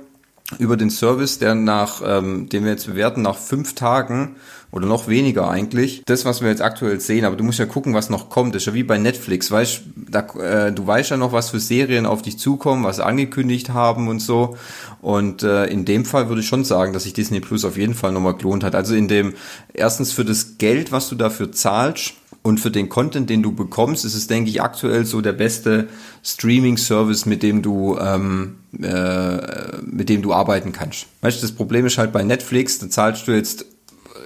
über 0.58 0.78
den 0.78 0.90
Service, 0.90 1.38
der 1.38 1.54
nach, 1.54 2.02
ähm, 2.04 2.48
den 2.48 2.64
wir 2.64 2.72
jetzt 2.72 2.86
bewerten, 2.86 3.22
nach 3.22 3.36
fünf 3.36 3.74
Tagen 3.74 4.36
oder 4.72 4.86
noch 4.86 5.08
weniger 5.08 5.50
eigentlich. 5.50 6.02
Das, 6.06 6.24
was 6.24 6.42
wir 6.42 6.48
jetzt 6.48 6.62
aktuell 6.62 7.00
sehen, 7.00 7.24
aber 7.24 7.36
du 7.36 7.44
musst 7.44 7.58
ja 7.58 7.66
gucken, 7.66 7.94
was 7.94 8.10
noch 8.10 8.30
kommt. 8.30 8.54
Das 8.54 8.62
ist 8.62 8.66
ja 8.66 8.74
wie 8.74 8.82
bei 8.82 8.98
Netflix, 8.98 9.50
weißt 9.50 9.82
da, 10.10 10.20
äh, 10.40 10.72
du 10.72 10.86
weißt 10.86 11.10
ja 11.10 11.16
noch, 11.16 11.32
was 11.32 11.50
für 11.50 11.60
Serien 11.60 12.06
auf 12.06 12.22
dich 12.22 12.38
zukommen, 12.38 12.84
was 12.84 13.00
angekündigt 13.00 13.70
haben 13.70 14.08
und 14.08 14.20
so. 14.20 14.56
Und 15.00 15.42
äh, 15.42 15.66
in 15.66 15.84
dem 15.84 16.04
Fall 16.04 16.28
würde 16.28 16.40
ich 16.42 16.46
schon 16.46 16.64
sagen, 16.64 16.92
dass 16.92 17.04
sich 17.04 17.12
Disney 17.12 17.40
Plus 17.40 17.64
auf 17.64 17.76
jeden 17.76 17.94
Fall 17.94 18.12
nochmal 18.12 18.34
gelohnt 18.34 18.64
hat. 18.64 18.74
Also 18.74 18.94
in 18.94 19.08
dem, 19.08 19.34
erstens 19.72 20.12
für 20.12 20.24
das 20.24 20.58
Geld, 20.58 20.92
was 20.92 21.08
du 21.08 21.14
dafür 21.14 21.52
zahlst, 21.52 22.14
und 22.42 22.58
für 22.58 22.70
den 22.70 22.88
Content, 22.88 23.28
den 23.28 23.42
du 23.42 23.52
bekommst, 23.52 24.06
ist 24.06 24.14
es, 24.14 24.26
denke 24.26 24.48
ich, 24.48 24.62
aktuell 24.62 25.04
so 25.04 25.20
der 25.20 25.34
beste 25.34 25.88
Streaming-Service, 26.22 27.26
mit 27.26 27.42
dem 27.42 27.60
du 27.60 27.98
ähm, 27.98 28.56
äh, 28.80 29.78
mit 29.82 30.08
dem 30.08 30.22
du 30.22 30.32
arbeiten 30.32 30.72
kannst. 30.72 31.06
Weißt 31.22 31.38
du, 31.38 31.42
das 31.42 31.52
Problem 31.52 31.86
ist 31.86 31.98
halt 31.98 32.12
bei 32.12 32.22
Netflix, 32.22 32.78
da 32.78 32.88
zahlst 32.88 33.26
du 33.26 33.32
jetzt 33.32 33.66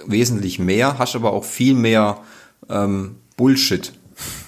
wesentlich 0.07 0.59
mehr, 0.59 0.99
hast 0.99 1.15
aber 1.17 1.33
auch 1.33 1.45
viel 1.45 1.75
mehr 1.75 2.19
ähm, 2.69 3.17
Bullshit, 3.37 3.93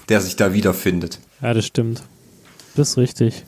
der 0.09 0.21
sich 0.21 0.35
da 0.35 0.53
wiederfindet. 0.53 1.19
Ja, 1.41 1.53
das 1.53 1.65
stimmt. 1.65 2.03
Das 2.75 2.89
ist 2.89 2.97
richtig. 2.97 3.43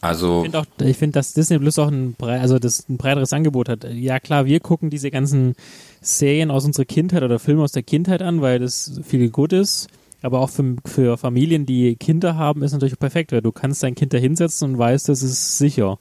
Also 0.00 0.44
ich 0.44 0.52
finde, 0.52 0.58
auch, 0.58 0.66
ich 0.80 0.96
finde, 0.96 1.12
dass 1.14 1.32
Disney 1.32 1.58
Plus 1.58 1.78
auch 1.78 1.90
ein, 1.90 2.14
also 2.20 2.58
das 2.58 2.88
ein 2.88 2.96
breiteres 2.96 3.32
Angebot 3.32 3.68
hat. 3.68 3.84
Ja 3.84 4.20
klar, 4.20 4.46
wir 4.46 4.60
gucken 4.60 4.90
diese 4.90 5.10
ganzen 5.10 5.54
Serien 6.00 6.50
aus 6.50 6.64
unserer 6.64 6.84
Kindheit 6.84 7.22
oder 7.22 7.38
Filme 7.38 7.62
aus 7.62 7.72
der 7.72 7.82
Kindheit 7.82 8.22
an, 8.22 8.40
weil 8.40 8.58
das 8.58 9.00
viel 9.04 9.30
gut 9.30 9.52
ist. 9.52 9.88
Aber 10.22 10.40
auch 10.40 10.50
für, 10.50 10.76
für 10.84 11.16
Familien, 11.18 11.66
die 11.66 11.96
Kinder 11.96 12.36
haben, 12.36 12.62
ist 12.62 12.72
natürlich 12.72 12.98
perfekt, 12.98 13.32
weil 13.32 13.42
du 13.42 13.52
kannst 13.52 13.82
dein 13.82 13.94
Kind 13.94 14.12
da 14.12 14.18
hinsetzen 14.18 14.70
und 14.70 14.78
weißt, 14.78 15.08
das 15.08 15.22
ist 15.22 15.58
sicher. 15.58 15.98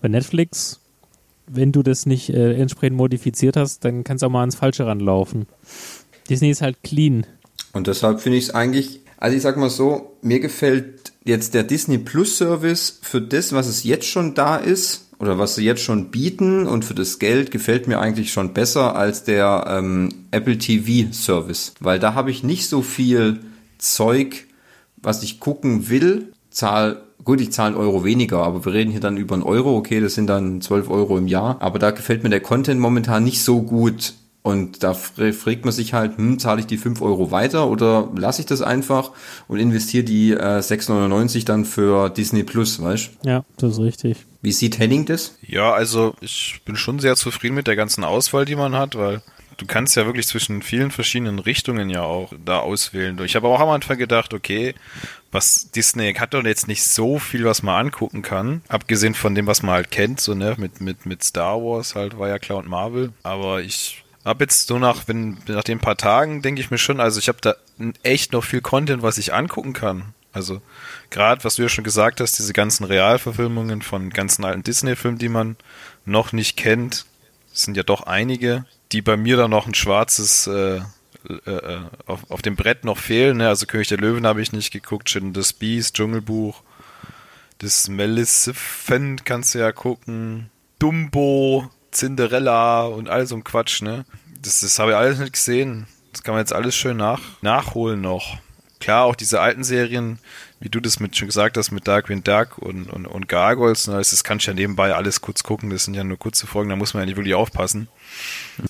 Bei 0.00 0.08
Netflix 0.08 0.80
wenn 1.46 1.72
du 1.72 1.82
das 1.82 2.06
nicht 2.06 2.30
äh, 2.30 2.54
entsprechend 2.54 2.96
modifiziert 2.96 3.56
hast, 3.56 3.84
dann 3.84 4.04
kannst 4.04 4.22
du 4.22 4.26
auch 4.26 4.30
mal 4.30 4.40
ans 4.40 4.56
Falsche 4.56 4.86
ranlaufen. 4.86 5.46
Disney 6.28 6.50
ist 6.50 6.62
halt 6.62 6.82
clean. 6.82 7.26
Und 7.72 7.86
deshalb 7.86 8.20
finde 8.20 8.38
ich 8.38 8.44
es 8.44 8.54
eigentlich, 8.54 9.00
also 9.18 9.36
ich 9.36 9.42
sag 9.42 9.56
mal 9.56 9.70
so, 9.70 10.16
mir 10.22 10.40
gefällt 10.40 11.12
jetzt 11.24 11.54
der 11.54 11.64
Disney 11.64 11.98
Plus 11.98 12.38
Service 12.38 12.98
für 13.02 13.20
das, 13.20 13.52
was 13.52 13.66
es 13.66 13.84
jetzt 13.84 14.06
schon 14.06 14.34
da 14.34 14.56
ist, 14.56 15.04
oder 15.18 15.38
was 15.38 15.54
sie 15.54 15.64
jetzt 15.64 15.82
schon 15.82 16.10
bieten 16.10 16.66
und 16.66 16.84
für 16.84 16.94
das 16.94 17.18
Geld 17.18 17.50
gefällt 17.50 17.88
mir 17.88 18.00
eigentlich 18.00 18.32
schon 18.32 18.52
besser 18.52 18.96
als 18.96 19.24
der 19.24 19.64
ähm, 19.68 20.08
Apple 20.30 20.58
TV 20.58 21.12
Service, 21.12 21.72
weil 21.80 21.98
da 21.98 22.14
habe 22.14 22.30
ich 22.30 22.42
nicht 22.42 22.68
so 22.68 22.82
viel 22.82 23.40
Zeug, 23.78 24.46
was 24.96 25.22
ich 25.22 25.40
gucken 25.40 25.88
will, 25.88 26.32
zahl 26.50 27.03
Gut, 27.22 27.40
ich 27.40 27.52
zahle 27.52 27.68
einen 27.68 27.76
Euro 27.76 28.04
weniger, 28.04 28.42
aber 28.42 28.64
wir 28.64 28.72
reden 28.72 28.90
hier 28.90 29.00
dann 29.00 29.16
über 29.16 29.34
einen 29.34 29.44
Euro, 29.44 29.76
okay, 29.76 30.00
das 30.00 30.14
sind 30.14 30.26
dann 30.26 30.60
12 30.60 30.90
Euro 30.90 31.16
im 31.16 31.26
Jahr. 31.28 31.56
Aber 31.60 31.78
da 31.78 31.90
gefällt 31.90 32.22
mir 32.22 32.30
der 32.30 32.40
Content 32.40 32.80
momentan 32.80 33.24
nicht 33.24 33.42
so 33.42 33.62
gut. 33.62 34.14
Und 34.42 34.82
da 34.82 34.92
fragt 34.92 35.64
man 35.64 35.72
sich 35.72 35.94
halt, 35.94 36.18
hm, 36.18 36.38
zahle 36.38 36.60
ich 36.60 36.66
die 36.66 36.76
5 36.76 37.00
Euro 37.00 37.30
weiter 37.30 37.66
oder 37.66 38.10
lasse 38.14 38.42
ich 38.42 38.46
das 38.46 38.60
einfach 38.60 39.12
und 39.48 39.58
investiere 39.58 40.04
die 40.04 40.32
äh, 40.32 40.58
6,99 40.58 41.46
dann 41.46 41.64
für 41.64 42.10
Disney 42.10 42.42
Plus, 42.42 42.82
weißt 42.82 43.10
Ja, 43.24 43.42
das 43.56 43.72
ist 43.72 43.80
richtig. 43.80 44.18
Wie 44.42 44.52
sieht 44.52 44.78
Henning 44.78 45.06
das? 45.06 45.38
Ja, 45.40 45.72
also 45.72 46.14
ich 46.20 46.60
bin 46.66 46.76
schon 46.76 46.98
sehr 46.98 47.16
zufrieden 47.16 47.54
mit 47.54 47.66
der 47.66 47.76
ganzen 47.76 48.04
Auswahl, 48.04 48.44
die 48.44 48.54
man 48.54 48.74
hat, 48.74 48.96
weil 48.96 49.22
du 49.56 49.64
kannst 49.64 49.96
ja 49.96 50.04
wirklich 50.04 50.26
zwischen 50.26 50.60
vielen 50.60 50.90
verschiedenen 50.90 51.38
Richtungen 51.38 51.88
ja 51.88 52.02
auch 52.02 52.30
da 52.44 52.58
auswählen. 52.58 53.18
Ich 53.24 53.36
habe 53.36 53.48
auch 53.48 53.60
am 53.60 53.70
Anfang 53.70 53.96
gedacht, 53.96 54.34
okay, 54.34 54.74
was 55.34 55.70
Disney 55.72 56.14
hat 56.14 56.32
doch 56.32 56.44
jetzt 56.44 56.68
nicht 56.68 56.84
so 56.84 57.18
viel, 57.18 57.44
was 57.44 57.62
man 57.62 57.86
angucken 57.86 58.22
kann. 58.22 58.62
Abgesehen 58.68 59.14
von 59.14 59.34
dem, 59.34 59.46
was 59.46 59.62
man 59.62 59.74
halt 59.74 59.90
kennt, 59.90 60.20
so, 60.20 60.34
ne, 60.34 60.54
mit, 60.58 60.80
mit, 60.80 61.04
mit 61.04 61.24
Star 61.24 61.60
Wars 61.60 61.96
halt 61.96 62.18
war 62.18 62.28
ja 62.28 62.38
klar 62.38 62.58
und 62.58 62.68
Marvel. 62.68 63.12
Aber 63.24 63.60
ich 63.60 64.04
hab 64.24 64.40
jetzt 64.40 64.68
so 64.68 64.78
nach, 64.78 65.06
wenn, 65.06 65.38
nach 65.48 65.64
den 65.64 65.80
paar 65.80 65.96
Tagen 65.96 66.40
denke 66.40 66.60
ich 66.60 66.70
mir 66.70 66.78
schon, 66.78 67.00
also 67.00 67.18
ich 67.18 67.28
habe 67.28 67.38
da 67.42 67.56
echt 68.02 68.32
noch 68.32 68.44
viel 68.44 68.60
Content, 68.60 69.02
was 69.02 69.18
ich 69.18 69.34
angucken 69.34 69.72
kann. 69.72 70.14
Also 70.32 70.62
gerade, 71.10 71.44
was 71.44 71.56
du 71.56 71.62
ja 71.62 71.68
schon 71.68 71.84
gesagt 71.84 72.20
hast, 72.20 72.38
diese 72.38 72.52
ganzen 72.52 72.84
Realverfilmungen 72.84 73.82
von 73.82 74.10
ganzen 74.10 74.44
alten 74.44 74.62
Disney-Filmen, 74.62 75.18
die 75.18 75.28
man 75.28 75.56
noch 76.04 76.32
nicht 76.32 76.56
kennt, 76.56 77.06
sind 77.52 77.76
ja 77.76 77.82
doch 77.82 78.04
einige, 78.04 78.66
die 78.92 79.02
bei 79.02 79.16
mir 79.16 79.36
dann 79.36 79.50
noch 79.50 79.66
ein 79.66 79.74
schwarzes 79.74 80.46
äh, 80.46 80.80
äh, 81.28 81.50
äh, 81.50 81.80
auf, 82.06 82.30
auf 82.30 82.42
dem 82.42 82.56
Brett 82.56 82.84
noch 82.84 82.98
fehlen. 82.98 83.38
Ne? 83.38 83.48
Also 83.48 83.66
König 83.66 83.88
der 83.88 83.98
Löwen 83.98 84.26
habe 84.26 84.42
ich 84.42 84.52
nicht 84.52 84.72
geguckt, 84.72 85.10
Schön 85.10 85.32
das 85.32 85.52
Beast, 85.52 85.96
Dschungelbuch, 85.96 86.62
das 87.58 87.88
Maleficent 87.88 89.24
kannst 89.24 89.54
du 89.54 89.58
ja 89.58 89.72
gucken, 89.72 90.50
Dumbo, 90.78 91.70
Cinderella 91.92 92.84
und 92.84 93.08
all 93.08 93.26
so 93.26 93.36
ein 93.36 93.44
Quatsch, 93.44 93.80
ne? 93.80 94.04
Das, 94.42 94.60
das 94.60 94.78
habe 94.78 94.90
ich 94.90 94.96
alles 94.96 95.18
nicht 95.18 95.32
gesehen. 95.32 95.86
Das 96.12 96.22
kann 96.22 96.34
man 96.34 96.42
jetzt 96.42 96.52
alles 96.52 96.76
schön 96.76 96.96
nach, 96.96 97.20
nachholen 97.40 98.00
noch. 98.00 98.36
Klar, 98.80 99.04
auch 99.04 99.14
diese 99.14 99.40
alten 99.40 99.64
Serien, 99.64 100.18
wie 100.64 100.70
du 100.70 100.80
das 100.80 100.98
mit 100.98 101.14
schon 101.14 101.28
gesagt 101.28 101.58
hast, 101.58 101.72
mit 101.72 101.86
Darkwing 101.86 102.24
Duck 102.24 102.56
und, 102.56 102.88
und, 102.88 103.06
und 103.06 103.28
Gargoyles, 103.28 103.86
und 103.86 103.94
alles, 103.94 104.10
das 104.10 104.24
kannst 104.24 104.46
du 104.46 104.50
ja 104.50 104.54
nebenbei 104.54 104.94
alles 104.94 105.20
kurz 105.20 105.42
gucken, 105.42 105.68
das 105.68 105.84
sind 105.84 105.92
ja 105.92 106.02
nur 106.04 106.18
kurze 106.18 106.46
Folgen, 106.46 106.70
da 106.70 106.76
muss 106.76 106.94
man 106.94 107.02
ja 107.02 107.06
nicht 107.06 107.16
wirklich 107.16 107.34
aufpassen. 107.34 107.88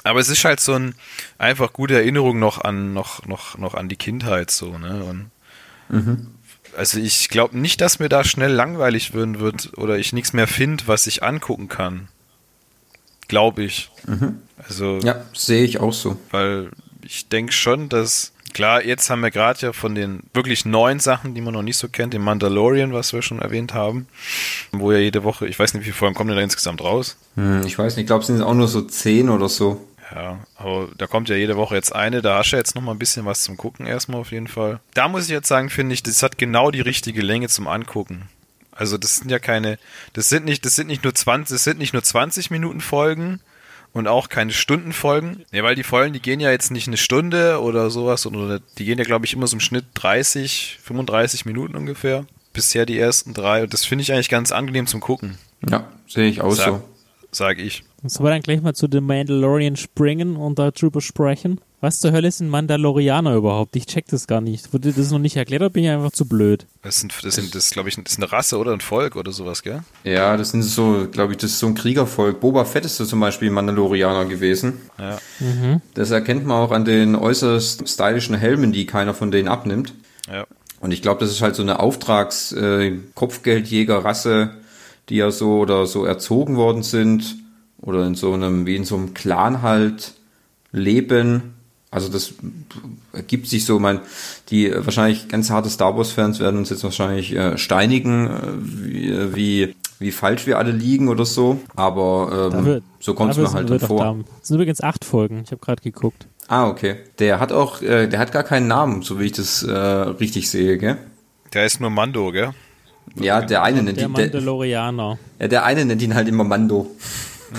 Aber 0.03 0.19
es 0.19 0.29
ist 0.29 0.45
halt 0.45 0.59
so 0.59 0.75
ein 0.75 0.97
einfach 1.39 1.73
gute 1.73 1.95
Erinnerung 1.95 2.41
noch 2.41 2.61
an, 2.61 2.95
noch, 2.95 3.25
noch, 3.27 3.57
noch 3.59 3.75
an 3.75 3.89
die 3.89 3.97
Kindheit 3.97 4.51
so, 4.51 4.77
ne? 4.77 5.05
Und 5.05 5.31
mhm. 5.89 6.27
Also 6.77 6.99
ich 6.99 7.29
glaube 7.29 7.57
nicht, 7.57 7.81
dass 7.81 8.01
mir 8.01 8.09
da 8.09 8.25
schnell 8.25 8.51
langweilig 8.51 9.15
werden 9.15 9.39
wird 9.39 9.79
oder 9.79 9.97
ich 9.97 10.13
nichts 10.13 10.33
mehr 10.33 10.49
finde, 10.49 10.89
was 10.89 11.07
ich 11.07 11.23
angucken 11.23 11.69
kann. 11.69 12.09
Glaube 13.29 13.63
ich. 13.63 13.93
Mhm. 14.09 14.41
Also. 14.59 14.99
Ja, 15.05 15.25
sehe 15.33 15.63
ich 15.63 15.79
auch 15.79 15.93
so. 15.93 16.19
Weil 16.33 16.71
ich 17.03 17.29
denke 17.29 17.53
schon, 17.53 17.89
dass 17.89 18.34
Klar, 18.55 18.85
jetzt 18.85 19.11
haben 19.11 19.21
wir 19.21 19.33
gerade 19.33 19.61
ja 19.61 19.73
von 19.73 19.95
den 19.95 20.21
wirklich 20.33 20.65
neuen 20.65 21.01
Sachen, 21.01 21.35
die 21.35 21.41
man 21.41 21.53
noch 21.53 21.63
nicht 21.63 21.77
so 21.77 21.89
kennt, 21.89 22.15
den 22.15 22.23
Mandalorian, 22.23 22.93
was 22.93 23.13
wir 23.13 23.21
schon 23.21 23.41
erwähnt 23.41 23.75
haben, 23.75 24.07
wo 24.71 24.93
ja 24.93 24.99
jede 24.99 25.25
Woche, 25.25 25.47
ich 25.47 25.59
weiß 25.59 25.75
nicht, 25.75 25.81
wie 25.83 25.87
viele 25.87 25.97
Folgen 25.97 26.15
kommen 26.15 26.29
denn 26.29 26.37
da 26.37 26.43
insgesamt 26.43 26.81
raus? 26.81 27.17
Hm, 27.35 27.67
ich 27.67 27.77
weiß 27.77 27.97
nicht, 27.97 28.05
ich 28.05 28.07
glaube, 28.07 28.21
es 28.21 28.29
sind 28.29 28.41
auch 28.43 28.55
nur 28.55 28.69
so 28.69 28.81
zehn 28.83 29.29
oder 29.29 29.49
so. 29.49 29.85
Ja, 30.15 30.39
aber 30.57 30.89
da 30.97 31.09
kommt 31.09 31.29
ja 31.29 31.35
jede 31.35 31.57
Woche 31.57 31.75
jetzt 31.75 31.95
eine, 31.95 32.23
da 32.23 32.39
hast 32.39 32.53
du 32.53 32.57
jetzt 32.57 32.77
noch 32.77 32.83
mal 32.83 32.93
ein 32.93 32.99
bisschen 32.99 33.25
was 33.25 33.43
zum 33.43 33.57
Gucken 33.57 33.87
erstmal 33.87 34.21
auf 34.21 34.31
jeden 34.31 34.49
Fall. 34.49 34.79
Da 34.95 35.09
muss 35.09 35.25
ich 35.25 35.31
jetzt 35.31 35.49
sagen, 35.49 35.69
finde 35.69 35.95
ich, 35.95 36.05
das 36.05 36.23
hat 36.23 36.39
genau 36.39 36.71
die 36.71 36.81
richtige 36.81 37.23
Länge 37.23 37.49
zum 37.49 37.67
Angucken. 37.67 38.29
Also 38.71 38.99
das 38.99 39.17
sind 39.17 39.31
ja 39.31 39.41
keine, 39.41 39.79
das 40.13 40.29
sind 40.29 40.45
nicht, 40.45 40.65
das 40.65 40.77
sind 40.77 40.87
nicht 40.87 41.03
nur 41.03 41.15
20, 41.15 41.55
das 41.55 41.65
sind 41.65 41.79
nicht 41.79 41.93
nur 41.93 42.03
20 42.03 42.51
Minuten 42.51 42.81
Folgen, 42.81 43.41
und 43.95 44.09
auch 44.09 44.29
keine 44.29 44.53
Stundenfolgen. 44.53 45.47
Ne, 45.53 45.63
weil 45.63 45.77
die 45.77 45.85
Folgen, 45.85 46.13
die 46.13 46.21
gehen 46.21 46.41
ja 46.41 46.51
jetzt 46.51 46.71
nicht 46.71 46.89
eine 46.89 46.99
Stunde 46.99 47.63
oder 47.63 47.89
sowas, 47.89 48.27
oder 48.27 48.61
die 48.77 48.85
gehen 48.85 48.99
ja, 48.99 49.05
glaube 49.05 49.25
ich, 49.25 49.33
immer 49.33 49.47
so 49.47 49.57
im 49.57 49.61
Schnitt 49.61 49.87
30, 49.95 50.79
35 50.83 51.47
Minuten 51.47 51.77
ungefähr. 51.77 52.27
Bisher 52.53 52.85
die 52.85 52.99
ersten 52.99 53.33
drei. 53.33 53.63
Und 53.63 53.73
das 53.73 53.85
finde 53.85 54.03
ich 54.03 54.13
eigentlich 54.13 54.29
ganz 54.29 54.53
angenehm 54.53 54.87
zum 54.87 55.01
Gucken. 55.01 55.39
Ja, 55.69 55.89
sehe 56.07 56.29
ich 56.29 56.43
auch 56.43 56.53
sag, 56.53 56.67
so. 56.67 56.83
Sag 57.31 57.59
ich. 57.59 57.85
Sollen 58.05 58.27
wir 58.27 58.31
dann 58.31 58.43
gleich 58.43 58.61
mal 58.61 58.75
zu 58.75 58.87
The 58.91 59.01
Mandalorian 59.01 59.77
springen 59.77 60.37
und 60.37 60.59
darüber 60.59 61.01
sprechen? 61.01 61.61
Was 61.85 62.01
zur 62.01 62.11
Hölle 62.13 62.29
ist 62.29 62.41
ein 62.41 62.49
Mandalorianer 62.49 63.35
überhaupt? 63.35 63.77
Ich 63.77 63.85
check 63.85 64.07
das 64.09 64.27
gar 64.27 64.41
nicht. 64.41 64.73
Wurde 64.73 64.95
das 64.95 65.11
noch 65.11 65.19
nicht 65.19 65.37
erklärt 65.37 65.61
oder 65.61 65.69
bin 65.69 65.85
ich 65.85 65.91
einfach 65.91 66.13
zu 66.13 66.25
blöd? 66.25 66.65
Das 66.81 66.99
sind, 66.99 67.13
das 67.23 67.35
sind, 67.35 67.55
das 67.55 67.73
glaube 67.73 67.91
ich, 67.91 67.97
das 67.97 68.13
ist 68.13 68.19
eine 68.19 68.33
Rasse 68.33 68.57
oder 68.57 68.73
ein 68.73 68.81
Volk 68.81 69.17
oder 69.17 69.33
sowas, 69.33 69.63
gell? 69.63 69.83
Ja, 70.03 70.39
das 70.39 70.53
sind 70.53 70.63
so, 70.63 71.07
glaube 71.13 71.33
ich, 71.33 71.39
das 71.39 71.51
ist 71.51 71.59
so 71.59 71.67
ein 71.67 71.75
Kriegervolk. 71.75 72.41
Boba 72.41 72.65
Fett 72.65 72.87
ist 72.87 72.97
so 72.97 73.05
zum 73.05 73.21
Beispiel 73.21 73.51
Mandalorianer 73.51 74.25
gewesen. 74.25 74.81
Ja. 74.99 75.19
Mhm. 75.41 75.83
Das 75.93 76.11
erkennt 76.11 76.47
man 76.47 76.57
auch 76.57 76.71
an 76.71 76.87
den 76.87 77.17
äußerst 77.17 77.87
stylischen 77.87 78.35
Helmen, 78.35 78.73
die 78.73 78.87
keiner 78.87 79.13
von 79.13 79.31
denen 79.31 79.49
abnimmt. 79.49 79.93
Ja. 80.27 80.47
Und 80.81 80.91
ich 80.91 81.03
glaube, 81.03 81.21
das 81.21 81.33
ist 81.33 81.43
halt 81.43 81.55
so 81.55 81.61
eine 81.61 81.81
Auftrags-Kopfgeldjäger-Rasse, 81.81 84.41
äh, 84.41 84.49
die 85.11 85.17
ja 85.17 85.31
so 85.31 85.59
oder 85.59 85.85
so 85.85 86.07
erzogen 86.07 86.57
worden 86.57 86.83
sind 86.83 87.37
oder 87.83 88.07
in 88.07 88.15
so 88.15 88.33
einem, 88.33 88.65
wie 88.65 88.77
in 88.77 88.87
so 88.87 88.97
einem 88.97 89.13
Clan 89.13 89.61
halt 89.61 90.15
leben. 90.73 91.54
Also 91.95 92.09
das 92.09 92.35
ergibt 93.13 93.47
sich 93.47 93.65
so, 93.65 93.79
mein, 93.79 94.01
die 94.51 94.73
wahrscheinlich 94.75 95.29
ganz 95.29 95.49
harte 95.51 95.71
Star 95.71 95.97
Wars-Fans 95.97 96.41
werden 96.41 96.59
uns 96.59 96.71
jetzt 96.71 96.83
wahrscheinlich 96.83 97.33
äh, 97.33 97.57
steinigen, 97.57 98.27
äh, 98.27 98.41
wie, 98.59 99.35
wie, 99.35 99.77
wie 100.01 100.11
falsch 100.11 100.45
wir 100.49 100.59
alle 100.59 100.73
liegen 100.73 101.09
oder 101.09 101.25
so. 101.25 101.61
Aber 101.77 102.47
ähm, 102.47 102.51
dafür, 102.51 102.83
so 102.99 103.15
kommt 103.15 103.31
es 103.31 103.37
mir 103.39 103.53
halt 103.53 103.83
vor. 103.83 104.17
Es 104.43 104.49
sind 104.49 104.57
übrigens 104.57 104.81
acht 104.81 105.05
Folgen, 105.05 105.43
ich 105.45 105.53
habe 105.53 105.65
gerade 105.65 105.83
geguckt. 105.83 106.27
Ah, 106.49 106.67
okay. 106.67 106.97
Der 107.21 107.39
hat 107.39 107.53
auch, 107.53 107.81
äh, 107.81 108.09
der 108.09 108.19
hat 108.19 108.33
gar 108.33 108.43
keinen 108.43 108.67
Namen, 108.67 109.03
so 109.03 109.21
wie 109.21 109.27
ich 109.27 109.33
das 109.33 109.63
äh, 109.63 109.73
richtig 109.73 110.51
sehe, 110.51 110.79
gell? 110.79 110.97
Der 111.53 111.65
ist 111.65 111.81
nur 111.81 111.91
Mando, 111.91 112.33
gell? 112.33 112.51
Ja, 113.15 113.41
der 113.41 113.63
eine 113.63 113.85
nennt 113.85 113.99
ihn. 113.99 114.01
Der 114.01 114.09
Mandalorianer. 114.09 115.19
Ja, 115.39 115.47
der 115.47 115.65
eine 115.65 115.85
nennt 115.85 116.03
ihn 116.03 116.17
halt 116.17 116.27
immer 116.27 116.43
Mando. 116.43 116.91
Mhm. 117.53 117.57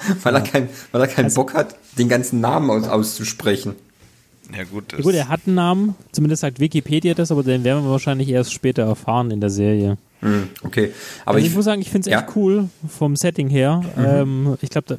weil, 0.22 0.34
er 0.34 0.40
kein, 0.40 0.68
weil 0.92 1.00
er 1.00 1.08
keinen 1.08 1.26
also, 1.26 1.42
Bock 1.42 1.54
hat, 1.54 1.76
den 1.98 2.08
ganzen 2.08 2.40
Namen 2.40 2.70
aus, 2.70 2.88
auszusprechen. 2.88 3.76
Ja 4.56 4.64
gut, 4.64 4.92
ja 4.92 5.00
gut, 5.00 5.14
er 5.14 5.28
hat 5.28 5.42
einen 5.46 5.54
Namen, 5.54 5.94
zumindest 6.12 6.40
sagt 6.40 6.58
Wikipedia 6.58 7.14
das, 7.14 7.30
aber 7.30 7.42
den 7.42 7.62
werden 7.62 7.84
wir 7.84 7.90
wahrscheinlich 7.90 8.28
erst 8.28 8.52
später 8.52 8.82
erfahren 8.82 9.30
in 9.30 9.40
der 9.40 9.50
Serie. 9.50 9.96
Mhm, 10.22 10.48
okay, 10.64 10.92
aber 11.24 11.36
also 11.36 11.46
ich, 11.46 11.52
ich, 11.52 11.56
muss 11.56 11.64
sagen, 11.64 11.80
ich 11.80 11.90
finde 11.90 12.08
es 12.08 12.12
ja. 12.12 12.20
echt 12.20 12.36
cool 12.36 12.68
vom 12.88 13.16
Setting 13.16 13.48
her. 13.48 13.82
Mhm. 13.96 14.04
Ähm, 14.04 14.58
ich 14.60 14.70
glaube, 14.70 14.98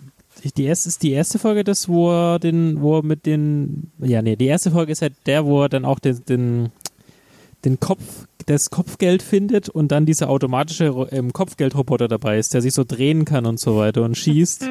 die 0.58 0.64
erste 0.64 0.90
ist 0.90 1.04
die 1.04 1.12
erste 1.12 1.38
Folge, 1.38 1.64
das 1.64 1.88
wo 1.88 2.12
er 2.12 2.40
den, 2.40 2.82
wo 2.82 2.98
er 2.98 3.04
mit 3.04 3.26
den, 3.26 3.92
ja 4.00 4.22
nee, 4.22 4.36
die 4.36 4.48
erste 4.48 4.72
Folge 4.72 4.94
ist 4.94 5.02
halt 5.02 5.14
der, 5.26 5.46
wo 5.46 5.64
er 5.64 5.70
dann 5.70 5.86
auch 5.86 6.00
den, 6.00 6.24
den, 6.26 6.70
den 7.66 7.80
Kopf 7.80 8.02
das 8.46 8.70
Kopfgeld 8.70 9.22
findet 9.22 9.70
und 9.70 9.92
dann 9.92 10.06
dieser 10.06 10.30
automatische 10.30 11.08
ähm, 11.12 11.34
Kopfgeldroboter 11.34 12.08
dabei 12.08 12.38
ist, 12.38 12.54
der 12.54 12.62
sich 12.62 12.74
so 12.74 12.84
drehen 12.84 13.26
kann 13.26 13.46
und 13.46 13.60
so 13.60 13.78
weiter 13.78 14.04
und 14.04 14.18
schießt 14.18 14.66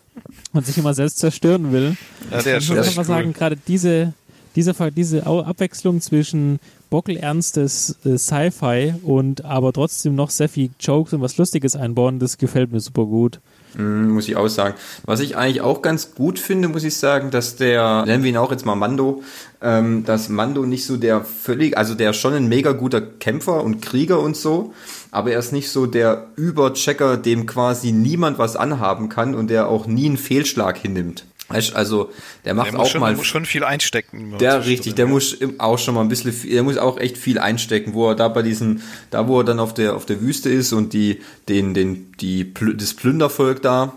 und 0.52 0.66
sich 0.66 0.78
immer 0.78 0.94
selbst 0.94 1.18
zerstören 1.18 1.72
will. 1.72 1.96
Ja, 2.30 2.42
der 2.42 2.58
ist 2.58 2.64
schon 2.64 2.76
ich 2.76 2.80
muss 2.80 2.88
einfach 2.88 3.02
cool. 3.02 3.16
sagen, 3.16 3.32
gerade 3.32 3.56
diese, 3.56 4.12
diese, 4.54 4.74
diese 4.92 5.26
Abwechslung 5.26 6.00
zwischen 6.00 6.58
bockelernstes 6.90 7.96
äh, 8.04 8.16
Sci-Fi 8.16 8.94
und 9.02 9.44
aber 9.44 9.72
trotzdem 9.72 10.14
noch 10.14 10.30
sehr 10.30 10.48
viel 10.48 10.70
Jokes 10.80 11.12
und 11.12 11.20
was 11.20 11.36
Lustiges 11.36 11.76
einbauen, 11.76 12.18
das 12.18 12.38
gefällt 12.38 12.72
mir 12.72 12.80
super 12.80 13.04
gut. 13.04 13.40
Mm, 13.76 14.08
muss 14.08 14.28
ich 14.28 14.36
auch 14.36 14.48
sagen. 14.48 14.74
Was 15.04 15.20
ich 15.20 15.36
eigentlich 15.36 15.60
auch 15.60 15.82
ganz 15.82 16.14
gut 16.14 16.38
finde, 16.38 16.68
muss 16.68 16.84
ich 16.84 16.96
sagen, 16.96 17.30
dass 17.30 17.56
der, 17.56 18.04
nennen 18.06 18.24
wir 18.24 18.30
ihn 18.30 18.36
auch 18.36 18.50
jetzt 18.50 18.64
mal 18.64 18.74
Mando, 18.74 19.22
ähm, 19.60 20.04
dass 20.04 20.28
Mando 20.28 20.64
nicht 20.64 20.86
so 20.86 20.96
der 20.96 21.22
völlig, 21.24 21.76
also 21.76 21.94
der 21.94 22.10
ist 22.10 22.16
schon 22.16 22.32
ein 22.32 22.48
mega 22.48 22.72
guter 22.72 23.00
Kämpfer 23.00 23.62
und 23.62 23.82
Krieger 23.82 24.20
und 24.20 24.36
so, 24.36 24.72
aber 25.10 25.32
er 25.32 25.38
ist 25.38 25.52
nicht 25.52 25.70
so 25.70 25.86
der 25.86 26.28
Überchecker, 26.36 27.18
dem 27.18 27.46
quasi 27.46 27.92
niemand 27.92 28.38
was 28.38 28.56
anhaben 28.56 29.08
kann 29.08 29.34
und 29.34 29.50
der 29.50 29.68
auch 29.68 29.86
nie 29.86 30.06
einen 30.06 30.16
Fehlschlag 30.16 30.78
hinnimmt. 30.78 31.24
Weißt, 31.48 31.76
also 31.76 32.10
der 32.44 32.54
macht 32.54 32.72
der 32.72 32.80
auch 32.80 32.86
schon, 32.86 33.00
mal. 33.00 33.08
Der 33.10 33.18
muss 33.18 33.26
schon 33.26 33.46
viel 33.46 33.62
einstecken. 33.62 34.36
Der 34.38 34.66
richtig, 34.66 34.96
der 34.96 35.06
ja. 35.06 35.10
muss 35.10 35.38
auch 35.58 35.78
schon 35.78 35.94
mal 35.94 36.00
ein 36.00 36.08
bisschen, 36.08 36.34
der 36.50 36.62
muss 36.64 36.76
auch 36.76 36.98
echt 36.98 37.16
viel 37.16 37.38
einstecken, 37.38 37.94
wo 37.94 38.08
er 38.08 38.16
da 38.16 38.28
bei 38.28 38.42
diesem, 38.42 38.82
da 39.10 39.28
wo 39.28 39.40
er 39.40 39.44
dann 39.44 39.60
auf 39.60 39.72
der 39.72 39.94
auf 39.94 40.06
der 40.06 40.20
Wüste 40.20 40.50
ist 40.50 40.72
und 40.72 40.92
die 40.92 41.20
den 41.48 41.72
den 41.72 42.12
die 42.20 42.52
das 42.76 42.94
Plündervolk 42.94 43.62
da, 43.62 43.92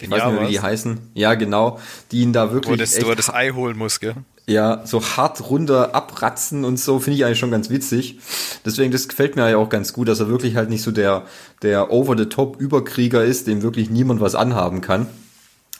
ich 0.00 0.10
weiß 0.10 0.18
ja, 0.18 0.26
nicht 0.26 0.40
mehr, 0.40 0.48
wie 0.48 0.52
die 0.52 0.60
heißen. 0.60 0.98
Ja, 1.14 1.34
genau, 1.34 1.78
die 2.10 2.22
ihn 2.22 2.32
da 2.32 2.52
wirklich. 2.52 2.72
Wo 2.72 2.76
das, 2.76 2.96
echt, 2.96 3.06
wo 3.06 3.14
das 3.14 3.32
Ei 3.32 3.50
holen 3.50 3.76
muss, 3.76 4.00
gell? 4.00 4.14
Ja, 4.46 4.86
so 4.86 5.04
hart 5.04 5.50
runter 5.50 5.94
abratzen 5.94 6.64
und 6.64 6.80
so 6.80 6.98
finde 7.00 7.18
ich 7.18 7.24
eigentlich 7.24 7.38
schon 7.38 7.50
ganz 7.50 7.68
witzig. 7.68 8.18
Deswegen, 8.64 8.90
das 8.90 9.06
gefällt 9.06 9.36
mir 9.36 9.50
ja 9.50 9.58
auch 9.58 9.68
ganz 9.68 9.92
gut, 9.92 10.08
dass 10.08 10.20
er 10.20 10.28
wirklich 10.28 10.56
halt 10.56 10.70
nicht 10.70 10.82
so 10.82 10.90
der, 10.90 11.26
der 11.62 11.92
over-the-top-Überkrieger 11.92 13.22
ist, 13.24 13.46
dem 13.46 13.62
wirklich 13.62 13.90
niemand 13.90 14.20
was 14.20 14.34
anhaben 14.34 14.80
kann. 14.80 15.06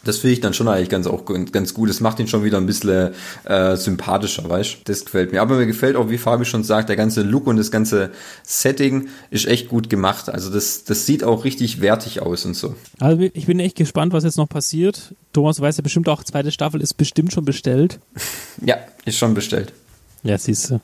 Das 0.09 0.17
finde 0.17 0.33
ich 0.33 0.41
dann 0.41 0.55
schon 0.55 0.69
eigentlich 0.69 0.89
ganz 0.89 1.07
auch 1.07 1.27
ganz 1.53 1.75
gut. 1.75 1.91
Das 1.91 2.01
macht 2.01 2.19
ihn 2.19 2.29
schon 2.29 2.43
wieder 2.43 2.57
ein 2.57 2.65
bisschen 2.65 3.13
äh, 3.45 3.77
sympathischer, 3.77 4.49
weißt 4.49 4.79
Das 4.85 5.05
gefällt 5.05 5.33
mir. 5.33 5.43
Aber 5.43 5.57
mir 5.57 5.67
gefällt 5.67 5.97
auch, 5.97 6.09
wie 6.09 6.17
Fabi 6.17 6.47
schon 6.47 6.65
sagt, 6.65 6.89
der 6.89 6.97
ganze 6.97 7.21
Look 7.21 7.47
und 7.47 7.59
das 7.59 7.71
ganze 7.71 8.11
Setting 8.43 9.09
ist 9.29 9.47
echt 9.47 9.69
gut 9.69 9.91
gemacht. 9.91 10.31
Also 10.31 10.51
das, 10.51 10.85
das 10.85 11.05
sieht 11.05 11.25
auch 11.25 11.45
richtig 11.45 11.83
wertig 11.83 12.23
aus 12.23 12.47
und 12.47 12.55
so. 12.55 12.75
Also 12.99 13.23
ich 13.35 13.45
bin 13.45 13.61
echt 13.61 13.77
gespannt, 13.77 14.15
was 14.15 14.25
jetzt 14.25 14.39
noch 14.39 14.49
passiert. 14.49 15.15
Thomas 15.35 15.61
weiß 15.61 15.77
ja 15.77 15.83
bestimmt 15.83 16.09
auch, 16.09 16.25
zweite 16.25 16.53
Staffel 16.53 16.81
ist 16.81 16.95
bestimmt 16.95 17.35
schon 17.35 17.45
bestellt. 17.45 17.99
ja, 18.65 18.79
ist 19.05 19.19
schon 19.19 19.35
bestellt. 19.35 19.75
Ja, 20.23 20.39
siehst 20.39 20.71
du. 20.71 20.81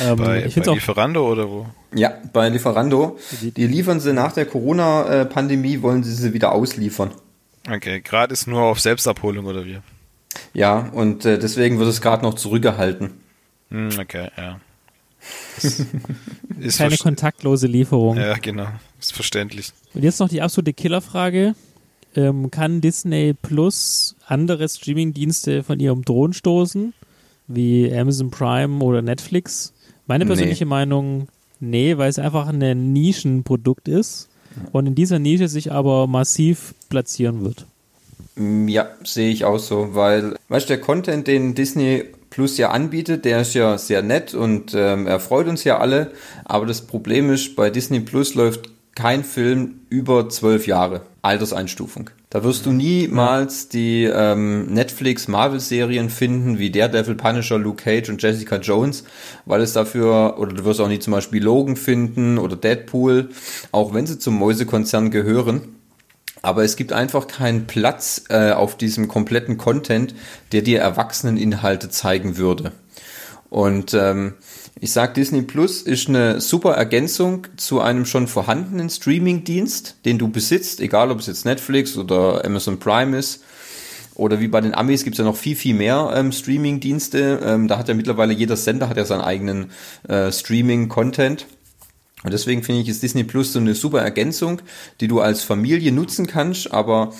Ähm, 0.00 0.16
bei, 0.16 0.46
ich 0.46 0.54
bei 0.54 0.72
Lieferando 0.72 1.30
oder 1.30 1.46
wo? 1.50 1.66
Ja, 1.94 2.14
bei 2.32 2.48
Lieferando. 2.48 3.18
Die 3.42 3.66
liefern 3.66 4.00
sie 4.00 4.14
nach 4.14 4.32
der 4.32 4.46
Corona-Pandemie, 4.46 5.82
wollen 5.82 6.02
sie 6.04 6.14
sie 6.14 6.32
wieder 6.32 6.52
ausliefern. 6.52 7.10
Okay, 7.68 8.00
gerade 8.00 8.32
ist 8.32 8.46
nur 8.46 8.62
auf 8.62 8.80
Selbstabholung 8.80 9.46
oder 9.46 9.64
wie? 9.64 9.78
Ja, 10.54 10.78
und 10.92 11.24
äh, 11.24 11.38
deswegen 11.38 11.78
wird 11.78 11.88
es 11.88 12.00
gerade 12.00 12.22
noch 12.22 12.34
zurückgehalten. 12.34 13.10
Hm, 13.70 13.90
okay, 13.98 14.30
ja. 14.36 14.60
Ist 16.58 16.78
Keine 16.78 16.96
kontaktlose 16.96 17.66
Lieferung. 17.66 18.16
Ja, 18.16 18.34
genau. 18.38 18.68
Ist 18.98 19.12
verständlich. 19.12 19.72
Und 19.92 20.02
jetzt 20.02 20.18
noch 20.18 20.28
die 20.30 20.40
absolute 20.40 20.72
Killerfrage. 20.72 21.54
Ähm, 22.16 22.50
kann 22.50 22.80
Disney 22.80 23.34
Plus 23.34 24.16
andere 24.26 24.68
Streamingdienste 24.68 25.62
von 25.62 25.78
ihrem 25.78 26.04
Thron 26.04 26.32
stoßen, 26.32 26.92
wie 27.46 27.94
Amazon 27.94 28.30
Prime 28.30 28.82
oder 28.82 29.02
Netflix? 29.02 29.74
Meine 30.06 30.24
Nee. 30.24 30.28
persönliche 30.30 30.66
Meinung, 30.66 31.28
nee, 31.60 31.98
weil 31.98 32.08
es 32.08 32.18
einfach 32.18 32.48
ein 32.48 32.92
Nischenprodukt 32.92 33.86
ist 33.88 34.29
und 34.72 34.86
in 34.86 34.94
dieser 34.94 35.18
Nische 35.18 35.48
sich 35.48 35.72
aber 35.72 36.06
massiv 36.06 36.74
platzieren 36.88 37.42
wird. 37.44 37.66
Mm, 38.36 38.68
Ja, 38.68 38.88
sehe 39.04 39.30
ich 39.30 39.44
auch 39.44 39.58
so, 39.58 39.94
weil, 39.94 40.36
weißt 40.48 40.66
du, 40.66 40.74
der 40.74 40.80
Content, 40.80 41.26
den 41.26 41.54
Disney 41.54 42.04
Plus 42.30 42.58
ja 42.58 42.70
anbietet, 42.70 43.24
der 43.24 43.40
ist 43.40 43.54
ja 43.54 43.76
sehr 43.76 44.02
nett 44.02 44.34
und 44.34 44.72
ähm, 44.74 45.08
er 45.08 45.18
freut 45.18 45.48
uns 45.48 45.64
ja 45.64 45.78
alle, 45.78 46.12
aber 46.44 46.64
das 46.64 46.82
Problem 46.82 47.28
ist, 47.30 47.56
bei 47.56 47.70
Disney 47.70 47.98
Plus 48.00 48.34
läuft 48.34 48.70
kein 48.94 49.24
Film 49.24 49.80
über 49.88 50.28
zwölf 50.28 50.66
Jahre 50.68 51.02
Alterseinstufung. 51.22 52.10
Da 52.32 52.44
wirst 52.44 52.64
du 52.64 52.70
niemals 52.70 53.68
die 53.68 54.04
ähm, 54.04 54.66
Netflix 54.66 55.26
Marvel-Serien 55.26 56.10
finden, 56.10 56.60
wie 56.60 56.70
Daredevil, 56.70 57.16
Punisher, 57.16 57.58
Luke 57.58 57.82
Cage 57.82 58.08
und 58.08 58.22
Jessica 58.22 58.58
Jones, 58.58 59.02
weil 59.46 59.60
es 59.62 59.72
dafür, 59.72 60.38
oder 60.38 60.52
du 60.52 60.64
wirst 60.64 60.80
auch 60.80 60.86
nie 60.86 61.00
zum 61.00 61.12
Beispiel 61.12 61.42
Logan 61.42 61.74
finden 61.74 62.38
oder 62.38 62.54
Deadpool, 62.54 63.30
auch 63.72 63.94
wenn 63.94 64.06
sie 64.06 64.20
zum 64.20 64.38
Mäusekonzern 64.38 65.10
gehören. 65.10 65.74
Aber 66.40 66.62
es 66.62 66.76
gibt 66.76 66.92
einfach 66.92 67.26
keinen 67.26 67.66
Platz 67.66 68.22
äh, 68.28 68.52
auf 68.52 68.76
diesem 68.76 69.08
kompletten 69.08 69.58
Content, 69.58 70.14
der 70.52 70.62
dir 70.62 70.78
Erwachseneninhalte 70.78 71.90
zeigen 71.90 72.36
würde. 72.36 72.70
Und 73.50 73.94
ähm, 73.94 74.34
ich 74.80 74.92
sag, 74.92 75.14
Disney 75.14 75.42
Plus 75.42 75.82
ist 75.82 76.08
eine 76.08 76.40
super 76.40 76.74
Ergänzung 76.74 77.48
zu 77.56 77.80
einem 77.80 78.06
schon 78.06 78.28
vorhandenen 78.28 78.88
Streaming-Dienst, 78.88 79.96
den 80.04 80.18
du 80.18 80.28
besitzt, 80.28 80.80
egal 80.80 81.10
ob 81.10 81.18
es 81.18 81.26
jetzt 81.26 81.44
Netflix 81.44 81.96
oder 81.96 82.44
Amazon 82.44 82.78
Prime 82.78 83.18
ist. 83.18 83.42
Oder 84.14 84.38
wie 84.38 84.48
bei 84.48 84.60
den 84.60 84.74
Amis 84.74 85.02
gibt 85.02 85.14
es 85.14 85.18
ja 85.18 85.24
noch 85.24 85.36
viel, 85.36 85.56
viel 85.56 85.74
mehr 85.74 86.12
ähm, 86.14 86.30
Streaming-Dienste. 86.30 87.40
Ähm, 87.44 87.68
da 87.68 87.78
hat 87.78 87.88
ja 87.88 87.94
mittlerweile 87.94 88.32
jeder 88.32 88.56
Sender 88.56 88.88
hat 88.88 88.96
ja 88.96 89.04
seinen 89.04 89.22
eigenen 89.22 89.70
äh, 90.08 90.30
Streaming-Content. 90.30 91.46
Und 92.22 92.32
deswegen 92.32 92.62
finde 92.62 92.82
ich, 92.82 92.88
ist 92.88 93.02
Disney 93.02 93.24
Plus 93.24 93.52
so 93.52 93.58
eine 93.58 93.74
super 93.74 94.02
Ergänzung, 94.02 94.60
die 95.00 95.08
du 95.08 95.20
als 95.20 95.42
Familie 95.42 95.90
nutzen 95.90 96.26
kannst, 96.26 96.70
aber 96.70 97.12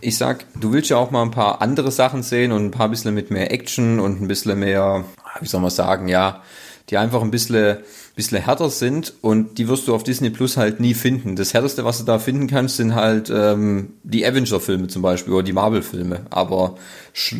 ich 0.00 0.16
sag, 0.16 0.46
du 0.58 0.72
willst 0.72 0.90
ja 0.90 0.96
auch 0.96 1.10
mal 1.10 1.22
ein 1.22 1.30
paar 1.30 1.60
andere 1.60 1.90
Sachen 1.90 2.22
sehen 2.22 2.52
und 2.52 2.64
ein 2.64 2.70
paar 2.70 2.88
bisschen 2.88 3.14
mit 3.14 3.30
mehr 3.30 3.52
Action 3.52 4.00
und 4.00 4.20
ein 4.20 4.28
bisschen 4.28 4.58
mehr, 4.58 5.04
wie 5.40 5.46
soll 5.46 5.60
man 5.60 5.70
sagen, 5.70 6.08
ja, 6.08 6.42
die 6.90 6.96
einfach 6.96 7.22
ein 7.22 7.30
bisschen, 7.30 7.78
bisschen 8.16 8.42
härter 8.42 8.68
sind 8.68 9.14
und 9.20 9.58
die 9.58 9.68
wirst 9.68 9.86
du 9.86 9.94
auf 9.94 10.02
Disney 10.02 10.30
Plus 10.30 10.56
halt 10.56 10.80
nie 10.80 10.94
finden. 10.94 11.36
Das 11.36 11.54
härteste, 11.54 11.84
was 11.84 11.98
du 11.98 12.04
da 12.04 12.18
finden 12.18 12.48
kannst, 12.48 12.76
sind 12.76 12.94
halt 12.94 13.30
ähm, 13.32 13.94
die 14.02 14.26
Avenger-Filme 14.26 14.88
zum 14.88 15.02
Beispiel 15.02 15.32
oder 15.32 15.44
die 15.44 15.52
Marvel-Filme, 15.52 16.22
aber 16.30 16.76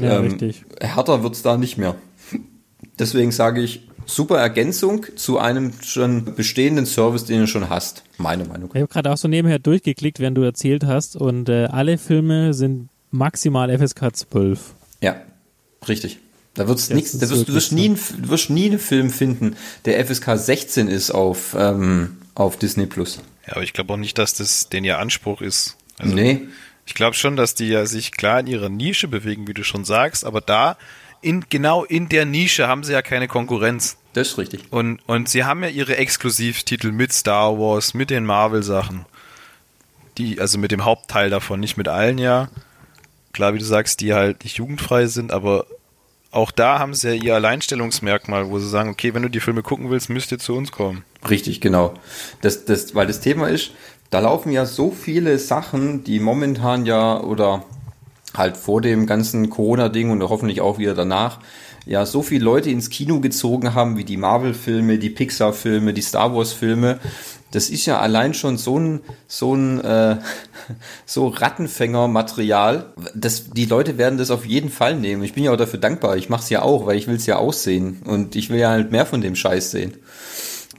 Ja, 0.00 0.20
ähm, 0.20 0.38
härter 0.80 1.22
wird's 1.22 1.42
da 1.42 1.56
nicht 1.56 1.78
mehr. 1.78 1.96
Deswegen 2.98 3.32
sage 3.32 3.60
ich, 3.60 3.88
super 4.06 4.38
Ergänzung 4.38 5.06
zu 5.16 5.38
einem 5.38 5.72
schon 5.82 6.34
bestehenden 6.34 6.86
Service, 6.86 7.24
den 7.24 7.40
du 7.40 7.46
schon 7.46 7.68
hast. 7.68 8.04
Meine 8.18 8.44
Meinung. 8.44 8.70
Ich 8.74 8.80
habe 8.80 8.92
gerade 8.92 9.10
auch 9.12 9.16
so 9.16 9.28
nebenher 9.28 9.58
durchgeklickt, 9.58 10.20
während 10.20 10.36
du 10.36 10.42
erzählt 10.42 10.84
hast 10.84 11.16
und 11.16 11.48
äh, 11.48 11.66
alle 11.66 11.98
Filme 11.98 12.54
sind 12.54 12.88
maximal 13.10 13.76
FSK 13.76 14.14
12. 14.14 14.74
Ja, 15.00 15.16
richtig. 15.88 16.20
Da 16.54 16.66
wird's 16.66 16.88
Das 16.88 16.98
ist 17.00 17.22
da 17.22 17.30
wirst, 17.30 17.48
du 17.48 17.54
wirst 17.54 17.72
nie, 17.72 17.86
einen- 17.86 18.22
du 18.22 18.28
wirst 18.28 18.50
nie 18.50 18.66
einen 18.70 18.78
Film 18.80 19.10
finden, 19.10 19.56
der 19.84 19.98
FSK 20.04 20.36
16 20.36 20.88
ist 20.88 21.10
auf, 21.10 21.54
ähm, 21.56 22.18
auf 22.34 22.56
Disney 22.58 22.86
Plus. 22.86 23.20
Ja, 23.46 23.52
aber 23.54 23.62
ich 23.62 23.72
glaube 23.72 23.92
auch 23.92 23.96
nicht, 23.96 24.18
dass 24.18 24.34
das 24.34 24.68
den 24.68 24.84
ihr 24.84 24.98
Anspruch 24.98 25.40
ist. 25.40 25.76
Also, 25.98 26.14
nee. 26.14 26.40
Ich 26.86 26.94
glaube 26.94 27.14
schon, 27.14 27.36
dass 27.36 27.54
die 27.54 27.68
ja 27.68 27.86
sich 27.86 28.10
klar 28.12 28.40
in 28.40 28.46
ihrer 28.48 28.68
Nische 28.68 29.06
bewegen, 29.06 29.46
wie 29.46 29.54
du 29.54 29.62
schon 29.62 29.84
sagst, 29.84 30.24
aber 30.24 30.40
da 30.40 30.76
in 31.22 31.44
genau 31.50 31.84
in 31.84 32.08
der 32.08 32.24
Nische 32.24 32.66
haben 32.66 32.82
sie 32.82 32.92
ja 32.92 33.02
keine 33.02 33.28
Konkurrenz. 33.28 33.96
Das 34.12 34.28
ist 34.28 34.38
richtig. 34.38 34.62
Und, 34.70 34.98
und 35.06 35.28
sie 35.28 35.44
haben 35.44 35.62
ja 35.62 35.68
ihre 35.68 35.96
Exklusivtitel 35.98 36.90
mit 36.90 37.12
Star 37.12 37.58
Wars, 37.58 37.94
mit 37.94 38.10
den 38.10 38.24
Marvel-Sachen. 38.24 39.04
Die, 40.18 40.40
also 40.40 40.58
mit 40.58 40.72
dem 40.72 40.84
Hauptteil 40.84 41.30
davon, 41.30 41.60
nicht 41.60 41.76
mit 41.76 41.86
allen 41.86 42.18
ja. 42.18 42.48
Klar, 43.32 43.54
wie 43.54 43.58
du 43.58 43.64
sagst, 43.64 44.00
die 44.00 44.12
halt 44.12 44.42
nicht 44.42 44.56
jugendfrei 44.56 45.06
sind, 45.06 45.30
aber 45.30 45.66
auch 46.30 46.50
da 46.50 46.78
haben 46.78 46.94
sie 46.94 47.08
ja 47.08 47.14
ihr 47.14 47.34
Alleinstellungsmerkmal, 47.34 48.50
wo 48.50 48.58
sie 48.58 48.68
sagen, 48.68 48.90
okay, 48.90 49.14
wenn 49.14 49.22
du 49.22 49.28
die 49.28 49.40
Filme 49.40 49.62
gucken 49.62 49.90
willst, 49.90 50.10
müsst 50.10 50.30
ihr 50.32 50.38
zu 50.38 50.54
uns 50.54 50.70
kommen. 50.70 51.04
Richtig, 51.28 51.60
genau. 51.60 51.94
Das, 52.40 52.64
das, 52.64 52.94
weil 52.94 53.06
das 53.06 53.20
Thema 53.20 53.48
ist, 53.48 53.72
da 54.10 54.20
laufen 54.20 54.50
ja 54.52 54.66
so 54.66 54.90
viele 54.90 55.38
Sachen, 55.38 56.04
die 56.04 56.20
momentan 56.20 56.86
ja 56.86 57.20
oder 57.20 57.64
halt 58.34 58.56
vor 58.56 58.80
dem 58.80 59.06
ganzen 59.06 59.50
Corona-Ding 59.50 60.10
und 60.10 60.22
hoffentlich 60.22 60.60
auch 60.60 60.78
wieder 60.78 60.94
danach, 60.94 61.40
ja, 61.86 62.06
so 62.06 62.22
viele 62.22 62.44
Leute 62.44 62.70
ins 62.70 62.90
Kino 62.90 63.20
gezogen 63.20 63.74
haben, 63.74 63.96
wie 63.96 64.04
die 64.04 64.16
Marvel-Filme, 64.16 64.98
die 64.98 65.10
Pixar-Filme, 65.10 65.92
die 65.92 66.02
Star 66.02 66.34
Wars-Filme. 66.34 67.00
Das 67.52 67.68
ist 67.68 67.86
ja 67.86 67.98
allein 67.98 68.32
schon 68.34 68.58
so 68.58 68.78
ein, 68.78 69.00
so 69.26 69.54
ein, 69.54 69.80
äh, 69.80 70.18
so 71.06 71.28
Rattenfänger-Material. 71.28 72.92
Das, 73.14 73.50
die 73.50 73.64
Leute 73.64 73.98
werden 73.98 74.18
das 74.18 74.30
auf 74.30 74.46
jeden 74.46 74.70
Fall 74.70 74.94
nehmen. 74.94 75.24
Ich 75.24 75.32
bin 75.32 75.42
ja 75.42 75.52
auch 75.52 75.56
dafür 75.56 75.80
dankbar. 75.80 76.16
Ich 76.16 76.28
mache 76.28 76.42
es 76.42 76.50
ja 76.50 76.62
auch, 76.62 76.86
weil 76.86 76.96
ich 76.96 77.08
will 77.08 77.16
es 77.16 77.26
ja 77.26 77.36
aussehen. 77.36 78.02
Und 78.04 78.36
ich 78.36 78.50
will 78.50 78.58
ja 78.58 78.70
halt 78.70 78.92
mehr 78.92 79.06
von 79.06 79.20
dem 79.20 79.34
Scheiß 79.34 79.70
sehen. 79.70 79.94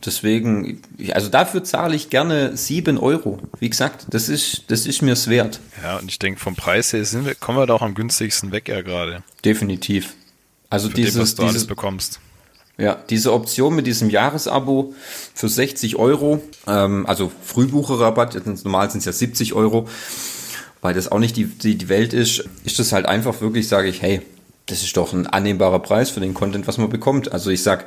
Deswegen, 0.06 0.82
also 1.14 1.30
dafür 1.30 1.64
zahle 1.64 1.96
ich 1.96 2.10
gerne 2.10 2.58
sieben 2.58 2.98
Euro. 2.98 3.40
Wie 3.60 3.70
gesagt, 3.70 4.08
das 4.10 4.30
ist, 4.30 4.64
das 4.70 4.86
ist 4.88 5.02
mir's 5.02 5.28
wert. 5.28 5.60
Ja, 5.84 5.98
und 5.98 6.10
ich 6.10 6.18
denke, 6.18 6.40
vom 6.40 6.56
Preis 6.56 6.92
her 6.94 7.06
sind 7.06 7.26
wir, 7.26 7.36
kommen 7.36 7.60
wir 7.60 7.68
da 7.68 7.76
auch 7.76 7.82
am 7.84 7.94
günstigsten 7.94 8.52
weg 8.52 8.68
ja 8.68 8.82
gerade. 8.82 9.24
Definitiv. 9.46 10.16
Also 10.70 10.90
Für 10.90 10.96
das, 10.96 11.06
was 11.06 11.14
dieses, 11.14 11.36
du 11.36 11.42
alles 11.44 11.54
dieses, 11.54 11.68
bekommst. 11.68 12.20
ja, 12.78 12.98
diese 13.10 13.34
Option 13.34 13.76
mit 13.76 13.86
diesem 13.86 14.10
Jahresabo 14.10 14.96
für 15.36 15.50
60 15.50 15.98
Euro, 15.98 16.42
ähm, 16.66 17.06
also 17.06 17.32
Frühbucherrabatt, 17.44 18.46
normal 18.64 18.90
sind 18.90 19.00
es 19.00 19.06
ja 19.06 19.12
70 19.12 19.54
Euro, 19.54 19.88
weil 20.82 20.96
das 20.96 21.12
auch 21.12 21.20
nicht 21.20 21.36
die, 21.38 21.46
die, 21.46 21.78
die 21.78 21.90
Welt 21.90 22.14
ist, 22.14 22.44
ist 22.64 22.80
das 22.80 22.92
halt 22.92 23.06
einfach 23.06 23.42
wirklich, 23.42 23.68
sage 23.68 23.88
ich, 23.90 24.02
hey, 24.02 24.22
das 24.66 24.84
ist 24.84 24.96
doch 24.96 25.14
ein 25.14 25.28
annehmbarer 25.28 25.80
Preis 25.80 26.10
für 26.10 26.22
den 26.22 26.34
Content, 26.34 26.68
was 26.68 26.78
man 26.78 26.90
bekommt. 26.90 27.32
Also 27.32 27.50
ich 27.50 27.62
sag, 27.62 27.86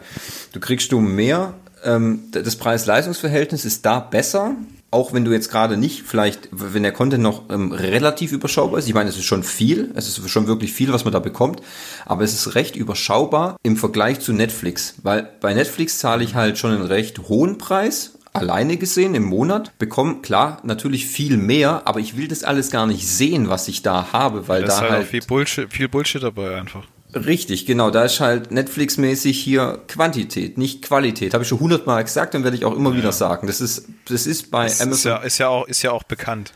du 0.53 0.61
kriegst 0.61 0.93
du 0.93 1.01
mehr, 1.01 1.55
ähm, 1.85 2.25
das 2.33 2.57
Preis-Leistungs-Verhältnis 2.57 3.65
ist 3.65 3.85
da 3.87 4.01
besser, 4.01 4.57
auch 4.91 5.13
wenn 5.13 5.25
du 5.25 5.33
jetzt 5.33 5.51
gerade 5.51 5.77
nicht, 5.77 6.03
vielleicht, 6.03 6.49
wenn 6.53 6.85
der 6.85 6.93
Content 6.93 7.23
noch 7.23 7.51
ähm, 7.51 7.73
relativ 7.73 8.33
überschaubar 8.33 8.79
ist, 8.79 8.87
ich 8.87 8.95
meine, 8.95 9.11
es 9.11 9.17
ist 9.17 9.25
schon 9.25 9.43
viel, 9.43 9.91
es 9.97 10.07
ist 10.07 10.31
schon 10.31 10.47
wirklich 10.47 10.73
viel, 10.73 10.93
was 10.93 11.05
man 11.05 11.13
da 11.13 11.19
bekommt, 11.19 11.61
aber 12.07 12.23
es 12.23 12.33
ist 12.33 12.55
recht 12.55 12.77
überschaubar 12.77 13.57
im 13.65 13.77
Vergleich 13.77 14.21
zu 14.21 14.33
Netflix, 14.33 14.95
weil 15.03 15.29
bei 15.41 15.53
Netflix 15.53 15.99
zahle 15.99 16.23
ich 16.23 16.37
halt 16.37 16.59
schon 16.59 16.71
einen 16.71 16.87
recht 16.87 17.29
hohen 17.29 17.59
Preis, 17.59 18.19
alleine 18.33 18.77
gesehen 18.77 19.15
im 19.15 19.25
Monat, 19.25 19.77
bekomme 19.79 20.17
klar 20.23 20.61
natürlich 20.63 21.07
viel 21.07 21.37
mehr, 21.37 21.83
aber 21.87 22.01
ich 22.01 22.17
will 22.17 22.29
das 22.29 22.45
alles 22.45 22.71
gar 22.71 22.87
nicht 22.87 23.07
sehen, 23.09 23.49
was 23.49 23.67
ich 23.69 23.83
da 23.83 24.13
habe, 24.13 24.47
weil 24.47 24.63
Da 24.63 24.69
ist 24.69 24.81
halt, 24.81 24.91
halt 24.91 25.09
viel 25.09 25.23
Bullshit, 25.23 25.73
viel 25.73 25.89
Bullshit 25.89 26.23
dabei 26.23 26.57
einfach. 26.57 26.85
Richtig, 27.15 27.67
genau. 27.67 27.91
Da 27.91 28.05
ist 28.05 28.21
halt 28.21 28.51
Netflix-mäßig 28.51 29.41
hier 29.41 29.81
Quantität, 29.89 30.59
nicht 30.59 30.83
Qualität. 30.83 31.33
Habe 31.35 31.45
ich 31.45 31.49
schon 31.49 31.61
hundertmal 31.61 32.03
gesagt 32.03 32.35
und 32.35 32.45
werde 32.45 32.57
ich 32.57 32.65
auch 32.65 32.75
immer 32.75 32.97
wieder 32.97 33.13
sagen. 33.13 33.47
Das 33.47 33.61
ist, 33.61 33.87
das 34.09 34.27
ist 34.27 34.51
bei 34.51 34.65
Das 34.65 34.75
ist 34.75 34.81
Amazon. 34.83 35.13
ja, 35.13 35.19
ist 35.19 35.39
ja 35.39 35.49
auch, 35.49 35.67
ist 35.69 35.83
ja 35.83 35.93
auch 35.93 36.03
bekannt. 36.03 36.53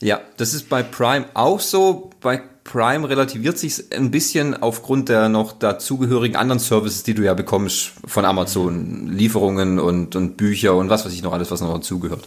Ja, 0.00 0.20
das 0.36 0.54
ist 0.54 0.68
bei 0.68 0.82
Prime 0.82 1.26
auch 1.34 1.60
so. 1.60 2.10
Bei 2.20 2.42
Prime 2.64 3.08
relativiert 3.08 3.58
sich 3.58 3.92
ein 3.92 4.10
bisschen 4.12 4.54
aufgrund 4.62 5.08
der 5.08 5.28
noch 5.28 5.52
dazugehörigen 5.52 6.36
anderen 6.36 6.60
Services, 6.60 7.02
die 7.02 7.14
du 7.14 7.22
ja 7.22 7.34
bekommst 7.34 7.92
von 8.06 8.24
Amazon, 8.24 9.08
Lieferungen 9.08 9.80
und, 9.80 10.14
und 10.14 10.36
Bücher 10.36 10.74
und 10.76 10.88
was 10.88 11.04
weiß 11.04 11.12
ich 11.12 11.22
noch 11.22 11.32
alles, 11.32 11.50
was 11.50 11.60
noch 11.60 11.74
dazugehört. 11.74 12.24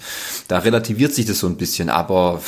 Da 0.49 0.59
relativiert 0.59 1.13
sich 1.13 1.25
das 1.25 1.39
so 1.39 1.47
ein 1.47 1.55
bisschen, 1.55 1.89
aber 1.89 2.41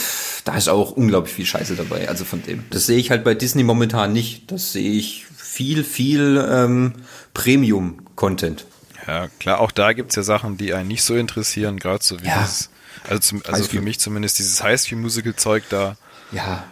da 0.43 0.55
ist 0.57 0.67
auch 0.67 0.91
unglaublich 0.91 1.33
viel 1.33 1.45
Scheiße 1.45 1.75
dabei. 1.75 2.09
Also 2.09 2.25
von 2.25 2.43
dem. 2.43 2.65
Das 2.71 2.85
sehe 2.85 2.97
ich 2.97 3.09
halt 3.09 3.23
bei 3.23 3.33
Disney 3.35 3.63
momentan 3.63 4.11
nicht. 4.11 4.51
Das 4.51 4.73
sehe 4.73 4.91
ich 4.91 5.25
viel, 5.37 5.83
viel 5.85 6.45
ähm, 6.51 6.93
Premium-Content. 7.33 8.65
Ja, 9.07 9.27
klar, 9.39 9.59
auch 9.61 9.71
da 9.71 9.93
gibt's 9.93 10.15
ja 10.15 10.23
Sachen, 10.23 10.57
die 10.57 10.73
einen 10.73 10.89
nicht 10.89 11.03
so 11.03 11.15
interessieren, 11.15 11.79
gerade 11.79 12.03
so 12.03 12.21
wie 12.21 12.25
Ja. 12.27 12.41
dieses, 12.41 12.69
also, 13.07 13.19
zum, 13.21 13.41
also 13.47 13.63
für 13.63 13.81
mich 13.81 13.99
zumindest 13.99 14.39
dieses 14.39 14.61
High 14.61 14.79
School 14.79 14.97
Musical 14.97 15.35
Zeug 15.35 15.63
da. 15.69 15.95
Ja, 16.33 16.65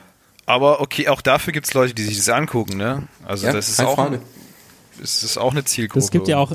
Aber 0.46 0.82
okay, 0.82 1.08
auch 1.08 1.22
dafür 1.22 1.54
gibt's 1.54 1.74
Leute, 1.74 1.94
die 1.94 2.04
sich 2.04 2.18
das 2.18 2.30
angucken, 2.30 2.78
ne? 2.78 3.08
Also 3.26 3.48
ja 3.48 3.54
das 3.54 3.70
ist 3.70 3.82
auch, 3.82 3.96
Frage. 3.96 4.20
es 5.02 5.24
ist 5.24 5.38
auch 5.38 5.52
eine 5.52 5.64
Zielgruppe. 5.66 6.04
Es 6.04 6.12
gibt 6.12 6.28
ja 6.28 6.38
auch, 6.38 6.54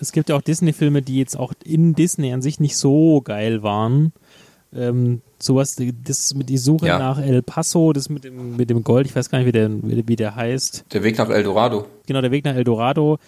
es 0.00 0.12
gibt 0.12 0.28
ja 0.28 0.36
auch 0.36 0.42
Disney-Filme, 0.42 1.02
die 1.02 1.18
jetzt 1.18 1.36
auch 1.36 1.52
in 1.64 1.94
Disney 1.94 2.32
an 2.32 2.42
sich 2.42 2.58
nicht 2.60 2.76
so 2.76 3.20
geil 3.20 3.62
waren. 3.62 4.12
Ähm, 4.74 5.22
sowas, 5.38 5.76
das 6.04 6.34
mit 6.34 6.48
die 6.48 6.58
Suche 6.58 6.88
Ja. 6.88 6.98
nach 6.98 7.18
El 7.18 7.42
Paso, 7.42 7.92
das 7.92 8.08
mit 8.10 8.24
dem, 8.24 8.56
mit 8.56 8.68
dem 8.70 8.84
Gold, 8.84 9.06
ich 9.06 9.16
weiß 9.16 9.30
gar 9.30 9.38
nicht, 9.38 9.46
wie 9.46 9.52
der, 9.52 9.70
wie 9.82 10.16
der 10.16 10.34
heißt. 10.36 10.84
Der 10.92 11.02
Weg 11.04 11.16
nach 11.16 11.30
El 11.30 11.42
Dorado. 11.44 11.86
Genau, 12.06 12.20
der 12.20 12.30
Weg 12.32 12.44
nach 12.44 12.54
El 12.54 12.64
Dorado 12.64 13.18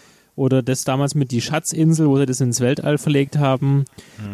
oder 0.40 0.62
das 0.62 0.84
damals 0.84 1.14
mit 1.14 1.30
die 1.30 1.42
Schatzinsel, 1.42 2.08
wo 2.08 2.16
sie 2.16 2.24
das 2.24 2.40
ins 2.40 2.60
Weltall 2.60 2.96
verlegt 2.96 3.36
haben. 3.36 3.84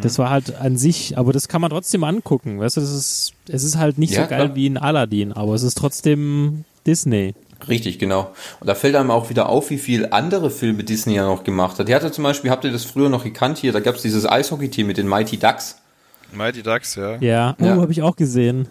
Das 0.02 0.18
war 0.18 0.30
halt 0.30 0.54
an 0.54 0.76
sich, 0.78 1.18
aber 1.18 1.32
das 1.32 1.48
kann 1.48 1.60
man 1.60 1.70
trotzdem 1.70 2.04
angucken. 2.04 2.60
Weißt 2.60 2.76
du, 2.76 2.80
das 2.80 2.92
ist, 2.92 3.32
es 3.48 3.64
ist 3.64 3.76
halt 3.76 3.98
nicht 3.98 4.12
Ja, 4.14 4.22
so 4.24 4.30
geil 4.30 4.44
klar. 4.46 4.54
wie 4.54 4.66
in 4.66 4.78
Aladdin, 4.78 5.32
aber 5.32 5.54
es 5.54 5.64
ist 5.64 5.76
trotzdem 5.76 6.64
Disney. 6.86 7.34
Richtig, 7.68 7.98
genau. 7.98 8.30
Und 8.60 8.68
da 8.68 8.74
fällt 8.76 8.94
einem 8.94 9.10
auch 9.10 9.30
wieder 9.30 9.48
auf, 9.48 9.70
wie 9.70 9.78
viel 9.78 10.08
andere 10.12 10.50
Filme 10.50 10.84
Disney 10.84 11.14
ja 11.16 11.24
noch 11.26 11.42
gemacht 11.42 11.78
hat. 11.78 11.88
Die 11.88 11.94
hatte 11.94 12.12
zum 12.12 12.22
Beispiel, 12.22 12.50
habt 12.52 12.64
ihr 12.64 12.70
das 12.70 12.84
früher 12.84 13.08
noch 13.08 13.24
gekannt 13.24 13.58
hier, 13.58 13.72
da 13.72 13.80
gab 13.80 13.96
es 13.96 14.02
dieses 14.02 14.28
Eishockey-Team 14.28 14.86
mit 14.86 14.98
den 14.98 15.08
Mighty 15.08 15.38
Ducks. 15.38 15.76
Mighty 16.32 16.62
Ducks, 16.62 16.94
ja. 16.94 17.16
Ja, 17.16 17.56
oh, 17.60 17.64
Ja. 17.64 17.76
habe 17.76 17.90
ich 17.92 18.02
auch 18.02 18.14
gesehen. 18.14 18.68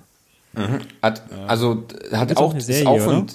Hat, 1.02 1.22
Also 1.48 1.84
hat 2.14 2.38
auch 2.38 2.42
auch, 2.44 2.50
eine 2.52 2.60
ist 2.60 2.68
Serie, 2.68 2.88
auch 2.88 3.00
von, 3.00 3.26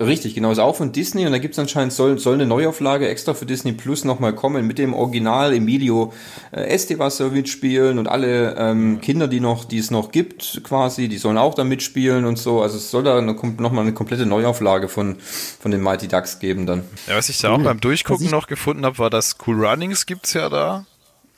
richtig, 0.00 0.34
genau, 0.34 0.50
ist 0.52 0.58
auch 0.58 0.76
von 0.76 0.92
Disney 0.92 1.26
und 1.26 1.32
da 1.32 1.38
gibt's 1.38 1.58
anscheinend, 1.58 1.92
soll, 1.92 2.18
soll 2.18 2.34
eine 2.34 2.46
Neuauflage 2.46 3.08
extra 3.08 3.34
für 3.34 3.46
Disney 3.46 3.72
Plus 3.72 4.04
nochmal 4.04 4.34
kommen 4.34 4.66
mit 4.66 4.78
dem 4.78 4.94
Original 4.94 5.52
Emilio 5.54 6.12
äh, 6.52 6.62
Estevas 6.68 7.16
soll 7.16 7.30
mitspielen 7.30 7.98
und 7.98 8.06
alle 8.08 8.54
ähm, 8.56 9.00
Kinder, 9.00 9.28
die 9.28 9.40
noch, 9.40 9.64
die 9.64 9.78
es 9.78 9.90
noch 9.90 10.10
gibt, 10.12 10.60
quasi, 10.64 11.08
die 11.08 11.18
sollen 11.18 11.38
auch 11.38 11.54
da 11.54 11.64
mitspielen 11.64 12.24
und 12.24 12.38
so. 12.38 12.62
Also 12.62 12.76
es 12.76 12.90
soll 12.90 13.02
da 13.04 13.20
nochmal 13.20 13.80
eine 13.84 13.92
komplette 13.94 14.26
Neuauflage 14.26 14.88
von, 14.88 15.16
von 15.18 15.70
den 15.70 15.82
Mighty 15.82 16.08
Ducks 16.08 16.38
geben 16.38 16.66
dann. 16.66 16.84
Ja, 17.06 17.16
was 17.16 17.28
ich 17.28 17.38
da 17.40 17.50
auch 17.50 17.62
beim 17.62 17.80
Durchgucken 17.80 18.30
noch 18.30 18.46
gefunden 18.46 18.84
habe, 18.84 18.98
war 18.98 19.10
das 19.10 19.36
Cool 19.46 19.64
Runnings 19.64 20.06
gibt's 20.06 20.32
ja 20.34 20.48
da. 20.48 20.86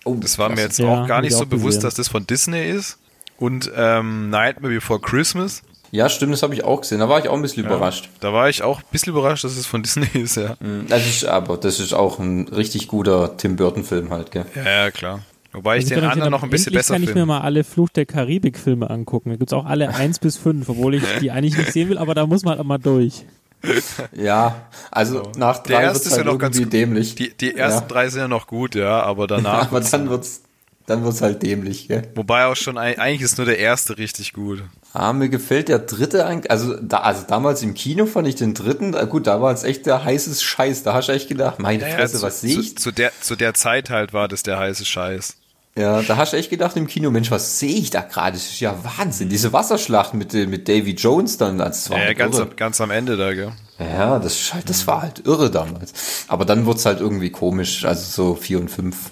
Oh, 0.05 0.15
Das 0.19 0.39
war 0.39 0.49
mir 0.49 0.63
jetzt 0.63 0.79
Ja, 0.79 1.03
auch 1.03 1.07
gar 1.07 1.21
nicht 1.21 1.33
ich 1.33 1.37
so 1.39 1.47
bewusst, 1.47 1.65
gesehen. 1.79 1.83
dass 1.83 1.95
das 1.95 2.09
von 2.09 2.27
Disney 2.27 2.69
ist. 2.71 2.99
Und 3.39 3.71
ähm, 3.75 4.29
Nightmare 4.31 4.75
Before 4.75 5.01
Christmas. 5.01 5.63
Ja, 5.93 6.09
stimmt, 6.09 6.33
das 6.33 6.43
habe 6.43 6.55
ich 6.55 6.65
auch 6.65 6.81
gesehen. 6.83 7.01
Da 7.01 7.09
war 7.09 7.19
ich 7.19 7.29
auch 7.29 7.35
ein 7.35 7.43
bisschen 7.43 7.65
überrascht. 7.65 8.09
Da 8.21 8.33
war 8.33 8.49
ich 8.49 8.63
auch 8.63 8.79
ein 8.79 8.85
bisschen 8.93 9.13
überrascht, 9.13 9.45
dass 9.45 9.57
es 9.57 9.67
von 9.67 9.83
Disney 9.85 10.07
ist, 10.15 10.37
ja. 10.37 10.57
Das 10.89 11.07
ist, 11.07 11.25
aber 11.25 11.57
das 11.57 11.81
ist 11.81 11.93
auch 11.93 12.19
ein 12.19 12.49
richtig 12.49 12.89
guter 12.89 13.37
Tim 13.37 13.57
Burton-Film 13.57 14.11
halt, 14.11 14.31
gell? 14.31 14.47
Ja, 14.55 14.65
ja, 14.85 14.91
klar. 14.91 15.21
Wobei 15.53 15.79
ich 15.79 15.85
Also 15.85 15.97
den 15.97 16.03
kann 16.03 16.13
anderen 16.13 16.31
noch 16.31 16.45
ein 16.45 16.51
bisschen 16.51 16.73
besser 16.73 16.95
kann 16.95 17.03
ich 17.03 17.09
mir 17.09 17.15
finde. 17.15 17.27
mal 17.27 17.41
alle 17.41 17.65
Fluch 17.65 17.89
der 17.89 18.07
Karibik-Filme 18.07 18.89
angucken. 18.89 19.31
Da 19.31 19.37
gibt's 19.37 19.53
auch 19.53 19.67
alle 19.67 19.89
1 19.95 20.21
bis 20.21 20.37
5, 20.37 20.69
obwohl 20.69 20.95
ich 20.95 21.03
die 21.21 21.33
eigentlich 21.33 21.57
nicht 21.57 21.73
sehen 21.73 21.89
will, 21.89 21.99
aber 21.99 22.15
da 22.15 22.25
muss 22.27 22.45
man 22.45 22.57
halt 22.57 22.67
mal 22.67 22.79
durch. 22.79 23.25
Ja, 24.13 24.63
also 24.91 25.31
nach 25.37 25.59
Der 25.59 25.77
drei 25.77 25.83
erste 25.83 25.97
wird's 25.97 26.07
ist 26.07 26.13
ja 26.13 26.17
halt 26.19 26.27
noch 26.29 26.39
ganz 26.39 26.57
irgendwie 26.57 26.79
dämlich. 26.79 27.15
Die, 27.15 27.37
die 27.37 27.55
ersten 27.55 27.83
ja. 27.83 27.89
drei 27.89 28.09
sind 28.09 28.21
ja 28.23 28.29
noch 28.29 28.47
gut, 28.47 28.75
ja, 28.75 29.03
aber 29.03 29.27
danach. 29.27 29.67
aber 29.71 29.81
dann 29.81 30.09
wird's, 30.09 30.43
dann 30.91 31.05
wird's 31.05 31.23
halt 31.23 31.43
dämlich, 31.43 31.89
gell? 31.89 32.03
wobei 32.15 32.47
auch 32.47 32.57
schon, 32.57 32.77
eigentlich 32.77 33.23
ist 33.23 33.39
nur 33.39 33.47
der 33.47 33.59
erste 33.59 33.97
richtig 33.99 34.33
gut. 34.33 34.63
Ah, 34.93 35.13
mir 35.13 35.29
gefällt 35.29 35.69
der 35.69 35.79
dritte 35.79 36.27
eigentlich, 36.27 36.51
also 36.51 36.77
da, 36.83 36.99
also 36.99 37.25
damals 37.27 37.63
im 37.63 37.75
Kino 37.75 38.07
fand 38.07 38.27
ich 38.27 38.35
den 38.35 38.55
dritten, 38.55 38.93
gut, 39.09 39.27
da 39.27 39.41
war 39.41 39.53
es 39.53 39.63
echt 39.65 39.87
der 39.87 40.05
heißes 40.05 40.43
Scheiß, 40.43 40.83
da 40.83 40.95
hast 40.95 41.09
du 41.09 41.13
echt 41.13 41.29
gedacht, 41.29 41.61
meine 41.61 41.89
Ja, 41.89 41.95
Fresse, 41.95 42.19
zu, 42.19 42.23
was 42.23 42.41
sehe 42.41 42.55
zu, 42.55 42.61
ich? 42.61 42.77
zu, 42.77 42.91
der, 42.91 43.13
zu 43.21 43.37
der 43.37 43.55
Zeit 43.55 43.89
halt 43.91 44.13
war 44.13 44.29
das 44.29 44.43
der 44.43 44.59
heiße 44.59 44.85
Scheiß. 44.85 45.37
Ja, 45.77 46.03
da 46.03 46.17
hast 46.17 46.33
du 46.33 46.37
echt 46.37 46.51
gedacht 46.51 46.77
im 46.77 46.89
Kino, 46.89 47.11
Mensch, 47.13 47.31
was 47.31 47.61
sehe 47.61 47.77
ich 47.77 47.91
da 47.91 48.01
gerade? 48.01 48.33
Das 48.33 48.45
ist 48.47 48.59
ja 48.59 48.77
Wahnsinn, 48.83 49.29
diese 49.29 49.53
Wasserschlacht 49.53 50.15
mit, 50.15 50.33
mit 50.35 50.69
Davy 50.69 50.91
Jones 50.95 51.37
dann, 51.39 51.59
das 51.59 51.89
war 51.89 51.99
Ja, 51.99 52.13
ganz, 52.13 52.41
am, 52.41 52.57
ganz 52.57 52.81
am 52.81 52.91
Ende 52.91 53.17
da, 53.17 53.33
gell? 53.33 53.53
Ja, 53.79 54.19
das, 54.19 54.35
ist 54.35 54.53
halt, 54.55 54.69
das 54.69 54.87
war 54.89 55.03
halt 55.03 55.25
irre 55.25 55.51
damals. 55.51 55.93
Aber 56.27 56.45
dann 56.45 56.67
wird's 56.67 56.85
halt 56.85 57.01
irgendwie 57.01 57.31
komisch, 57.31 57.85
also 57.85 58.03
so 58.05 58.35
vier 58.35 58.59
und 58.59 58.69
fünf, 58.69 59.11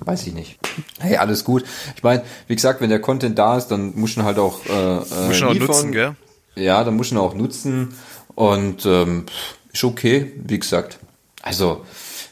weiß 0.00 0.26
ich 0.26 0.34
nicht. 0.34 0.58
Hey, 0.98 1.16
alles 1.16 1.44
gut. 1.44 1.64
Ich 1.96 2.02
meine, 2.02 2.22
wie 2.46 2.54
gesagt, 2.54 2.80
wenn 2.80 2.90
der 2.90 3.00
Content 3.00 3.38
da 3.38 3.56
ist, 3.56 3.68
dann 3.68 3.94
muss 3.96 4.16
man 4.16 4.26
halt 4.26 4.38
auch 4.38 4.64
äh, 4.66 4.70
äh, 4.70 5.26
Muss 5.26 5.36
schon 5.36 5.48
auch 5.48 5.54
nutzen, 5.54 5.92
gell? 5.92 6.14
Ja, 6.56 6.82
dann 6.84 6.96
muss 6.96 7.10
man 7.12 7.22
auch 7.22 7.34
nutzen 7.34 7.94
und 8.34 8.84
ähm, 8.86 9.26
ist 9.72 9.84
okay, 9.84 10.32
wie 10.44 10.58
gesagt. 10.58 10.98
Also, 11.42 11.84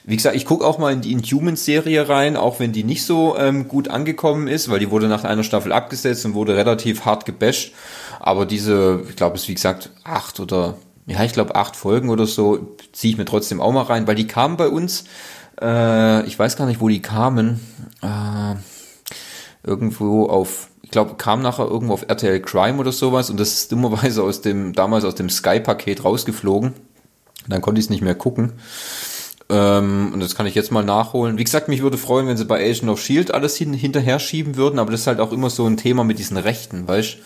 wie 0.04 0.16
gesagt, 0.16 0.36
ich 0.36 0.44
gucke 0.44 0.64
auch 0.64 0.78
mal 0.78 0.92
in 0.92 1.00
die 1.00 1.12
Inhumans-Serie 1.12 2.08
rein, 2.08 2.36
auch 2.36 2.60
wenn 2.60 2.72
die 2.72 2.84
nicht 2.84 3.04
so 3.04 3.36
ähm, 3.36 3.66
gut 3.68 3.88
angekommen 3.88 4.46
ist, 4.46 4.68
weil 4.68 4.78
die 4.78 4.90
wurde 4.90 5.08
nach 5.08 5.24
einer 5.24 5.42
Staffel 5.42 5.72
abgesetzt 5.72 6.24
und 6.24 6.34
wurde 6.34 6.56
relativ 6.56 7.04
hart 7.04 7.24
gebasht. 7.24 7.72
Aber 8.20 8.46
diese, 8.46 9.02
ich 9.08 9.16
glaube, 9.16 9.36
es 9.36 9.42
ist 9.42 9.48
wie 9.48 9.54
gesagt 9.54 9.90
acht 10.04 10.40
oder 10.40 10.76
ja, 11.06 11.22
ich 11.22 11.32
glaube 11.32 11.54
acht 11.54 11.76
Folgen 11.76 12.08
oder 12.08 12.26
so, 12.26 12.76
ziehe 12.92 13.12
ich 13.12 13.18
mir 13.18 13.24
trotzdem 13.24 13.60
auch 13.60 13.72
mal 13.72 13.82
rein, 13.82 14.06
weil 14.06 14.16
die 14.16 14.26
kamen 14.26 14.56
bei 14.56 14.68
uns. 14.68 15.04
Äh, 15.61 16.26
ich 16.26 16.38
weiß 16.38 16.57
gar 16.57 16.66
nicht, 16.66 16.80
wo 16.80 16.88
die 16.88 17.02
kamen. 17.02 17.61
Äh, 18.02 18.54
irgendwo 19.64 20.26
auf, 20.26 20.68
ich 20.82 20.90
glaube, 20.90 21.14
kam 21.16 21.42
nachher 21.42 21.66
irgendwo 21.66 21.94
auf 21.94 22.04
RTL 22.09 22.40
Crime 22.40 22.78
oder 22.78 22.92
sowas 22.92 23.30
und 23.30 23.40
das 23.40 23.52
ist 23.54 23.72
dummerweise 23.72 24.22
aus 24.22 24.40
dem, 24.40 24.72
damals 24.72 25.04
aus 25.04 25.14
dem 25.14 25.28
Sky-Paket 25.28 26.04
rausgeflogen. 26.04 26.74
Dann 27.48 27.61
konnte 27.61 27.78
ich 27.78 27.86
es 27.86 27.90
nicht 27.90 28.02
mehr 28.02 28.14
gucken. 28.14 28.52
Ähm, 29.48 30.11
und 30.12 30.20
das 30.20 30.34
kann 30.34 30.46
ich 30.46 30.54
jetzt 30.54 30.72
mal 30.72 30.84
nachholen. 30.84 31.38
Wie 31.38 31.44
gesagt, 31.44 31.68
mich 31.68 31.82
würde 31.82 31.98
freuen, 31.98 32.26
wenn 32.26 32.36
sie 32.36 32.44
bei 32.44 32.64
Agent 32.64 32.90
of 32.90 33.00
Shield 33.00 33.32
alles 33.32 33.57
hin, 33.57 33.72
hinterher 33.72 34.18
schieben 34.18 34.57
würden, 34.57 34.78
aber 34.78 34.90
das 34.90 35.02
ist 35.02 35.07
halt 35.07 35.20
auch 35.20 35.32
immer 35.32 35.50
so 35.50 35.66
ein 35.66 35.76
Thema 35.76 36.04
mit 36.04 36.18
diesen 36.18 36.36
Rechten, 36.36 36.88
weißt 36.88 37.18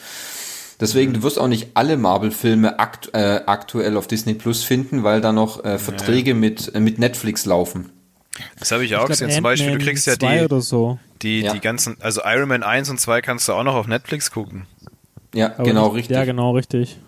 Deswegen, 0.80 1.12
du 1.12 1.22
wirst 1.22 1.38
auch 1.38 1.46
nicht 1.46 1.68
alle 1.74 1.98
Marvel-Filme 1.98 2.78
akt, 2.78 3.10
äh, 3.12 3.42
aktuell 3.44 3.98
auf 3.98 4.06
Disney 4.06 4.32
Plus 4.32 4.64
finden, 4.64 5.02
weil 5.02 5.20
da 5.20 5.30
noch 5.30 5.62
äh, 5.62 5.78
Verträge 5.78 6.32
mit, 6.32 6.74
äh, 6.74 6.80
mit 6.80 6.98
Netflix 6.98 7.44
laufen. 7.44 7.90
Das 8.58 8.70
habe 8.72 8.84
ich 8.84 8.94
auch 8.94 9.00
Ich 9.00 9.06
glaub, 9.06 9.08
gesehen. 9.18 9.30
Zum 9.30 9.42
Beispiel, 9.42 9.78
du 9.78 9.84
kriegst 9.84 10.06
ja 10.06 10.18
2 10.18 10.38
die, 10.38 10.44
oder 10.44 10.60
so. 10.60 10.98
die, 11.22 11.40
Ja. 11.40 11.52
die 11.52 11.60
ganzen, 11.60 11.96
also 12.00 12.22
Iron 12.24 12.48
Man 12.48 12.62
1 12.62 12.88
und 12.90 12.98
2 13.00 13.20
kannst 13.20 13.48
du 13.48 13.52
auch 13.52 13.64
noch 13.64 13.74
auf 13.74 13.86
Netflix 13.86 14.30
gucken. 14.30 14.66
Ja, 15.34 15.54
Aber 15.54 15.64
genau, 15.64 15.86
nicht, 15.88 15.96
richtig. 15.96 16.16
Ja, 16.16 16.24
genau, 16.24 16.52
richtig. 16.52 16.98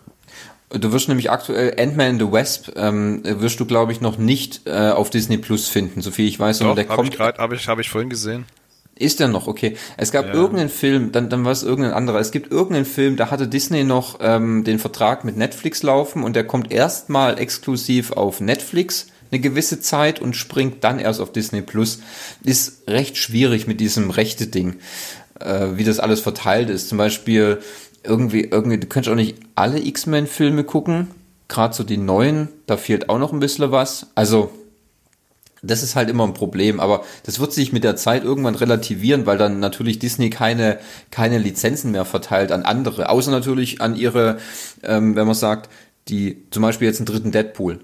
Du 0.71 0.91
wirst 0.93 1.09
nämlich 1.09 1.31
aktuell 1.31 1.75
Ant-Man 1.79 2.13
and 2.13 2.21
the 2.23 2.33
Wasp, 2.33 2.71
ähm, 2.77 3.21
wirst 3.25 3.61
du, 3.61 3.67
glaube 3.67 3.93
ich, 3.93 4.01
noch 4.01 4.17
nicht 4.17 4.63
äh, 4.67 4.91
auf 4.91 5.11
Disney 5.11 5.37
Plus 5.37 5.69
finden, 5.69 6.01
soviel 6.01 6.27
ich 6.27 6.41
weiß. 6.41 6.61
Doch, 6.61 6.75
der 6.75 6.85
habe 6.89 6.93
ich 6.93 6.97
kommt, 7.11 7.17
gerade, 7.17 7.39
habe 7.39 7.55
ich, 7.57 7.69
habe 7.69 7.83
ich 7.83 7.91
vorhin 7.91 8.09
gesehen. 8.09 8.47
ist 8.95 9.21
der 9.21 9.29
noch, 9.29 9.49
okay. 9.49 9.77
Es 9.99 10.13
gab 10.13 10.27
Ja. 10.27 10.33
irgendeinen 10.33 10.71
Film, 10.71 11.13
dann, 11.13 11.29
dann 11.29 11.45
war 11.45 11.53
es 11.53 11.63
irgendein 11.63 11.93
anderer. 11.93 12.21
Es 12.21 12.31
gibt 12.31 12.51
irgendeinen 12.51 12.85
Film, 12.87 13.17
da 13.17 13.31
hatte 13.31 13.49
Disney 13.49 13.85
noch 13.85 14.19
ähm, 14.23 14.65
den 14.65 14.79
Vertrag 14.79 15.25
mit 15.25 15.37
Netflix 15.37 15.83
laufen 15.83 16.23
und 16.25 16.37
der 16.37 16.47
kommt 16.47 16.73
erstmal 16.73 17.39
exklusiv 17.39 18.13
auf 18.13 18.41
Netflix 18.41 19.09
eine 19.33 19.41
gewisse 19.41 19.81
Zeit 19.81 20.21
und 20.21 20.37
springt 20.37 20.85
dann 20.85 20.99
erst 20.99 21.21
auf 21.21 21.33
Disney 21.33 21.63
Plus. 21.63 22.01
Ist 22.45 22.87
recht 22.87 23.17
schwierig 23.17 23.67
mit 23.67 23.81
diesem 23.81 24.11
rechte 24.11 24.47
Ding, 24.47 24.77
äh, 25.41 25.69
wie 25.75 25.85
das 25.85 25.99
alles 25.99 26.21
verteilt 26.21 26.71
ist. 26.71 26.89
Zum 26.89 26.99
Beispiel 26.99 27.59
irgendwie, 28.05 28.43
irgendwie, 28.45 28.79
du 28.79 28.87
könntest 28.87 29.11
auch 29.11 29.17
nicht 29.17 29.39
alle 29.55 29.85
X-Men-Filme 29.85 30.65
gucken, 30.65 31.09
gerade 31.49 31.75
so 31.75 31.85
die 31.85 31.97
neuen, 31.97 32.49
da 32.67 32.77
fehlt 32.77 33.09
auch 33.09 33.19
noch 33.19 33.33
ein 33.33 33.41
bisschen 33.41 33.71
was. 33.71 34.09
Also 34.15 34.53
das 35.63 35.83
ist 35.83 35.95
halt 35.95 36.11
immer 36.11 36.25
ein 36.25 36.35
Problem, 36.35 36.81
aber 36.81 37.05
das 37.25 37.39
wird 37.39 37.53
sich 37.53 37.73
mit 37.73 37.85
der 37.85 37.97
Zeit 37.97 38.25
irgendwann 38.25 38.57
relativieren, 38.57 39.27
weil 39.27 39.39
dann 39.39 39.61
natürlich 39.61 39.99
Disney 39.99 40.29
keine, 40.29 40.79
keine 41.11 41.39
Lizenzen 41.39 41.93
mehr 41.93 42.05
verteilt 42.05 42.51
an 42.51 42.63
andere, 42.63 43.09
außer 43.09 43.31
natürlich 43.31 43.81
an 43.81 43.95
ihre, 43.95 44.39
ähm, 44.83 45.15
wenn 45.15 45.27
man 45.27 45.37
sagt, 45.37 45.71
die 46.09 46.49
zum 46.51 46.63
Beispiel 46.63 46.89
jetzt 46.89 46.99
einen 46.99 47.07
dritten 47.07 47.31
Deadpool. 47.31 47.81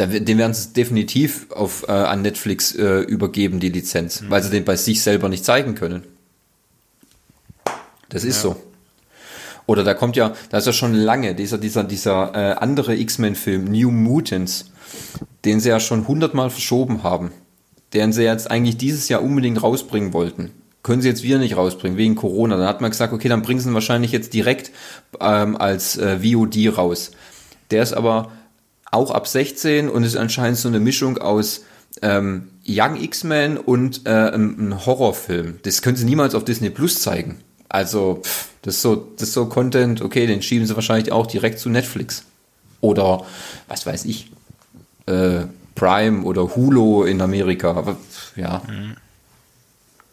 Da, 0.00 0.06
den 0.06 0.38
werden 0.38 0.54
sie 0.54 0.72
definitiv 0.72 1.50
auf, 1.50 1.84
äh, 1.86 1.92
an 1.92 2.22
Netflix 2.22 2.74
äh, 2.74 3.00
übergeben, 3.00 3.60
die 3.60 3.68
Lizenz, 3.68 4.24
weil 4.30 4.42
sie 4.42 4.48
den 4.48 4.64
bei 4.64 4.76
sich 4.76 5.02
selber 5.02 5.28
nicht 5.28 5.44
zeigen 5.44 5.74
können. 5.74 6.04
Das 8.08 8.24
ist 8.24 8.40
so. 8.40 8.56
Oder 9.66 9.84
da 9.84 9.92
kommt 9.92 10.16
ja, 10.16 10.32
da 10.48 10.56
ist 10.56 10.66
ja 10.66 10.72
schon 10.72 10.94
lange 10.94 11.34
dieser, 11.34 11.58
dieser, 11.58 11.84
dieser 11.84 12.34
äh, 12.34 12.54
andere 12.54 12.96
X-Men-Film, 12.96 13.64
New 13.64 13.90
Mutants, 13.90 14.70
den 15.44 15.60
sie 15.60 15.68
ja 15.68 15.80
schon 15.80 16.08
hundertmal 16.08 16.48
verschoben 16.48 17.02
haben, 17.02 17.30
den 17.92 18.14
sie 18.14 18.22
jetzt 18.22 18.50
eigentlich 18.50 18.78
dieses 18.78 19.10
Jahr 19.10 19.22
unbedingt 19.22 19.62
rausbringen 19.62 20.14
wollten. 20.14 20.50
Können 20.82 21.02
sie 21.02 21.08
jetzt 21.08 21.24
wieder 21.24 21.36
nicht 21.36 21.58
rausbringen, 21.58 21.98
wegen 21.98 22.14
Corona. 22.14 22.56
Dann 22.56 22.66
hat 22.66 22.80
man 22.80 22.90
gesagt, 22.90 23.12
okay, 23.12 23.28
dann 23.28 23.42
bringen 23.42 23.60
sie 23.60 23.68
ihn 23.68 23.74
wahrscheinlich 23.74 24.12
jetzt 24.12 24.32
direkt 24.32 24.70
ähm, 25.20 25.58
als 25.58 25.98
äh, 25.98 26.20
VOD 26.20 26.78
raus. 26.78 27.10
Der 27.70 27.82
ist 27.82 27.92
aber 27.92 28.32
auch 28.90 29.10
ab 29.10 29.26
16 29.26 29.88
und 29.88 30.04
ist 30.04 30.16
anscheinend 30.16 30.58
so 30.58 30.68
eine 30.68 30.80
Mischung 30.80 31.18
aus 31.18 31.64
ähm, 32.02 32.48
Young 32.66 33.00
X-Men 33.00 33.56
und 33.58 34.06
äh, 34.06 34.10
einem 34.10 34.86
Horrorfilm. 34.86 35.58
Das 35.62 35.82
können 35.82 35.96
sie 35.96 36.04
niemals 36.04 36.34
auf 36.34 36.44
Disney 36.44 36.70
Plus 36.70 37.00
zeigen. 37.00 37.40
Also, 37.68 38.20
pff, 38.22 38.48
das 38.62 38.76
ist 38.76 38.82
so, 38.82 38.96
das 39.16 39.28
ist 39.28 39.34
so 39.34 39.46
Content, 39.46 40.02
okay, 40.02 40.26
den 40.26 40.42
schieben 40.42 40.66
sie 40.66 40.74
wahrscheinlich 40.74 41.12
auch 41.12 41.26
direkt 41.26 41.58
zu 41.58 41.68
Netflix. 41.68 42.24
Oder, 42.80 43.24
was 43.68 43.86
weiß 43.86 44.04
ich, 44.06 44.30
äh, 45.06 45.42
Prime 45.74 46.22
oder 46.24 46.56
Hulu 46.56 47.04
in 47.04 47.20
Amerika. 47.20 47.70
Aber, 47.72 47.94
pff, 47.94 48.36
ja. 48.36 48.62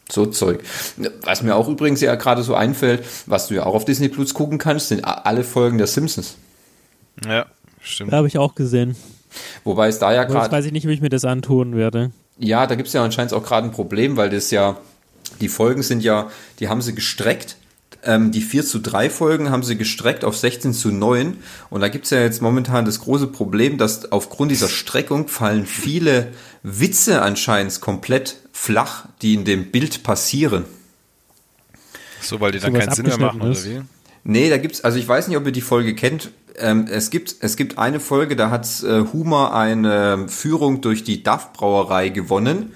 So 0.10 0.26
Zeug. 0.28 0.64
Was 1.24 1.42
mir 1.42 1.56
auch 1.56 1.68
übrigens 1.68 2.00
ja 2.00 2.16
gerade 2.16 2.44
so 2.44 2.56
einfällt, 2.56 3.04
was 3.26 3.48
du 3.48 3.56
ja 3.56 3.66
auch 3.66 3.76
auf 3.76 3.86
Disney 3.86 4.08
Plus 4.08 4.34
gucken 4.34 4.58
kannst, 4.58 4.88
sind 4.88 5.04
alle 5.04 5.44
Folgen 5.44 5.78
der 5.78 5.88
Simpsons. 5.88 6.38
Ja, 7.26 7.48
stimmt. 7.88 8.12
Da 8.12 8.18
habe 8.18 8.28
ich 8.28 8.38
auch 8.38 8.56
gesehen. 8.56 8.96
Wobei 9.64 9.88
es 9.88 10.00
da 10.00 10.14
ja 10.14 10.24
gerade 10.24 10.52
weiß 10.52 10.66
ich 10.66 10.72
nicht, 10.72 10.88
wie 10.88 10.94
ich 10.94 11.02
mir 11.02 11.10
das 11.10 11.26
antun 11.26 11.76
werde. 11.76 12.12
Ja, 12.40 12.68
da 12.68 12.76
gibt's 12.76 12.94
ja 12.94 13.04
anscheinend 13.04 13.34
auch 13.34 13.44
gerade 13.44 13.68
ein 13.68 13.72
Problem, 13.72 14.16
weil 14.18 14.30
das 14.30 14.52
ja, 14.52 14.78
die 15.42 15.50
Folgen 15.50 15.84
sind 15.84 16.04
ja, 16.04 16.30
die 16.60 16.70
haben 16.70 16.82
sie 16.82 16.94
gestreckt, 16.94 17.58
ähm, 18.04 18.32
die 18.32 18.42
4 18.42 18.64
zu 18.64 18.80
3 18.80 19.10
Folgen 19.10 19.50
haben 19.50 19.64
sie 19.64 19.78
gestreckt 19.78 20.24
auf 20.24 20.38
16 20.38 20.74
zu 20.74 20.92
9. 20.92 21.38
Und 21.70 21.82
da 21.82 21.90
gibt's 21.90 22.10
ja 22.12 22.22
jetzt 22.22 22.42
momentan 22.42 22.86
das 22.86 23.02
große 23.02 23.28
Problem, 23.28 23.78
dass 23.78 24.12
aufgrund 24.12 24.52
dieser 24.52 24.70
Streckung 24.70 25.28
fallen 25.28 25.66
viele 25.66 26.30
Witze 26.64 27.22
anscheinend 27.22 27.82
komplett 27.82 28.38
flach, 28.54 29.06
die 29.22 29.34
in 29.34 29.46
dem 29.46 29.72
Bild 29.72 30.04
passieren. 30.04 30.66
So, 32.22 32.40
weil 32.40 32.52
die 32.52 32.60
dann 32.60 32.74
So 32.74 32.80
keinen 32.80 32.94
Sinn 32.94 33.06
mehr 33.08 33.18
machen, 33.18 33.42
oder 33.42 33.50
abgeschnitten 33.52 33.90
wie? 33.90 33.97
Nee, 34.30 34.50
da 34.50 34.58
gibt's, 34.58 34.84
also 34.84 35.00
ich 35.00 35.08
weiß 35.08 35.30
nicht, 35.30 35.38
ob 35.38 35.46
ihr 35.46 35.54
die 35.54 35.62
Folge 35.62 35.96
kennt. 35.96 36.32
Ähm, 36.58 36.86
es 36.92 37.12
gibt, 37.12 37.38
es 37.40 37.56
gibt 37.56 37.78
eine 37.78 38.02
Folge, 38.02 38.36
da 38.36 38.50
hat 38.50 38.68
äh, 38.84 39.06
Humor 39.14 39.56
eine 39.56 40.28
Führung 40.28 40.82
durch 40.82 41.06
die 41.06 41.24
Duff 41.24 41.54
Brauerei 41.54 42.10
gewonnen 42.10 42.74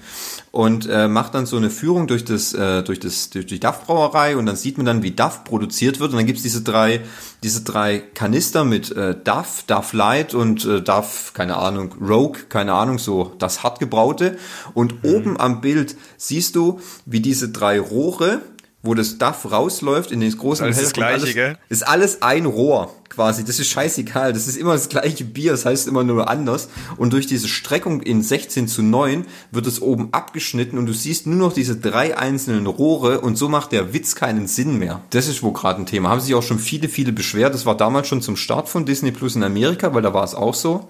und 0.50 0.88
äh, 0.88 1.08
macht 1.08 1.34
dann 1.34 1.44
so 1.44 1.58
eine 1.58 1.68
Führung 1.68 2.06
durch 2.06 2.24
das, 2.24 2.54
äh, 2.54 2.82
durch 2.82 3.00
das, 3.00 3.28
durch 3.28 3.44
die 3.44 3.60
Duff 3.60 3.84
Brauerei 3.84 4.38
und 4.38 4.46
dann 4.46 4.56
sieht 4.56 4.78
man 4.78 4.86
dann, 4.86 5.02
wie 5.02 5.10
Duff 5.10 5.44
produziert 5.44 6.00
wird 6.00 6.12
und 6.12 6.16
dann 6.16 6.26
gibt's 6.26 6.42
diese 6.42 6.62
drei, 6.62 7.02
diese 7.42 7.64
drei 7.64 7.98
Kanister 7.98 8.64
mit 8.64 8.90
äh, 8.90 9.14
Duff, 9.14 9.64
Duff 9.66 9.92
Light 9.92 10.32
und 10.32 10.64
äh, 10.64 10.80
Duff, 10.80 11.32
keine 11.34 11.56
Ahnung, 11.56 11.94
Rogue, 12.00 12.44
keine 12.48 12.72
Ahnung, 12.72 12.98
so 12.98 13.34
das 13.38 13.62
hart 13.62 13.78
gebraute 13.78 14.38
und 14.72 15.04
oben 15.04 15.38
am 15.38 15.60
Bild 15.60 15.96
siehst 16.16 16.56
du, 16.56 16.80
wie 17.04 17.20
diese 17.20 17.50
drei 17.50 17.78
Rohre 17.78 18.40
wo 18.82 18.94
das 18.94 19.18
Duff 19.18 19.50
rausläuft 19.50 20.10
in 20.10 20.20
den 20.20 20.36
großen 20.36 20.64
Alles 20.64 20.80
das 20.80 20.92
Gleiche, 20.92 21.32
gell? 21.32 21.58
ist 21.68 21.86
alles 21.86 22.20
ein 22.22 22.46
Rohr 22.46 22.92
quasi. 23.08 23.44
Das 23.44 23.60
ist 23.60 23.68
scheißegal. 23.68 24.32
Das 24.32 24.48
ist 24.48 24.56
immer 24.56 24.72
das 24.72 24.88
gleiche 24.88 25.24
Bier. 25.24 25.52
Das 25.52 25.64
heißt 25.64 25.86
immer 25.86 26.02
nur 26.02 26.28
anders. 26.28 26.68
Und 26.96 27.12
durch 27.12 27.26
diese 27.26 27.46
Streckung 27.46 28.00
in 28.00 28.22
16 28.22 28.66
zu 28.66 28.82
9 28.82 29.26
wird 29.52 29.66
es 29.66 29.80
oben 29.80 30.08
abgeschnitten 30.12 30.78
und 30.78 30.86
du 30.86 30.92
siehst 30.92 31.26
nur 31.26 31.36
noch 31.36 31.52
diese 31.52 31.76
drei 31.76 32.16
einzelnen 32.18 32.66
Rohre 32.66 33.20
und 33.20 33.36
so 33.36 33.48
macht 33.48 33.72
der 33.72 33.92
Witz 33.92 34.16
keinen 34.16 34.46
Sinn 34.48 34.78
mehr. 34.78 35.00
Das 35.10 35.28
ist 35.28 35.42
wohl 35.42 35.52
gerade 35.52 35.80
ein 35.80 35.86
Thema. 35.86 36.08
Haben 36.08 36.20
sich 36.20 36.34
auch 36.34 36.42
schon 36.42 36.58
viele, 36.58 36.88
viele 36.88 37.12
beschwert. 37.12 37.54
Das 37.54 37.66
war 37.66 37.76
damals 37.76 38.08
schon 38.08 38.22
zum 38.22 38.36
Start 38.36 38.68
von 38.68 38.84
Disney 38.84 39.12
Plus 39.12 39.36
in 39.36 39.44
Amerika, 39.44 39.94
weil 39.94 40.02
da 40.02 40.12
war 40.12 40.24
es 40.24 40.34
auch 40.34 40.54
so 40.54 40.88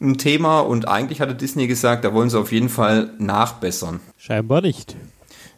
ein 0.00 0.16
Thema 0.16 0.60
und 0.60 0.88
eigentlich 0.88 1.20
hatte 1.20 1.34
Disney 1.34 1.66
gesagt, 1.66 2.04
da 2.04 2.14
wollen 2.14 2.30
sie 2.30 2.38
auf 2.38 2.52
jeden 2.52 2.68
Fall 2.68 3.10
nachbessern. 3.18 4.00
Scheinbar 4.16 4.62
nicht. 4.62 4.96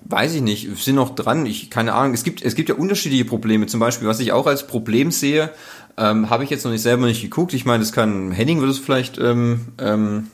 Weiß 0.04 0.34
ich 0.34 0.42
nicht, 0.42 0.68
sind 0.82 0.96
noch 0.96 1.14
dran, 1.14 1.46
ich 1.46 1.70
keine 1.70 1.94
Ahnung. 1.94 2.14
Es 2.14 2.24
gibt, 2.24 2.42
es 2.42 2.54
gibt 2.54 2.68
ja 2.68 2.74
unterschiedliche 2.74 3.24
Probleme. 3.24 3.66
Zum 3.66 3.80
Beispiel, 3.80 4.08
was 4.08 4.20
ich 4.20 4.32
auch 4.32 4.46
als 4.46 4.66
Problem 4.66 5.10
sehe, 5.10 5.50
ähm, 5.96 6.30
habe 6.30 6.44
ich 6.44 6.50
jetzt 6.50 6.64
noch 6.64 6.72
nicht 6.72 6.82
selber 6.82 7.06
nicht 7.06 7.22
geguckt. 7.22 7.54
Ich 7.54 7.64
meine, 7.64 7.80
das 7.80 7.92
kann 7.92 8.32
Henning 8.32 8.60
würde 8.60 8.72
es 8.72 8.78
vielleicht 8.78 9.18
ähm, 9.18 9.68
ähm, 9.78 10.28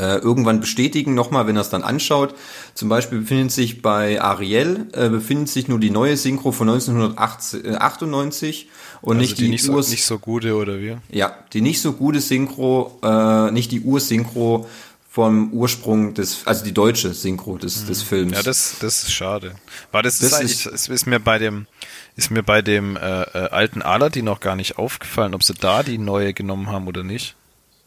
äh, 0.00 0.16
irgendwann 0.16 0.60
bestätigen, 0.60 1.14
nochmal, 1.14 1.46
wenn 1.46 1.56
er 1.56 1.62
es 1.62 1.70
dann 1.70 1.82
anschaut. 1.82 2.34
Zum 2.74 2.88
Beispiel 2.88 3.20
befindet 3.20 3.52
sich 3.52 3.82
bei 3.82 4.20
Ariel, 4.20 4.86
äh, 4.92 5.08
befindet 5.08 5.48
sich 5.48 5.68
nur 5.68 5.78
die 5.78 5.90
neue 5.90 6.16
Synchro 6.16 6.52
von 6.52 6.70
1998 6.70 8.68
und 9.02 9.18
Also 9.18 9.20
nicht 9.20 9.38
die, 9.38 9.44
die, 9.44 9.50
nicht, 9.50 9.64
so, 9.64 9.78
nicht 9.78 10.04
so 10.04 10.18
gute, 10.18 10.54
oder 10.56 10.80
wie? 10.80 10.96
ja, 11.10 11.34
die 11.52 11.60
nicht 11.60 11.82
so 11.82 11.92
gute 11.92 12.20
Synchro, 12.20 12.98
äh, 13.02 13.50
nicht 13.50 13.72
die 13.72 13.80
Ursynchro 13.80 14.66
vom 15.10 15.52
Ursprung 15.52 16.14
des, 16.14 16.46
also 16.46 16.64
die 16.64 16.72
deutsche 16.72 17.12
Synchro 17.12 17.58
des, 17.58 17.84
des 17.84 18.02
Films. 18.02 18.30
Mhm. 18.30 18.36
Ja, 18.36 18.42
das, 18.44 18.76
das 18.80 19.02
ist 19.02 19.12
schade. 19.12 19.56
War 19.90 20.04
das, 20.04 20.20
Das 20.20 20.28
ist 20.28 20.34
eigentlich, 20.34 20.66
es 20.66 20.88
ist 20.88 21.06
mir 21.06 21.18
bei 21.18 21.38
dem, 21.38 21.66
ist 22.14 22.30
mir 22.30 22.44
bei 22.44 22.62
dem 22.62 22.96
äh, 22.96 23.00
äh, 23.00 23.48
alten 23.50 23.82
Aladdin 23.82 24.24
noch 24.24 24.38
gar 24.38 24.54
nicht 24.54 24.78
aufgefallen, 24.78 25.34
ob 25.34 25.42
sie 25.42 25.54
da 25.54 25.82
die 25.82 25.98
neue 25.98 26.32
genommen 26.32 26.68
haben 26.68 26.86
oder 26.86 27.02
nicht. 27.02 27.34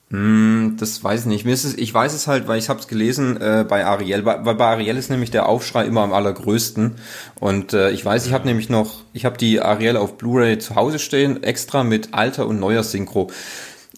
Hm, 0.10 0.76
das 0.78 1.02
weiß 1.02 1.22
ich 1.22 1.26
nicht. 1.28 1.46
Mir 1.46 1.54
ist 1.54 1.64
es, 1.64 1.76
ich 1.76 1.94
weiß 1.94 2.14
es 2.14 2.28
halt, 2.28 2.50
weil 2.50 2.60
ich 2.60 2.68
habe 2.68 2.82
es 2.82 2.90
gelesen 2.90 3.40
äh, 3.40 3.66
bei 3.68 3.86
Ariel. 3.86 4.26
Weil 4.26 4.56
bei 4.56 4.66
Ariel 4.66 4.98
ist 4.98 5.10
nämlich 5.10 5.32
der 5.32 5.48
Aufschrei 5.48 5.86
immer 5.86 6.02
am 6.02 6.12
allergrößten. 6.12 6.96
Und 7.40 7.72
äh, 7.72 7.92
ich 7.92 8.04
weiß, 8.04 8.28
ich 8.28 8.34
habe 8.34 8.46
nämlich 8.46 8.70
noch, 8.70 9.00
ich 9.14 9.24
habe 9.24 9.38
die 9.38 9.62
Ariel 9.62 9.96
auf 9.96 10.18
Blu-ray 10.18 10.60
zu 10.60 10.76
Hause 10.76 11.00
stehen, 11.00 11.42
extra 11.42 11.86
mit 11.86 12.14
alter 12.14 12.48
und 12.48 12.60
neuer 12.60 12.84
Synchro. 12.84 13.32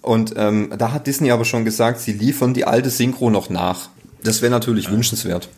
Und 0.05 0.35
ähm, 0.37 0.71
da 0.77 0.91
hat 0.91 1.07
Disney 1.07 1.31
aber 1.31 1.45
schon 1.45 1.65
gesagt, 1.65 1.99
sie 1.99 2.13
liefern 2.13 2.53
die 2.53 2.65
alte 2.65 2.91
Synchro 2.91 3.31
noch 3.31 3.49
nach. 3.49 3.89
Das 4.23 4.43
wäre 4.43 4.51
natürlich 4.51 4.91
wünschenswert. 4.91 5.49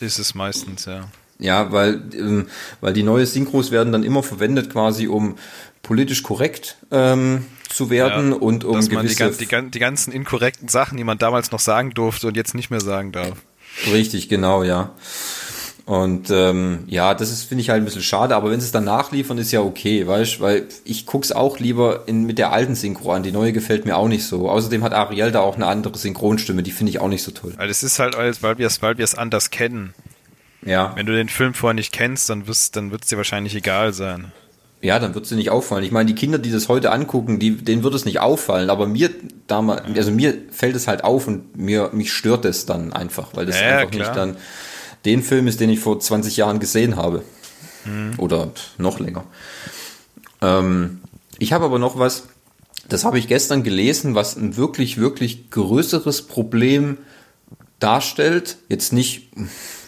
Ist 0.00 0.18
es 0.18 0.34
meistens, 0.34 0.86
ja. 0.86 1.08
Ja, 1.38 1.70
weil, 1.70 2.00
ähm, 2.14 2.46
weil 2.80 2.94
die 2.94 3.02
neue 3.02 3.26
Synchros 3.26 3.70
werden 3.70 3.92
dann 3.92 4.04
immer 4.04 4.22
verwendet 4.22 4.70
quasi, 4.70 5.06
um 5.06 5.36
politisch 5.82 6.22
korrekt 6.22 6.78
ähm, 6.90 7.44
zu 7.68 7.90
werden 7.90 8.30
ja, 8.30 8.36
und 8.38 8.64
um 8.64 8.76
dass 8.76 8.90
man 8.90 9.06
die, 9.06 9.14
die, 9.14 9.70
die 9.70 9.78
ganzen 9.78 10.12
inkorrekten 10.12 10.68
Sachen, 10.68 10.96
die 10.96 11.04
man 11.04 11.18
damals 11.18 11.50
noch 11.50 11.60
sagen 11.60 11.90
durfte 11.90 12.28
und 12.28 12.38
jetzt 12.38 12.54
nicht 12.54 12.70
mehr 12.70 12.80
sagen 12.80 13.12
darf. 13.12 13.36
Richtig, 13.92 14.30
genau, 14.30 14.62
ja. 14.62 14.92
Und 15.84 16.30
ähm, 16.30 16.84
ja, 16.86 17.12
das 17.14 17.32
ist 17.32 17.44
finde 17.44 17.62
ich 17.62 17.70
halt 17.70 17.82
ein 17.82 17.84
bisschen 17.84 18.02
schade, 18.02 18.36
aber 18.36 18.50
wenn 18.50 18.60
sie 18.60 18.66
es 18.66 18.72
dann 18.72 18.84
nachliefern, 18.84 19.36
ist 19.38 19.50
ja 19.50 19.60
okay, 19.60 20.06
weißt 20.06 20.40
weil 20.40 20.66
ich 20.84 21.06
guck's 21.06 21.32
auch 21.32 21.58
lieber 21.58 22.04
in, 22.06 22.24
mit 22.24 22.38
der 22.38 22.52
alten 22.52 22.76
Synchro 22.76 23.12
an. 23.12 23.24
Die 23.24 23.32
neue 23.32 23.52
gefällt 23.52 23.84
mir 23.84 23.96
auch 23.96 24.06
nicht 24.06 24.24
so. 24.24 24.48
Außerdem 24.48 24.84
hat 24.84 24.92
Ariel 24.92 25.32
da 25.32 25.40
auch 25.40 25.56
eine 25.56 25.66
andere 25.66 25.98
Synchronstimme, 25.98 26.62
die 26.62 26.70
finde 26.70 26.90
ich 26.90 27.00
auch 27.00 27.08
nicht 27.08 27.24
so 27.24 27.32
toll. 27.32 27.54
Weil 27.56 27.68
es 27.68 27.82
ist 27.82 27.98
halt, 27.98 28.14
alles, 28.14 28.42
weil 28.44 28.58
wir 28.58 28.68
es, 28.68 28.80
weil 28.80 28.96
wir 28.96 29.04
es 29.04 29.16
anders 29.16 29.50
kennen. 29.50 29.92
Ja. 30.64 30.92
Wenn 30.94 31.06
du 31.06 31.12
den 31.12 31.28
Film 31.28 31.52
vorher 31.54 31.74
nicht 31.74 31.92
kennst, 31.92 32.30
dann 32.30 32.46
wirst, 32.46 32.76
dann 32.76 32.92
wird 32.92 33.02
es 33.02 33.08
dir 33.08 33.16
wahrscheinlich 33.16 33.56
egal 33.56 33.92
sein. 33.92 34.30
Ja, 34.82 34.98
dann 34.98 35.14
wird 35.14 35.26
sie 35.26 35.36
nicht 35.36 35.50
auffallen. 35.50 35.84
Ich 35.84 35.92
meine, 35.92 36.06
die 36.06 36.14
Kinder, 36.14 36.38
die 36.38 36.50
das 36.50 36.68
heute 36.68 36.90
angucken, 36.92 37.38
die, 37.38 37.56
denen 37.56 37.82
wird 37.84 37.94
es 37.94 38.04
nicht 38.04 38.20
auffallen, 38.20 38.70
aber 38.70 38.86
mir 38.86 39.10
damals, 39.46 39.82
also 39.96 40.10
mir 40.10 40.34
fällt 40.50 40.74
es 40.76 40.88
halt 40.88 41.04
auf 41.04 41.26
und 41.28 41.56
mir, 41.56 41.90
mich 41.92 42.12
stört 42.12 42.44
es 42.44 42.66
dann 42.66 42.92
einfach, 42.92 43.30
weil 43.34 43.46
das 43.46 43.60
Ja, 43.60 43.68
ja, 43.68 43.78
einfach 43.78 43.90
klar. 43.92 44.06
nicht 44.06 44.16
dann 44.16 44.36
den 45.04 45.22
Film 45.22 45.46
ist, 45.46 45.60
den 45.60 45.70
ich 45.70 45.80
vor 45.80 45.98
20 45.98 46.36
Jahren 46.36 46.60
gesehen 46.60 46.96
habe. 46.96 47.22
Oder 48.18 48.48
pff, 48.48 48.78
noch 48.78 49.00
länger. 49.00 49.24
Ähm, 50.40 51.00
ich 51.38 51.52
habe 51.52 51.64
aber 51.64 51.78
noch 51.78 51.98
was, 51.98 52.24
das 52.88 53.04
habe 53.04 53.18
ich 53.18 53.28
gestern 53.28 53.62
gelesen, 53.62 54.14
was 54.14 54.36
ein 54.36 54.56
wirklich, 54.56 54.98
wirklich 54.98 55.50
größeres 55.50 56.22
Problem 56.22 56.98
darstellt. 57.80 58.58
Jetzt 58.68 58.92
nicht 58.92 59.30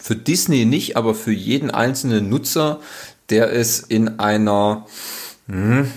für 0.01 0.15
Disney 0.15 0.65
nicht, 0.65 0.97
aber 0.97 1.15
für 1.15 1.31
jeden 1.31 1.71
einzelnen 1.71 2.29
Nutzer, 2.29 2.79
der 3.29 3.53
es 3.53 3.79
in 3.79 4.19
einer, 4.19 4.85
hm, 5.47 5.91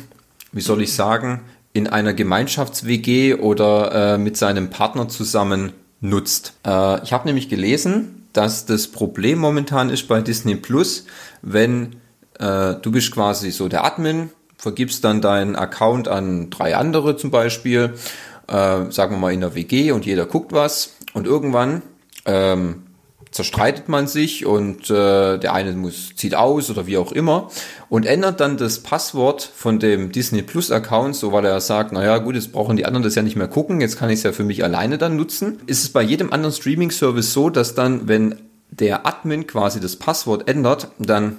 wie 0.52 0.60
soll 0.60 0.82
ich 0.82 0.92
sagen, 0.92 1.40
in 1.72 1.86
einer 1.86 2.14
Gemeinschafts-WG 2.14 3.34
oder 3.34 4.14
äh, 4.14 4.18
mit 4.18 4.36
seinem 4.36 4.70
Partner 4.70 5.08
zusammen 5.08 5.72
nutzt. 6.00 6.54
Äh, 6.64 7.02
ich 7.02 7.12
habe 7.12 7.26
nämlich 7.26 7.48
gelesen, 7.48 8.17
dass 8.32 8.66
das 8.66 8.88
Problem 8.88 9.38
momentan 9.38 9.90
ist 9.90 10.08
bei 10.08 10.20
Disney 10.20 10.54
Plus, 10.56 11.06
wenn 11.42 11.96
äh, 12.38 12.74
du 12.74 12.90
bist 12.90 13.12
quasi 13.12 13.50
so 13.50 13.68
der 13.68 13.84
Admin, 13.84 14.30
vergibst 14.56 15.04
dann 15.04 15.20
deinen 15.20 15.56
Account 15.56 16.08
an 16.08 16.50
drei 16.50 16.76
andere 16.76 17.16
zum 17.16 17.30
Beispiel, 17.30 17.94
äh, 18.48 18.90
sagen 18.90 19.14
wir 19.14 19.18
mal 19.18 19.32
in 19.32 19.40
der 19.40 19.54
WG 19.54 19.92
und 19.92 20.04
jeder 20.04 20.26
guckt 20.26 20.52
was. 20.52 20.94
Und 21.14 21.26
irgendwann 21.26 21.82
ähm, 22.26 22.82
zerstreitet 23.38 23.88
man 23.88 24.08
sich 24.08 24.46
und 24.46 24.90
äh, 24.90 25.38
der 25.38 25.54
eine 25.54 25.70
muss 25.70 26.16
zieht 26.16 26.34
aus 26.34 26.70
oder 26.70 26.88
wie 26.88 26.96
auch 26.96 27.12
immer 27.12 27.52
und 27.88 28.04
ändert 28.04 28.40
dann 28.40 28.56
das 28.56 28.80
Passwort 28.80 29.48
von 29.54 29.78
dem 29.78 30.10
Disney 30.10 30.42
Plus 30.42 30.72
Account, 30.72 31.14
so 31.14 31.30
weil 31.30 31.44
er 31.44 31.60
sagt, 31.60 31.92
naja 31.92 32.18
gut, 32.18 32.34
jetzt 32.34 32.50
brauchen 32.50 32.76
die 32.76 32.84
anderen 32.84 33.04
das 33.04 33.14
ja 33.14 33.22
nicht 33.22 33.36
mehr 33.36 33.46
gucken, 33.46 33.80
jetzt 33.80 33.96
kann 33.96 34.10
ich 34.10 34.16
es 34.16 34.22
ja 34.24 34.32
für 34.32 34.42
mich 34.42 34.64
alleine 34.64 34.98
dann 34.98 35.14
nutzen. 35.14 35.60
Ist 35.66 35.84
es 35.84 35.90
bei 35.90 36.02
jedem 36.02 36.32
anderen 36.32 36.52
Streaming 36.52 36.90
Service 36.90 37.32
so, 37.32 37.48
dass 37.48 37.76
dann, 37.76 38.08
wenn 38.08 38.34
der 38.70 39.06
Admin 39.06 39.46
quasi 39.46 39.78
das 39.78 39.94
Passwort 39.94 40.48
ändert, 40.48 40.88
dann 40.98 41.38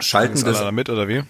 schalten 0.00 0.34
das 0.34 0.56
alle 0.56 0.66
damit, 0.66 0.90
oder 0.90 1.06
wie? 1.06 1.22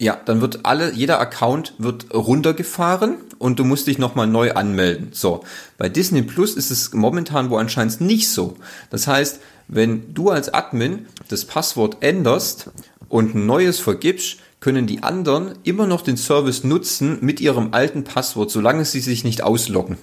Ja, 0.00 0.18
dann 0.24 0.40
wird 0.40 0.60
alle, 0.64 0.92
jeder 0.94 1.20
Account 1.20 1.74
wird 1.76 2.14
runtergefahren 2.14 3.16
und 3.38 3.58
du 3.58 3.64
musst 3.64 3.86
dich 3.86 3.98
nochmal 3.98 4.26
neu 4.26 4.52
anmelden. 4.52 5.10
So. 5.12 5.44
Bei 5.76 5.90
Disney 5.90 6.22
Plus 6.22 6.54
ist 6.54 6.70
es 6.70 6.94
momentan 6.94 7.50
wo 7.50 7.58
anscheinend 7.58 8.00
nicht 8.00 8.30
so. 8.30 8.56
Das 8.88 9.06
heißt, 9.06 9.40
wenn 9.68 10.14
du 10.14 10.30
als 10.30 10.52
Admin 10.54 11.06
das 11.28 11.44
Passwort 11.44 11.98
änderst 12.00 12.70
und 13.10 13.34
ein 13.34 13.44
neues 13.44 13.78
vergibst, 13.78 14.38
können 14.58 14.86
die 14.86 15.02
anderen 15.02 15.52
immer 15.64 15.86
noch 15.86 16.00
den 16.00 16.16
Service 16.16 16.64
nutzen 16.64 17.18
mit 17.20 17.40
ihrem 17.40 17.74
alten 17.74 18.02
Passwort, 18.02 18.50
solange 18.50 18.86
sie 18.86 19.00
sich 19.00 19.22
nicht 19.22 19.42
ausloggen. 19.42 19.98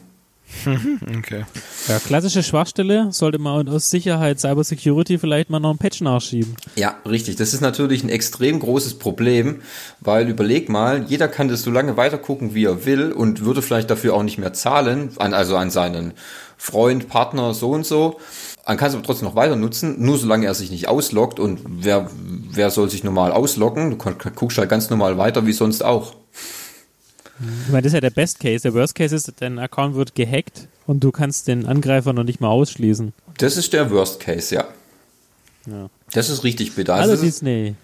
Okay. 1.17 1.45
Ja, 1.87 1.99
klassische 1.99 2.43
Schwachstelle 2.43 3.11
sollte 3.11 3.39
man 3.39 3.67
aus 3.69 3.89
Sicherheit, 3.89 4.39
Cybersecurity 4.39 5.17
vielleicht 5.17 5.49
mal 5.49 5.59
noch 5.59 5.71
einen 5.71 5.79
Patch 5.79 6.01
nachschieben. 6.01 6.55
Ja, 6.75 6.97
richtig. 7.05 7.35
Das 7.35 7.53
ist 7.53 7.61
natürlich 7.61 8.03
ein 8.03 8.09
extrem 8.09 8.59
großes 8.59 8.99
Problem, 8.99 9.61
weil 9.99 10.27
überleg 10.29 10.69
mal, 10.69 11.05
jeder 11.07 11.27
kann 11.27 11.47
das 11.47 11.63
so 11.63 11.71
lange 11.71 11.97
weitergucken, 11.97 12.53
wie 12.53 12.65
er 12.65 12.85
will 12.85 13.11
und 13.11 13.43
würde 13.43 13.61
vielleicht 13.61 13.89
dafür 13.89 14.13
auch 14.13 14.23
nicht 14.23 14.37
mehr 14.37 14.53
zahlen, 14.53 15.11
an, 15.17 15.33
also 15.33 15.57
an 15.57 15.69
seinen 15.69 16.13
Freund, 16.57 17.07
Partner, 17.07 17.53
so 17.53 17.71
und 17.71 17.85
so. 17.85 18.19
Man 18.67 18.77
kann 18.77 18.89
es 18.89 18.95
aber 18.95 19.03
trotzdem 19.03 19.27
noch 19.27 19.35
weiter 19.35 19.55
nutzen, 19.55 19.95
nur 20.03 20.17
solange 20.17 20.45
er 20.45 20.53
sich 20.53 20.71
nicht 20.71 20.89
ausloggt 20.89 21.39
und 21.39 21.61
wer, 21.65 22.09
wer 22.51 22.69
soll 22.69 22.89
sich 22.89 23.03
normal 23.03 23.31
ausloggen? 23.31 23.91
Du 23.91 23.97
guckst 24.35 24.57
halt 24.57 24.69
ganz 24.69 24.89
normal 24.89 25.17
weiter, 25.17 25.45
wie 25.45 25.53
sonst 25.53 25.85
auch. 25.85 26.13
Ich 27.39 27.71
meine, 27.71 27.83
das 27.83 27.91
ist 27.91 27.93
ja 27.93 28.01
der 28.01 28.09
Best 28.09 28.39
Case. 28.39 28.63
Der 28.63 28.73
Worst 28.73 28.95
Case 28.95 29.15
ist, 29.15 29.31
dein 29.39 29.59
Account 29.59 29.95
wird 29.95 30.15
gehackt 30.15 30.67
und 30.85 31.03
du 31.03 31.11
kannst 31.11 31.47
den 31.47 31.65
Angreifer 31.65 32.13
noch 32.13 32.23
nicht 32.23 32.41
mal 32.41 32.49
ausschließen. 32.49 33.13
Das 33.37 33.57
ist 33.57 33.73
der 33.73 33.91
Worst 33.91 34.19
Case, 34.19 34.55
ja. 34.55 34.65
Ja. 35.69 35.89
Das 36.13 36.29
ist 36.29 36.43
richtig 36.43 36.75
bitter. 36.75 36.95
Also 36.95 37.11
Also, 37.11 37.25
Disney. 37.25 37.75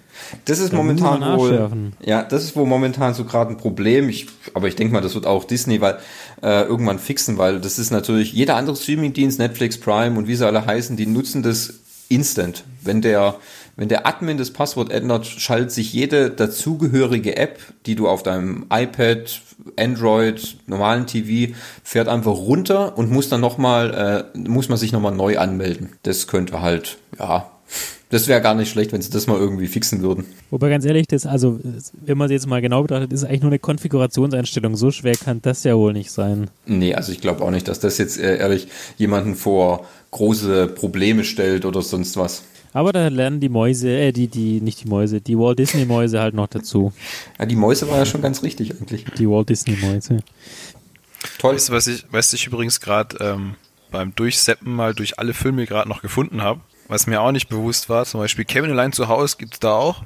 Das 0.46 0.60
ist 0.60 0.72
Da 0.72 0.78
momentan 0.78 1.22
wohl, 1.38 1.92
ja, 2.06 2.24
das 2.24 2.44
ist 2.44 2.56
wohl 2.56 2.68
momentan 2.68 3.14
so 3.14 3.26
gerade 3.26 3.50
ein 3.50 3.58
Problem. 3.58 4.10
Ich, 4.10 4.28
aber 4.54 4.68
ich 4.68 4.76
denke 4.76 4.94
mal, 4.94 5.02
das 5.02 5.16
wird 5.16 5.26
auch 5.26 5.44
Disney 5.44 5.82
weil, 5.82 5.98
äh, 6.42 6.64
irgendwann 6.64 7.00
fixen, 7.00 7.38
weil 7.38 7.60
das 7.60 7.80
ist 7.80 7.90
natürlich 7.92 8.32
jeder 8.32 8.56
andere 8.56 8.76
Streamingdienst, 8.76 9.40
Netflix, 9.40 9.78
Prime 9.80 10.18
und 10.18 10.28
wie 10.28 10.36
sie 10.36 10.46
alle 10.46 10.66
heißen, 10.66 10.98
die 10.98 11.08
nutzen 11.08 11.42
das 11.42 11.74
instant. 12.10 12.64
Wenn 12.82 13.02
der, 13.02 13.36
wenn 13.76 13.90
der 13.90 14.06
Admin 14.06 14.38
das 14.38 14.52
Passwort 14.52 14.92
ändert, 14.92 15.26
schaltet 15.26 15.72
sich 15.72 15.94
jede 15.94 16.30
dazugehörige 16.30 17.38
App, 17.38 17.60
die 17.86 17.96
du 17.96 18.08
auf 18.08 18.22
deinem 18.22 18.66
iPad, 18.72 19.42
Android, 19.78 20.58
normalen 20.68 21.08
TV, 21.08 21.54
fährt 21.84 22.08
einfach 22.08 22.34
runter 22.34 22.98
und 22.98 23.12
muss 23.12 23.30
dann 23.30 23.42
nochmal, 23.42 24.30
äh, 24.36 24.38
muss 24.38 24.70
man 24.70 24.78
sich 24.78 24.92
nochmal 24.92 25.16
neu 25.16 25.40
anmelden. 25.40 25.90
Das 26.04 26.28
könnte 26.28 26.62
halt, 26.62 26.98
ja, 27.18 27.50
das 28.14 28.28
wäre 28.28 28.42
gar 28.42 28.54
nicht 28.54 28.70
schlecht, 28.70 28.92
wenn 28.92 29.02
sie 29.02 29.10
das 29.10 29.26
mal 29.26 29.40
irgendwie 29.40 29.66
fixen 29.66 30.04
würden. 30.04 30.26
Wobei 30.52 30.70
ganz 30.70 30.86
ehrlich, 30.86 31.08
das, 31.08 31.26
also, 31.26 31.60
wenn 32.06 32.16
man 32.16 32.26
es 32.26 32.32
jetzt 32.32 32.46
mal 32.46 32.62
genau 32.62 32.84
betrachtet, 32.84 33.12
ist 33.12 33.22
es 33.22 33.26
eigentlich 33.26 33.42
nur 33.42 33.50
eine 33.50 33.58
Konfigurationseinstellung. 33.58 34.76
So 34.76 34.92
schwer 34.92 35.16
kann 35.16 35.42
das 35.42 35.64
ja 35.64 35.76
wohl 35.76 35.94
nicht 35.94 36.12
sein. 36.12 36.52
Nee, 36.68 36.94
also 36.94 37.12
ich 37.12 37.22
glaube 37.22 37.44
auch 37.44 37.50
nicht, 37.50 37.68
dass 37.68 37.80
das 37.80 37.98
jetzt 37.98 38.20
äh, 38.20 38.38
ehrlich 38.38 38.68
jemanden 38.98 39.34
vor 39.34 39.88
große 40.12 40.68
Probleme 40.68 41.24
stellt 41.24 41.66
oder 41.66 41.82
sonst 41.82 42.16
was. 42.16 42.44
Aber 42.74 42.92
da 42.92 43.08
lernen 43.08 43.40
die 43.40 43.50
Mäuse, 43.50 43.90
äh, 43.90 44.12
die, 44.12 44.28
die, 44.28 44.60
nicht 44.62 44.84
die 44.84 44.88
Mäuse, 44.88 45.22
die 45.22 45.38
Walt 45.38 45.60
Disney 45.60 45.86
Mäuse 45.86 46.20
halt 46.20 46.34
noch 46.34 46.48
dazu. 46.48 46.92
Ja, 47.40 47.46
die 47.46 47.56
Mäuse 47.56 47.88
war 47.90 47.98
ja 48.00 48.06
schon 48.06 48.22
ganz 48.22 48.42
richtig 48.44 48.72
eigentlich. 48.72 49.06
Die 49.18 49.30
Walt 49.30 49.50
Disney 49.50 49.76
Mäuse. 49.78 50.20
Toll. 51.38 51.56
Weißt 51.56 51.70
du, 51.70 51.74
was 51.74 51.88
ich, 51.88 52.06
weißt 52.12 52.34
du, 52.34 52.36
ich 52.36 52.48
übrigens 52.48 52.80
gerade 52.82 53.18
ähm, 53.20 53.56
beim 53.92 54.14
Durchseppen 54.16 54.74
mal 54.76 54.94
durch 54.94 55.20
alle 55.20 55.34
Filme 55.34 55.66
gerade 55.66 55.88
noch 55.88 56.02
gefunden 56.02 56.42
habe, 56.42 56.62
was 56.88 57.08
mir 57.08 57.22
auch 57.22 57.32
nicht 57.32 57.48
bewusst 57.48 57.90
war, 57.90 58.06
zum 58.06 58.20
Beispiel 58.20 58.44
Kevin 58.46 58.72
allein 58.72 58.92
zu 58.92 59.08
Hause 59.08 59.38
gibt's 59.38 59.60
da 59.60 59.74
auch. 59.74 60.04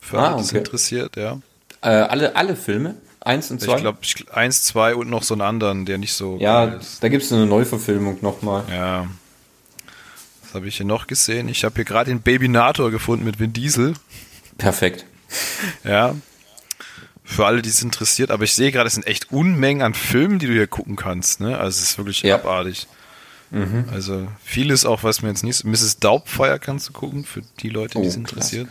Für 0.00 0.18
Ah, 0.18 0.26
alle, 0.28 0.36
die 0.36 0.42
es 0.42 0.48
okay. 0.50 0.58
interessiert, 0.58 1.16
ja. 1.16 1.40
Äh, 1.82 1.88
alle, 1.88 2.36
alle 2.36 2.56
Filme? 2.56 2.94
Eins 3.20 3.50
und 3.50 3.60
zwei? 3.60 3.74
Ich 3.74 3.80
glaube, 3.80 3.98
eins, 4.32 4.62
zwei 4.62 4.94
und 4.94 5.10
noch 5.10 5.24
so 5.24 5.34
einen 5.34 5.40
anderen, 5.40 5.84
der 5.84 5.98
nicht 5.98 6.12
so 6.14 6.38
ja, 6.38 6.78
da 7.00 7.08
gibt's 7.08 7.32
eine 7.32 7.44
Neuverfilmung 7.46 8.18
nochmal. 8.22 8.62
Ja. 8.70 9.08
Was 10.46 10.54
habe 10.54 10.68
ich 10.68 10.76
hier 10.76 10.86
noch 10.86 11.06
gesehen? 11.06 11.48
Ich 11.48 11.64
habe 11.64 11.74
hier 11.76 11.84
gerade 11.84 12.10
den 12.10 12.20
Babynator 12.20 12.90
gefunden 12.90 13.24
mit 13.24 13.38
Vin 13.38 13.52
Diesel. 13.52 13.94
Perfekt. 14.58 15.04
Ja. 15.84 16.14
Für 17.24 17.46
alle, 17.46 17.62
die 17.62 17.68
es 17.68 17.82
interessiert. 17.82 18.30
Aber 18.30 18.44
ich 18.44 18.54
sehe 18.54 18.70
gerade, 18.72 18.86
es 18.86 18.94
sind 18.94 19.06
echt 19.06 19.32
Unmengen 19.32 19.82
an 19.82 19.94
Filmen, 19.94 20.38
die 20.38 20.46
du 20.46 20.52
hier 20.52 20.66
gucken 20.68 20.96
kannst. 20.96 21.40
Ne? 21.40 21.58
Also 21.58 21.80
es 21.80 21.90
ist 21.90 21.98
wirklich 21.98 22.22
Ja. 22.22 22.36
abartig. 22.36 22.86
Also 23.92 24.26
vieles 24.44 24.84
auch, 24.84 25.02
was 25.04 25.22
mir 25.22 25.28
jetzt 25.28 25.44
nicht... 25.44 25.64
Mrs. 25.64 25.98
Daubfire 25.98 26.58
kannst 26.58 26.88
du 26.88 26.92
gucken, 26.92 27.24
für 27.24 27.42
die 27.60 27.68
Leute, 27.68 27.92
die 27.92 27.98
Oh, 27.98 28.02
es 28.02 28.14
krass. 28.14 28.16
interessiert. 28.16 28.68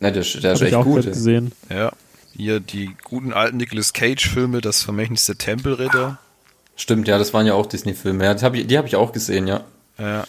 Na, 0.00 0.10
der, 0.12 0.22
der 0.22 0.52
ist 0.52 0.60
echt 0.62 0.74
auch 0.74 0.84
gut. 0.84 1.02
gut 1.04 1.12
gesehen. 1.12 1.52
Ja. 1.68 1.92
Hier 2.36 2.60
die 2.60 2.96
guten 3.02 3.32
alten 3.32 3.56
Nicolas 3.56 3.92
Cage-Filme, 3.92 4.60
das 4.60 4.82
Vermächtnis 4.82 5.26
der 5.26 5.36
Tempelritter. 5.36 6.18
Stimmt, 6.76 7.06
ja, 7.08 7.18
das 7.18 7.34
waren 7.34 7.46
ja 7.46 7.54
auch 7.54 7.66
Disney-Filme. 7.66 8.24
Ja, 8.24 8.34
die 8.34 8.44
habe 8.44 8.58
ich, 8.58 8.66
die 8.68 8.78
hab 8.78 8.86
ich 8.86 8.96
auch 8.96 9.12
gesehen, 9.12 9.46
ja. 9.48 9.64
Ja. 9.98 10.24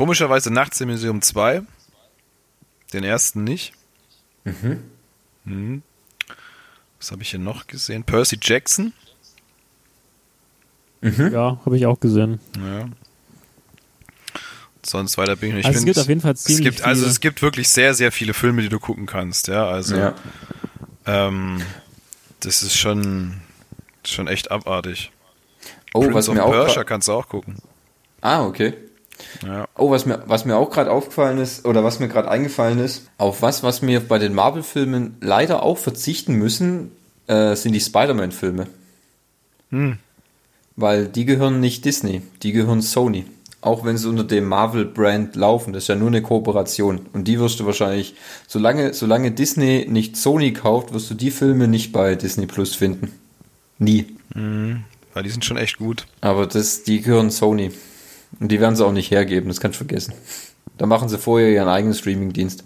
Komischerweise 0.00 0.50
Nachts 0.50 0.80
im 0.80 0.88
Museum 0.88 1.20
2. 1.20 1.60
Den 2.94 3.04
ersten 3.04 3.44
nicht. 3.44 3.74
Mhm. 5.44 5.82
Was 6.98 7.12
habe 7.12 7.20
ich 7.22 7.28
hier 7.28 7.38
noch 7.38 7.66
gesehen? 7.66 8.02
Percy 8.04 8.38
Jackson. 8.40 8.94
Ja, 11.02 11.60
habe 11.66 11.76
ich 11.76 11.84
auch 11.84 12.00
gesehen. 12.00 12.40
Ja. 12.56 12.88
Sonst 14.82 15.18
weiter 15.18 15.36
bin 15.36 15.50
ich 15.50 15.54
nicht. 15.56 15.64
Ich 15.64 15.66
Also 15.66 15.76
es 15.80 15.84
find, 15.84 15.94
gibt 15.94 15.98
auf 15.98 16.08
jeden 16.08 16.20
Fall 16.22 16.32
es 16.32 16.44
ziemlich 16.44 16.64
gibt, 16.64 16.82
Also 16.82 17.02
viele. 17.02 17.10
es 17.12 17.20
gibt 17.20 17.42
wirklich 17.42 17.68
sehr, 17.68 17.92
sehr 17.92 18.10
viele 18.10 18.32
Filme, 18.32 18.62
die 18.62 18.70
du 18.70 18.80
gucken 18.80 19.04
kannst. 19.04 19.48
Ja, 19.48 19.66
also 19.68 19.96
ja. 19.96 20.14
ähm, 21.04 21.60
das 22.40 22.62
ist 22.62 22.74
schon, 22.74 23.42
schon 24.06 24.28
echt 24.28 24.50
abartig. 24.50 25.12
Oh, 25.92 26.00
Prince 26.00 26.14
was 26.14 26.28
of 26.30 26.34
mir 26.36 26.44
auch. 26.46 26.52
Persia 26.52 26.80
gra- 26.80 26.84
kannst 26.86 27.08
du 27.08 27.12
auch 27.12 27.28
gucken. 27.28 27.56
Ah, 28.22 28.46
okay. 28.46 28.72
Ja. 29.46 29.66
Oh, 29.76 29.90
was 29.90 30.06
mir, 30.06 30.22
was 30.26 30.44
mir 30.44 30.56
auch 30.56 30.70
gerade 30.70 30.90
aufgefallen 30.90 31.38
ist, 31.38 31.64
oder 31.64 31.84
was 31.84 32.00
mir 32.00 32.08
gerade 32.08 32.30
eingefallen 32.30 32.78
ist, 32.78 33.08
auf 33.18 33.42
was, 33.42 33.62
was 33.62 33.82
wir 33.82 34.00
bei 34.00 34.18
den 34.18 34.34
Marvel-Filmen 34.34 35.16
leider 35.20 35.62
auch 35.62 35.78
verzichten 35.78 36.34
müssen, 36.34 36.92
äh, 37.26 37.54
sind 37.54 37.72
die 37.72 37.80
Spider-Man-Filme. 37.80 38.66
Hm. 39.70 39.98
Weil 40.76 41.06
die 41.06 41.24
gehören 41.24 41.60
nicht 41.60 41.84
Disney, 41.84 42.22
die 42.42 42.52
gehören 42.52 42.82
Sony. 42.82 43.26
Auch 43.62 43.84
wenn 43.84 43.98
sie 43.98 44.08
unter 44.08 44.24
dem 44.24 44.46
Marvel-Brand 44.46 45.36
laufen, 45.36 45.74
das 45.74 45.84
ist 45.84 45.88
ja 45.88 45.94
nur 45.94 46.08
eine 46.08 46.22
Kooperation. 46.22 47.00
Und 47.12 47.28
die 47.28 47.38
wirst 47.38 47.60
du 47.60 47.66
wahrscheinlich, 47.66 48.14
solange, 48.48 48.94
solange 48.94 49.32
Disney 49.32 49.86
nicht 49.88 50.16
Sony 50.16 50.52
kauft, 50.52 50.94
wirst 50.94 51.10
du 51.10 51.14
die 51.14 51.30
Filme 51.30 51.68
nicht 51.68 51.92
bei 51.92 52.14
Disney 52.14 52.46
Plus 52.46 52.74
finden. 52.74 53.12
Nie. 53.78 54.06
Weil 54.34 55.22
die 55.22 55.30
sind 55.30 55.44
schon 55.44 55.58
echt 55.58 55.78
gut. 55.78 56.06
Aber 56.22 56.46
das, 56.46 56.84
die 56.84 57.02
gehören 57.02 57.30
Sony. 57.30 57.72
Und 58.40 58.48
die 58.48 58.60
werden 58.60 58.74
sie 58.74 58.84
auch 58.84 58.92
nicht 58.92 59.10
hergeben, 59.10 59.48
das 59.48 59.60
kannst 59.60 59.76
du 59.76 59.84
vergessen. 59.84 60.14
Da 60.78 60.86
machen 60.86 61.08
sie 61.08 61.18
vorher 61.18 61.50
ihren 61.50 61.68
eigenen 61.68 61.94
Streaming-Dienst. 61.94 62.64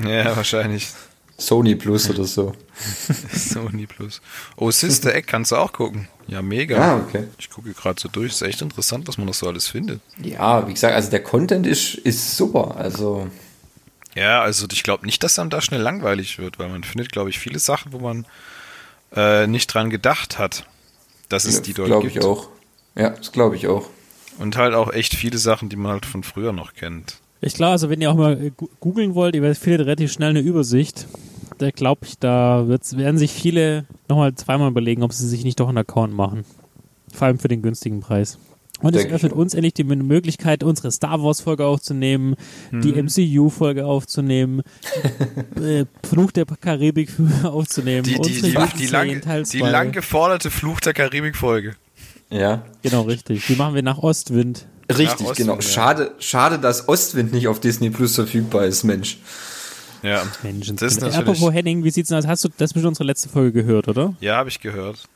Ja, 0.00 0.36
wahrscheinlich. 0.36 0.88
Sony 1.36 1.76
Plus 1.76 2.10
oder 2.10 2.24
so. 2.24 2.52
Sony 3.32 3.86
Plus. 3.86 4.20
Oh, 4.56 4.72
Sister 4.72 5.14
Egg 5.14 5.28
kannst 5.28 5.52
du 5.52 5.56
auch 5.56 5.72
gucken. 5.72 6.08
Ja, 6.26 6.42
mega. 6.42 6.78
Ah, 6.78 6.96
okay. 6.96 7.24
Ich 7.38 7.48
gucke 7.48 7.72
gerade 7.72 8.00
so 8.00 8.08
durch. 8.08 8.32
Ist 8.32 8.42
echt 8.42 8.60
interessant, 8.60 9.06
was 9.06 9.18
man 9.18 9.28
noch 9.28 9.34
so 9.34 9.46
alles 9.46 9.68
findet. 9.68 10.00
Ja, 10.20 10.66
wie 10.66 10.74
gesagt, 10.74 10.94
also 10.96 11.10
der 11.10 11.22
Content 11.22 11.64
ist, 11.64 11.94
ist 11.94 12.36
super. 12.36 12.74
Also, 12.76 13.28
Ja, 14.16 14.42
also 14.42 14.66
ich 14.72 14.82
glaube 14.82 15.06
nicht, 15.06 15.22
dass 15.22 15.36
dann 15.36 15.48
da 15.48 15.60
schnell 15.60 15.80
langweilig 15.80 16.38
wird, 16.40 16.58
weil 16.58 16.68
man 16.68 16.82
findet, 16.82 17.12
glaube 17.12 17.30
ich, 17.30 17.38
viele 17.38 17.60
Sachen, 17.60 17.92
wo 17.92 18.00
man 18.00 18.26
äh, 19.14 19.46
nicht 19.46 19.68
dran 19.72 19.90
gedacht 19.90 20.38
hat, 20.38 20.66
dass 21.28 21.44
es 21.44 21.62
die 21.62 21.72
dort 21.72 21.86
glaube 21.86 22.08
gibt. 22.08 22.16
ich 22.16 22.24
auch. 22.24 22.48
Ja, 22.96 23.10
das 23.10 23.30
glaube 23.30 23.54
ich 23.54 23.68
auch. 23.68 23.88
Und 24.38 24.56
halt 24.56 24.74
auch 24.74 24.92
echt 24.92 25.14
viele 25.14 25.38
Sachen, 25.38 25.68
die 25.68 25.76
man 25.76 25.92
halt 25.92 26.06
von 26.06 26.22
früher 26.22 26.52
noch 26.52 26.74
kennt. 26.74 27.16
Ich 27.40 27.54
glaube, 27.54 27.72
also 27.72 27.88
wenn 27.90 28.00
ihr 28.00 28.10
auch 28.10 28.16
mal 28.16 28.50
googeln 28.80 29.14
wollt, 29.14 29.34
ihr 29.34 29.42
werdet- 29.42 29.58
findet 29.58 29.82
relativ 29.82 30.12
schnell 30.12 30.30
eine 30.30 30.40
Übersicht. 30.40 31.06
Da 31.58 31.70
glaube 31.70 32.00
ich, 32.06 32.18
da 32.18 32.66
wird's, 32.68 32.96
werden 32.96 33.18
sich 33.18 33.32
viele 33.32 33.84
nochmal 34.08 34.34
zweimal 34.34 34.70
überlegen, 34.70 35.02
ob 35.02 35.12
sie 35.12 35.26
sich 35.28 35.44
nicht 35.44 35.58
doch 35.60 35.68
einen 35.68 35.78
Account 35.78 36.14
machen. 36.14 36.44
Vor 37.12 37.26
allem 37.26 37.38
für 37.38 37.48
den 37.48 37.62
günstigen 37.62 38.00
Preis. 38.00 38.38
Und 38.80 38.94
es 38.94 39.06
öffnet 39.06 39.32
uns 39.32 39.54
endlich 39.54 39.74
die 39.74 39.82
Möglichkeit, 39.82 40.62
unsere 40.62 40.92
Star 40.92 41.20
Wars 41.20 41.40
Folge 41.40 41.64
aufzunehmen, 41.66 42.36
die 42.70 42.92
MCU 42.92 43.50
Folge 43.50 43.84
aufzunehmen, 43.86 44.62
äh, 45.60 45.84
Fluch 46.08 46.30
der 46.30 46.44
Karibik 46.46 47.10
aufzunehmen, 47.42 48.04
Die, 48.04 48.12
die, 48.12 48.18
unsere 48.18 48.34
die, 48.34 48.76
die, 48.78 48.86
10, 48.86 48.92
lang, 48.92 49.08
die 49.42 49.42
2. 49.58 49.70
lang 49.70 49.90
geforderte 49.90 50.52
Fluch 50.52 50.78
der 50.78 50.94
Karibik-Folge. 50.94 51.74
Ja. 52.30 52.62
Genau, 52.82 53.02
richtig. 53.02 53.46
Die 53.46 53.56
machen 53.56 53.74
wir 53.74 53.82
nach 53.82 53.98
Ostwind. 53.98 54.66
Richtig, 54.90 55.26
Ostwind, 55.26 55.36
genau. 55.36 55.54
ja. 55.56 55.62
Schade, 55.62 56.12
schade, 56.18 56.58
dass 56.58 56.88
Ostwind 56.88 57.32
nicht 57.32 57.48
auf 57.48 57.60
Disney 57.60 57.90
Plus 57.90 58.14
verfügbar 58.14 58.64
ist, 58.64 58.84
Mensch. 58.84 59.18
Ja, 60.02 60.22
Menschen. 60.42 60.76
das 60.76 60.92
ist 60.92 61.00
natürlich. 61.00 61.18
Apropos 61.28 61.52
Henning, 61.52 61.84
wie 61.84 61.90
sieht's 61.90 62.08
denn 62.08 62.18
aus? 62.18 62.26
Hast 62.26 62.44
du 62.44 62.48
das 62.56 62.72
bestimmt 62.72 62.90
unsere 62.90 63.04
letzte 63.04 63.28
Folge 63.28 63.52
gehört, 63.62 63.88
oder? 63.88 64.14
Ja, 64.20 64.36
habe 64.36 64.48
ich 64.48 64.60
gehört. 64.60 65.08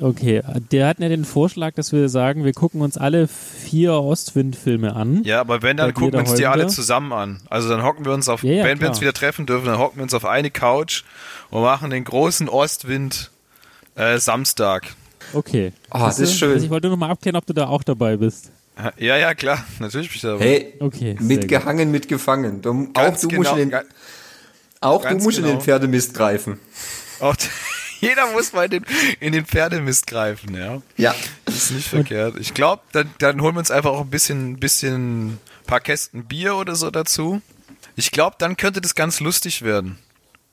Okay, 0.00 0.42
der 0.72 0.88
hat 0.88 0.98
ja 0.98 1.08
den 1.08 1.24
Vorschlag, 1.24 1.74
dass 1.74 1.92
wir 1.92 2.08
sagen, 2.08 2.44
wir 2.44 2.52
gucken 2.52 2.80
uns 2.80 2.98
alle 2.98 3.28
vier 3.28 3.92
Ostwind-Filme 3.92 4.96
an. 4.96 5.22
Ja, 5.22 5.40
aber 5.40 5.62
wenn, 5.62 5.76
dann 5.76 5.94
gucken 5.94 6.14
wir 6.14 6.18
uns 6.20 6.34
die 6.34 6.46
alle 6.46 6.66
zusammen 6.66 7.12
an. 7.12 7.40
Also 7.48 7.68
dann 7.68 7.84
hocken 7.84 8.04
wir 8.04 8.12
uns 8.12 8.28
auf, 8.28 8.42
Ja, 8.42 8.54
ja, 8.54 8.64
wenn 8.64 8.80
wir 8.80 8.88
uns 8.88 8.98
klar. 8.98 9.02
wieder 9.10 9.12
treffen 9.12 9.46
dürfen, 9.46 9.66
dann 9.66 9.78
hocken 9.78 9.98
wir 9.98 10.02
uns 10.02 10.14
auf 10.14 10.24
eine 10.24 10.50
Couch 10.50 11.04
und 11.50 11.62
machen 11.62 11.90
den 11.90 12.02
großen 12.02 12.48
Ostwind 12.48 13.30
äh, 13.94 14.18
Samstag. 14.18 14.94
Okay. 15.34 15.72
Ah, 15.90 16.06
das 16.06 16.18
ist 16.18 16.36
schön. 16.36 16.52
Also 16.52 16.64
ich 16.64 16.70
wollte 16.70 16.86
nur 16.88 16.96
noch 16.96 17.00
mal 17.00 17.10
abklären, 17.10 17.36
ob 17.36 17.46
du 17.46 17.52
da 17.52 17.66
auch 17.68 17.82
dabei 17.82 18.16
bist. 18.16 18.50
Ja, 18.98 19.16
ja, 19.16 19.34
klar, 19.34 19.64
natürlich 19.78 20.08
bin 20.08 20.16
ich 20.16 20.22
dabei. 20.22 20.44
Hey, 20.44 20.74
Okay. 20.80 21.16
mitgehangen, 21.20 21.90
mitgefangen. 21.90 22.60
Du, 22.60 22.88
auch 22.94 23.16
du 23.16 23.28
genau, 23.28 23.42
musst 23.42 23.56
in 23.56 23.70
den, 23.70 23.80
auch 24.80 25.04
du 25.04 25.14
musst 25.16 25.38
in 25.38 25.44
genau. 25.44 25.56
den 25.56 25.62
Pferdemist 25.62 26.14
greifen. 26.14 26.58
Auch, 27.20 27.36
jeder 28.00 28.32
muss 28.32 28.52
mal 28.52 28.64
in 28.64 28.70
den, 28.70 28.86
in 29.20 29.32
den 29.32 29.46
Pferdemist 29.46 30.08
greifen, 30.08 30.56
ja. 30.56 30.82
Ja. 30.96 31.14
Das 31.44 31.54
ist 31.54 31.70
nicht 31.70 31.88
verkehrt. 31.88 32.34
Ich 32.40 32.52
glaube, 32.52 32.82
dann, 32.92 33.10
dann 33.18 33.40
holen 33.40 33.54
wir 33.54 33.60
uns 33.60 33.70
einfach 33.70 33.90
auch 33.90 34.00
ein 34.02 34.10
bisschen, 34.10 34.58
bisschen 34.58 35.38
paar 35.66 35.80
Kästen 35.80 36.24
Bier 36.24 36.56
oder 36.56 36.74
so 36.74 36.90
dazu. 36.90 37.40
Ich 37.96 38.10
glaube, 38.10 38.36
dann 38.38 38.56
könnte 38.56 38.80
das 38.80 38.96
ganz 38.96 39.20
lustig 39.20 39.62
werden. 39.62 39.98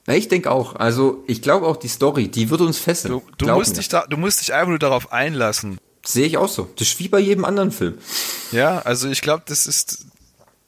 Ja, 0.07 0.13
ich 0.15 0.27
denke 0.27 0.49
auch. 0.51 0.75
Also, 0.75 1.23
ich 1.27 1.41
glaube 1.41 1.67
auch 1.67 1.77
die 1.77 1.87
Story, 1.87 2.27
die 2.27 2.49
wird 2.49 2.61
uns 2.61 2.79
fesseln. 2.79 3.13
Du, 3.13 3.45
du, 3.45 3.53
musst 3.53 3.71
mir. 3.71 3.77
dich 3.77 3.89
da, 3.89 4.05
du 4.09 4.17
musst 4.17 4.41
dich 4.41 4.53
einfach 4.53 4.69
nur 4.69 4.79
darauf 4.79 5.11
einlassen. 5.11 5.77
Sehe 6.03 6.25
ich 6.25 6.37
auch 6.37 6.49
so. 6.49 6.69
Das 6.77 6.87
ist 6.87 6.99
wie 6.99 7.07
bei 7.07 7.19
jedem 7.19 7.45
anderen 7.45 7.71
Film. 7.71 7.97
Ja, 8.51 8.79
also 8.79 9.09
ich 9.09 9.21
glaube, 9.21 9.43
das 9.45 9.67
ist. 9.67 10.05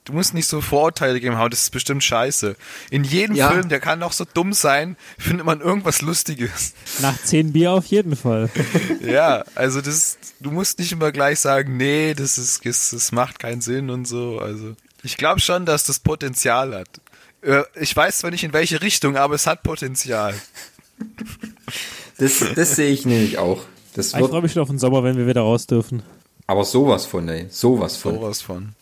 Du 0.06 0.12
musst 0.12 0.34
nicht 0.34 0.48
so 0.48 0.60
Vorurteile 0.60 1.22
geben, 1.22 1.36
aber 1.36 1.50
das 1.50 1.62
ist 1.62 1.70
bestimmt 1.70 2.04
scheiße. 2.04 2.58
In 2.92 3.06
jedem 3.06 3.38
Ja. 3.38 3.50
Film, 3.50 3.70
der 3.70 3.80
kann 3.80 4.00
noch 4.00 4.12
so 4.12 4.26
dumm 4.32 4.52
sein, 4.52 4.98
findet 5.18 5.46
man 5.46 5.62
irgendwas 5.62 6.02
Lustiges. 6.02 6.74
Nach 7.00 7.18
zehn 7.24 7.54
Bier 7.54 7.72
auf 7.72 7.86
jeden 7.86 8.18
Fall. 8.18 8.50
ja, 9.02 9.46
also 9.56 9.80
das, 9.80 10.18
du 10.42 10.52
musst 10.52 10.78
nicht 10.80 10.92
immer 10.92 11.14
gleich 11.14 11.40
sagen, 11.40 11.78
nee, 11.78 12.14
das 12.16 12.38
ist, 12.38 12.66
das, 12.66 12.90
das 12.90 13.14
macht 13.14 13.40
keinen 13.40 13.62
Sinn 13.62 13.90
und 13.90 14.06
so. 14.06 14.40
Also 14.40 14.76
ich 15.04 15.16
glaube 15.16 15.40
schon, 15.40 15.66
dass 15.66 15.86
das 15.86 16.00
Potenzial 16.00 16.76
hat. 16.76 16.90
Äh, 17.44 17.64
Ich 17.80 17.96
weiß 17.96 18.20
zwar 18.20 18.32
nicht 18.32 18.44
in 18.44 18.54
welche 18.54 18.82
Richtung, 18.82 19.18
aber 19.18 19.36
es 19.36 19.48
hat 19.48 19.64
Potenzial. 19.64 20.34
Das, 22.20 22.44
das 22.56 22.76
sehe 22.76 22.91
ich 22.91 23.06
nämlich 23.08 23.39
auch. 23.39 23.62
Das 23.96 24.14
Ich 24.14 24.20
freue 24.20 24.41
mich 24.44 24.54
schon 24.54 24.62
auf 24.62 24.70
den 24.70 24.78
Sommer, 24.78 25.04
wenn 25.04 25.18
wir 25.18 25.26
wieder 25.28 25.41
raus 25.41 25.66
dürfen. 25.66 26.04
aber 26.46 26.64
sowas 26.64 27.06
von, 27.08 27.28
ey. 27.28 27.48
Sowas 27.50 27.98
von. 27.98 28.16
Sowas 28.16 28.41
von. 28.41 28.76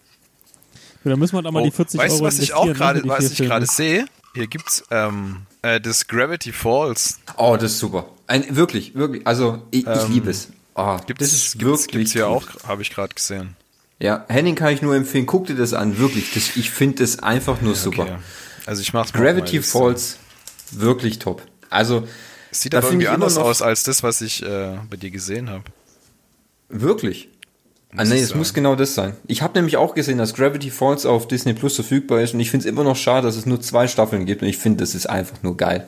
Ja, 1.03 1.11
dann 1.11 1.19
müssen 1.19 1.35
wir 1.35 1.41
doch 1.41 1.51
mal 1.51 1.61
Oh, 1.61 1.65
die 1.65 1.71
40 1.71 1.97
weißt 1.99 2.11
du, 2.11 2.15
Euro 2.17 2.25
was 2.25 2.39
ich 2.39 2.53
auch 2.53 2.65
ne, 2.65 2.73
gerade, 2.73 3.01
was 3.05 3.31
ich 3.31 3.37
gerade 3.37 3.65
sehe? 3.65 4.05
Hier 4.35 4.47
gibt's 4.47 4.83
ähm, 4.91 5.43
äh, 5.61 5.79
das 5.79 6.07
Gravity 6.07 6.51
Falls. 6.51 7.19
Oh, 7.37 7.55
das 7.59 7.71
ist 7.71 7.79
super. 7.79 8.05
Ein, 8.27 8.55
wirklich, 8.55 8.95
wirklich. 8.95 9.25
Also, 9.25 9.61
ich, 9.71 9.87
ich 9.87 10.07
liebe 10.09 10.29
es. 10.29 10.49
Oh, 10.75 10.97
Gibt's, 11.07 11.19
das 11.23 11.33
ist 11.33 11.51
gibt's, 11.53 11.65
wirklich 11.65 11.87
gibt's 11.91 12.11
hier 12.13 12.27
auch, 12.27 12.43
habe 12.67 12.81
ich 12.81 12.91
gerade 12.91 13.13
gesehen. 13.15 13.55
Ja, 13.99 14.25
Henning 14.27 14.55
kann 14.55 14.73
ich 14.73 14.81
nur 14.81 14.95
empfehlen. 14.95 15.25
Guck 15.25 15.47
dir 15.47 15.55
das 15.55 15.73
an, 15.73 15.97
wirklich. 15.97 16.33
Das, 16.33 16.55
ich 16.57 16.69
finde 16.69 16.97
das 17.03 17.19
einfach 17.19 17.61
nur 17.61 17.75
super. 17.75 18.03
Okay. 18.03 18.17
Also 18.71 18.81
ich 18.83 18.93
mach's 18.93 19.11
Gravity. 19.11 19.61
Falls, 19.61 20.15
wirklich 20.71 21.19
top. 21.19 21.41
Also, 21.69 22.07
Es 22.51 22.61
Sieht 22.61 22.73
aber 22.73 22.87
irgendwie 22.87 23.09
anders 23.09 23.35
noch- 23.35 23.43
aus 23.43 23.61
als 23.61 23.83
das, 23.83 24.01
was 24.01 24.21
ich 24.21 24.43
äh, 24.43 24.77
bei 24.89 24.95
dir 24.95 25.11
gesehen 25.11 25.49
habe. 25.49 25.65
wirklich. 26.69 27.27
Ah, 27.97 28.05
nee, 28.05 28.19
es 28.21 28.29
sagen. 28.29 28.39
muss 28.39 28.53
genau 28.53 28.75
das 28.77 28.95
sein. 28.95 29.17
Ich 29.27 29.41
habe 29.41 29.55
nämlich 29.55 29.75
auch 29.75 29.93
gesehen, 29.93 30.17
dass 30.19 30.33
Gravity 30.35 30.71
Falls 30.71 31.05
auf 31.05 31.27
Disney 31.27 31.53
Plus 31.53 31.75
verfügbar 31.75 32.21
ist 32.21 32.33
und 32.33 32.39
ich 32.39 32.49
finde 32.49 32.65
es 32.65 32.71
immer 32.71 32.85
noch 32.85 32.95
schade, 32.95 33.27
dass 33.27 33.35
es 33.35 33.45
nur 33.45 33.59
zwei 33.59 33.89
Staffeln 33.89 34.25
gibt 34.25 34.41
und 34.41 34.47
ich 34.47 34.57
finde, 34.57 34.79
das 34.81 34.95
ist 34.95 35.07
einfach 35.09 35.43
nur 35.43 35.57
geil. 35.57 35.85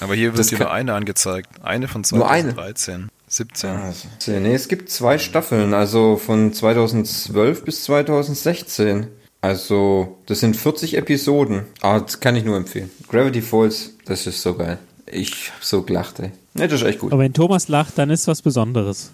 Aber 0.00 0.14
hier 0.14 0.36
wird 0.36 0.50
kann- 0.50 0.58
nur 0.58 0.70
eine 0.70 0.92
angezeigt. 0.92 1.48
Eine 1.62 1.88
von 1.88 2.04
Nur 2.12 2.28
eine? 2.28 2.52
2013. 2.54 3.08
17. 3.28 3.70
Also, 3.70 4.08
nee, 4.26 4.54
es 4.54 4.68
gibt 4.68 4.90
zwei 4.90 5.16
Staffeln, 5.18 5.72
also 5.72 6.18
von 6.18 6.52
2012 6.52 7.64
bis 7.64 7.84
2016. 7.84 9.06
Also, 9.44 10.16
das 10.24 10.40
sind 10.40 10.56
40 10.56 10.96
Episoden. 10.96 11.64
Ah, 11.82 12.00
das 12.00 12.18
kann 12.20 12.34
ich 12.34 12.44
nur 12.44 12.56
empfehlen. 12.56 12.90
Gravity 13.08 13.42
Falls, 13.42 13.92
das 14.06 14.26
ist 14.26 14.40
so 14.40 14.54
geil. 14.54 14.78
Ich 15.04 15.52
hab 15.54 15.62
so 15.62 15.82
gelacht, 15.82 16.18
ey. 16.20 16.30
Nee, 16.54 16.66
das 16.66 16.80
ist 16.80 16.86
echt 16.86 17.00
gut. 17.00 17.12
Aber 17.12 17.20
wenn 17.20 17.34
Thomas 17.34 17.68
lacht, 17.68 17.98
dann 17.98 18.08
ist 18.08 18.26
was 18.26 18.40
Besonderes. 18.40 19.12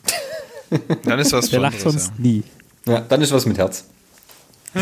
Dann 1.02 1.18
ist 1.18 1.32
was 1.32 1.50
Der 1.50 1.58
lacht 1.58 1.78
Besonderes, 1.78 2.04
sonst 2.04 2.20
nie. 2.20 2.44
Ja, 2.86 3.00
dann 3.00 3.20
ist 3.22 3.32
was 3.32 3.44
mit 3.44 3.58
Herz. 3.58 3.86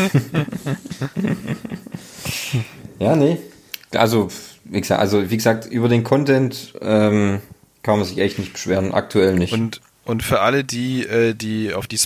ja, 2.99 3.15
nee. 3.15 3.39
Also, 3.95 4.27
wie 4.65 4.81
gesagt, 4.81 5.01
also, 5.01 5.31
wie 5.31 5.37
gesagt, 5.37 5.65
über 5.65 5.89
den 5.89 6.03
Content 6.03 6.75
ähm, 6.79 7.41
kann 7.81 7.97
man 7.97 8.05
sich 8.07 8.19
echt 8.19 8.37
nicht 8.37 8.53
beschweren. 8.53 8.93
Aktuell 8.93 9.33
nicht. 9.33 9.51
ja. 9.51 9.57
Und, 9.57 9.81
und 10.05 10.21
für 10.21 10.41
alle, 10.41 10.63
die, 10.63 11.07
äh, 11.07 11.33
die 11.33 11.73
auf 11.73 11.87
die 11.87 11.97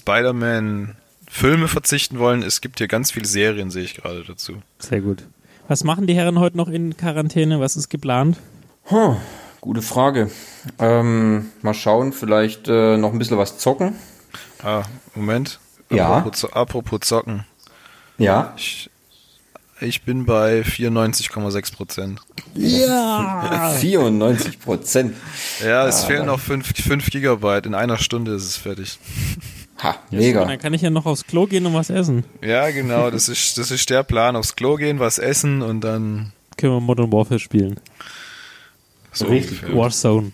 Spider-Man-Filme 1.34 1.68
verzichten 1.68 2.20
wollen, 2.20 2.44
es 2.44 2.62
gibt 2.62 2.78
hier 2.78 2.88
ganz 2.88 3.12
viele 3.12 3.26
Serien, 3.26 3.72
sehe 3.72 3.84
ich 3.84 3.96
gerade 3.96 4.24
dazu. 4.24 4.62
Sehr 4.80 5.02
gut. 5.02 5.24
Was 5.68 5.84
machen 5.84 6.08
die 6.08 6.14
Herren 6.14 6.40
heute 6.40 6.58
noch 6.58 6.68
in 6.68 6.96
Quarantäne? 6.96 7.60
Was 7.60 7.76
ist 7.76 7.90
geplant? 7.90 8.38
Huh, 8.90 9.16
gute 9.60 9.82
Frage. 9.82 10.30
Ähm, 10.78 11.50
mal 11.62 11.74
schauen, 11.74 12.14
vielleicht 12.14 12.68
äh, 12.68 12.98
noch 12.98 13.12
ein 13.12 13.20
bisschen 13.20 13.38
was 13.38 13.58
zocken. 13.58 13.96
Ah, 14.62 14.84
Moment. 15.16 15.60
Ja. 15.90 16.18
Apropos, 16.18 16.54
apropos 16.54 17.00
Zocken. 17.02 17.46
Ja. 18.18 18.54
Ich, 18.56 18.90
ich 19.82 20.04
bin 20.04 20.26
bei 20.26 20.62
94,6 20.62 21.74
Prozent. 21.74 22.22
Ja! 22.54 23.74
94 23.80 24.60
Prozent. 24.60 25.16
Ja, 25.64 25.88
es 25.88 26.04
fehlen 26.06 26.28
noch 26.28 26.40
5, 26.40 26.74
5 26.76 27.10
Gigabyte. 27.10 27.66
In 27.66 27.76
einer 27.76 27.98
Stunde 27.98 28.34
ist 28.34 28.44
es 28.44 28.58
fertig. 28.58 29.00
Ha, 29.84 29.98
mega. 30.12 30.46
dann 30.46 30.58
kann 30.60 30.74
ich 30.74 30.82
ja 30.82 30.90
noch 30.90 31.06
aufs 31.06 31.26
Klo 31.28 31.46
gehen 31.46 31.66
und 31.66 31.74
was 31.74 31.90
essen. 31.90 32.24
Ja, 32.42 32.70
genau. 32.72 33.12
Das 33.12 33.28
ist, 33.28 33.58
das 33.58 33.70
ist 33.70 33.90
der 33.90 34.04
Plan. 34.04 34.36
Aufs 34.38 34.56
Klo 34.56 34.76
gehen, 34.78 35.00
was 35.00 35.20
essen 35.20 35.62
und 35.62 35.82
dann 35.82 36.32
Können 36.58 36.74
wir 36.74 36.80
Modern 36.80 37.12
Warfare 37.12 37.40
spielen. 37.40 37.80
so 39.12 39.26
Richtig 39.26 39.62
ungefähr. 39.64 39.78
Warzone. 39.78 40.32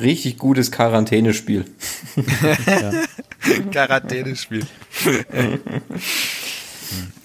Richtig 0.00 0.36
gutes 0.36 0.70
Quarantänespiel. 0.72 1.64
Quarantänespiel. 3.72 4.66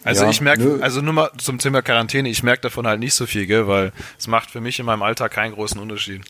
Also 0.03 0.23
Ja, 0.23 0.29
ich 0.29 0.39
merke, 0.39 0.77
also 0.79 1.01
nur 1.01 1.11
mal 1.11 1.29
zum 1.37 1.59
Thema 1.59 1.81
Quarantäne, 1.81 2.29
ich 2.29 2.41
merke 2.41 2.61
davon 2.61 2.87
halt 2.87 3.01
nicht 3.01 3.13
so 3.13 3.25
viel, 3.25 3.45
gell, 3.47 3.67
weil 3.67 3.91
es 4.17 4.27
macht 4.27 4.49
für 4.49 4.61
mich 4.61 4.79
in 4.79 4.85
meinem 4.85 5.03
Alltag 5.03 5.33
keinen 5.33 5.53
großen 5.53 5.81
Unterschied. 5.81 6.21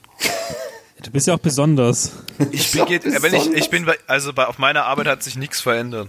Du 1.03 1.11
bist 1.11 1.27
ja 1.27 1.33
auch 1.35 1.39
besonders. 1.39 2.11
Ich 2.51 2.71
bin, 2.71 2.85
geht, 2.85 3.03
wenn 3.03 3.33
ich, 3.33 3.51
ich 3.53 3.69
bin, 3.71 3.89
also 4.05 4.31
bei, 4.31 4.45
auf 4.45 4.59
meiner 4.59 4.85
Arbeit 4.85 5.07
hat 5.07 5.23
sich 5.23 5.35
nichts 5.37 5.59
verändert, 5.59 6.07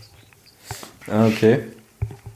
Ah, 1.07 1.25
Okay. 1.27 1.61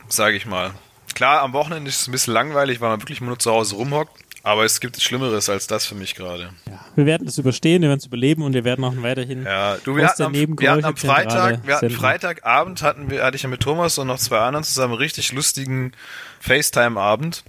sage 0.09 0.37
ich 0.37 0.47
mal. 0.47 0.71
Klar, 1.15 1.43
am 1.43 1.53
Wochenende 1.53 1.91
ist 1.91 2.01
es 2.01 2.09
ein 2.09 2.13
bisschen 2.13 2.33
langweilig, 2.33 2.81
weil 2.81 2.89
man 2.89 3.01
wirklich 3.03 3.21
nur 3.21 3.39
zu 3.39 3.51
Hause 3.51 3.75
rumhockt, 3.77 4.19
aber 4.43 4.65
es 4.65 4.81
gibt 4.81 4.99
Schlimmeres 5.03 5.51
als 5.51 5.67
das 5.67 5.85
für 5.85 5.95
mich 5.95 6.15
gerade. 6.15 6.51
Wir 6.97 7.05
werden 7.05 7.29
es 7.29 7.37
überstehen, 7.37 7.83
wir 7.83 7.91
werden 7.91 7.99
es 8.01 8.07
überleben 8.07 8.43
und 8.45 8.55
wir 8.55 8.65
werden 8.65 8.83
auch 8.85 8.95
weiterhin. 8.97 9.45
Ja, 9.45 9.77
du, 9.85 9.95
wir 9.95 10.05
Aus 10.05 10.13
hatten, 10.19 10.19
der 10.19 10.27
am, 10.27 10.33
wir 10.59 10.71
hatten 10.71 10.85
am 10.85 10.95
Nebengeräuschezentrale 10.95 11.29
Freitag, 11.31 11.67
wir 11.67 11.77
hatten. 11.77 11.91
Freitagabend 11.91 12.83
hatten 12.83 13.11
wir, 13.11 13.23
hatte 13.25 13.37
ich 13.37 13.43
ja 13.43 13.51
mit 13.51 13.61
Thomas 13.61 13.99
und 13.99 14.07
noch 14.07 14.19
zwei 14.19 14.39
anderen 14.39 14.65
zusammen 14.65 14.95
einen 14.95 14.99
richtig 15.03 15.33
lustigen 15.33 15.93
FaceTime-Abend. 16.41 17.45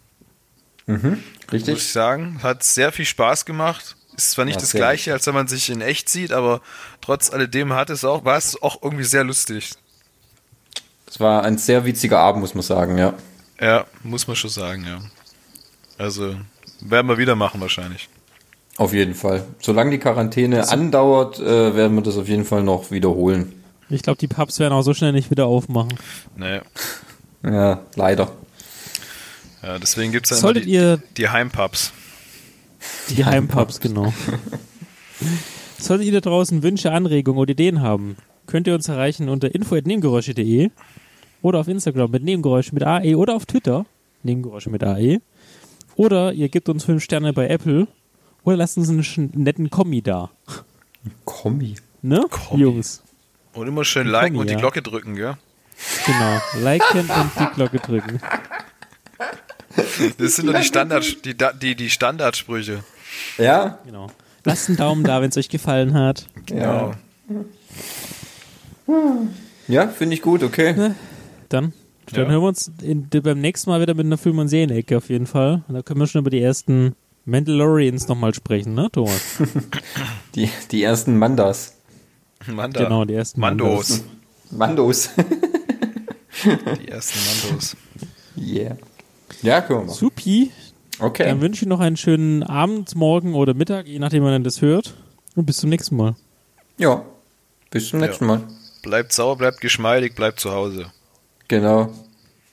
muss 0.88 0.99
ich 1.47 1.51
Richtig? 1.54 1.84
sagen. 1.91 2.39
Hat 2.43 2.64
sehr 2.64 2.91
viel 2.91 3.06
Spaß 3.06 3.45
gemacht. 3.45 3.95
Ist 4.16 4.32
zwar 4.32 4.45
nicht 4.45 4.55
Ja, 4.55 4.61
das 4.61 4.72
sehr 4.72 4.80
gleiche, 4.80 5.14
als 5.14 5.26
wenn 5.28 5.34
man 5.34 5.47
sich 5.47 5.70
in 5.70 5.82
echt 5.82 6.09
sieht, 6.09 6.32
aber 6.32 6.61
trotz 7.01 7.32
alledem 7.32 7.74
hat 7.74 7.89
es 7.89 8.05
auch, 8.05 8.26
war 8.26 8.38
es 8.38 8.61
auch 8.61 8.82
irgendwie 8.82 9.03
sehr 9.03 9.24
lustig. 9.24 9.72
Das 11.05 11.20
war 11.20 11.43
ein 11.43 11.57
sehr 11.57 11.86
witziger 11.86 12.20
Abend, 12.20 12.41
muss 12.41 12.55
man 12.55 12.64
sagen, 12.64 12.97
ja. 12.97 13.14
Ja, 13.59 13.86
muss 14.03 14.28
man 14.28 14.36
schon 14.36 14.49
sagen, 14.49 14.86
ja. 14.86 14.99
Also, 15.97 16.36
werden 16.82 17.07
wir 17.07 17.18
wieder 17.18 17.36
machen 17.36 17.61
wahrscheinlich. 17.61 18.09
Auf 18.78 18.93
jeden 18.93 19.14
Fall. 19.14 19.45
Solange 19.59 19.91
die 19.91 19.99
Quarantäne 19.99 20.68
andauert, 20.70 21.39
äh, 21.39 21.76
werden 21.76 21.95
wir 21.95 22.01
das 22.01 22.18
auf 22.18 22.28
jeden 22.28 22.45
Fall 22.45 22.64
noch 22.64 22.89
wiederholen. 22.89 23.53
Ich 23.89 24.01
glaube, 24.01 24.18
die 24.18 24.28
Pubs 24.28 24.59
werden 24.59 24.74
auch 24.74 24.82
so 24.82 24.93
schnell 24.93 25.11
nicht 25.11 25.30
wieder 25.30 25.45
aufmachen. 25.45 25.93
Nee. 26.36 26.61
Ja, 27.43 27.82
leider. 27.95 28.32
Ja, 29.61 29.78
deswegen 29.78 30.11
gibt 30.11 30.26
es 30.26 30.32
ja 30.32 30.38
Solltet 30.38 30.66
die, 30.66 30.72
ihr 30.72 30.99
die 31.18 31.30
Heimpubs. 31.30 31.93
Die 33.10 33.26
Heimpubs, 33.26 33.80
genau. 33.80 34.14
Solltet 35.78 36.08
ihr 36.08 36.14
da 36.14 36.22
draußen 36.22 36.64
Wünsche, 36.64 36.92
Anregungen 36.92 37.40
oder 37.40 37.52
Ideen 37.52 37.82
haben, 37.82 38.16
könnt 38.48 38.68
ihr 38.68 38.74
uns 38.74 38.88
erreichen 38.88 39.30
unter 39.30 39.54
info.nebengeräusche.de 39.54 40.70
oder 41.42 41.60
auf 41.60 41.68
Instagram 41.68 42.12
mit 42.12 42.24
Nebengeräusche 42.24 42.74
mit 42.74 42.84
AE 42.84 43.16
oder 43.16 43.36
auf 43.36 43.46
Twitter 43.46 43.86
Nebengeräusche 44.24 44.70
mit 44.70 44.84
AE 44.84 45.20
oder 45.96 46.34
ihr 46.34 46.50
gebt 46.50 46.70
uns 46.70 46.86
fünf 46.86 47.04
Sterne 47.04 47.34
bei 47.34 47.48
Apple 47.48 47.88
oder 48.44 48.58
lasst 48.58 48.78
uns 48.78 48.90
einen 48.90 49.32
netten 49.36 49.70
Kommi 49.70 50.02
da. 50.02 50.32
Kommi. 51.26 51.76
Ne, 52.02 52.26
Kommi. 52.30 52.62
Jungs? 52.62 53.04
Und 53.54 53.68
immer 53.68 53.86
schön 53.86 54.08
liken 54.08 54.28
Kommi, 54.28 54.40
und 54.40 54.50
die 54.50 54.54
ja. 54.54 54.60
Glocke 54.60 54.82
drücken, 54.82 55.16
gell? 55.16 55.38
Genau. 56.06 56.42
Liken 56.62 57.10
und 57.10 57.32
die 57.40 57.56
Glocke 57.56 57.80
drücken. 57.80 58.20
Das 60.17 60.36
sind 60.36 60.47
doch 60.47 60.53
die 60.55 60.63
Standard, 60.63 61.26
die, 61.26 61.36
die, 61.61 61.76
die 61.76 61.89
Standardsprüche. 61.89 62.84
Ja? 63.38 63.80
Genau. 63.86 64.07
Lasst 64.45 64.67
einen 64.69 64.78
Daumen 64.78 65.03
da, 65.03 65.21
wenn 65.21 65.30
es 65.30 65.38
euch 65.38 65.49
gefallen 65.49 65.93
hat. 65.93 66.28
Genau. 66.45 66.93
Ja, 69.67 69.88
finde 69.88 70.15
ich 70.15 70.21
gut, 70.21 70.43
okay. 70.43 70.74
Dann, 70.76 70.95
dann 71.49 71.74
Ja. 72.11 72.17
hören 72.17 72.41
wir 72.41 72.47
uns 72.49 72.71
in, 72.82 73.07
beim 73.09 73.39
nächsten 73.39 73.69
Mal 73.69 73.82
wieder 73.82 73.93
mit 73.93 74.05
einer 74.05 74.17
Film- 74.17 74.39
und 74.39 74.49
Serienecke 74.49 74.97
auf 74.97 75.09
jeden 75.09 75.26
Fall. 75.28 75.63
Und 75.67 75.76
da 75.76 75.82
können 75.82 75.99
wir 75.99 76.07
schon 76.07 76.19
über 76.19 76.30
die 76.30 76.41
ersten 76.41 76.95
Mandalorians 77.26 78.07
nochmal 78.09 78.34
sprechen, 78.34 78.74
ne, 78.74 78.89
Thomas? 78.91 79.21
Die, 80.36 80.49
die 80.71 80.84
ersten 80.84 81.17
Mandas. 81.17 81.78
Manda. 82.47 82.84
Genau, 82.84 83.05
die 83.05 83.13
ersten 83.13 83.39
Mandos. 83.39 84.03
Mandos. 84.51 85.09
Die 86.82 86.88
ersten 86.89 87.19
Mandos. 87.49 87.78
yeah. 88.38 88.76
Ja, 89.44 89.62
können 89.62 89.80
wir 89.82 89.86
machen. 89.86 89.96
Supi. 89.98 90.52
Okay. 91.00 91.26
Dann 91.26 91.41
wünsche 91.41 91.64
ich 91.64 91.68
noch 91.70 91.80
einen 91.80 91.98
schönen 91.98 92.44
Abend, 92.44 92.96
Morgen 92.96 93.34
oder 93.36 93.54
Mittag, 93.54 93.88
je 93.88 94.00
nachdem, 94.00 94.24
wann 94.24 94.34
ihr 94.34 94.39
das 94.44 94.62
hört. 94.62 94.94
Und 95.36 95.46
bis 95.46 95.58
zum 95.58 95.70
nächsten 95.70 95.96
Mal. 95.96 96.16
Ja. 96.78 97.04
Bis 97.72 97.89
zum 97.89 98.00
nächsten 98.00 98.26
Mal. 98.26 98.41
Bleibt 98.84 99.14
sauer, 99.14 99.38
bleibt 99.38 99.62
geschmeidig, 99.62 100.16
bleibt 100.16 100.39
zu 100.39 100.52
Hause. 100.52 100.88
Genau. 101.48 101.89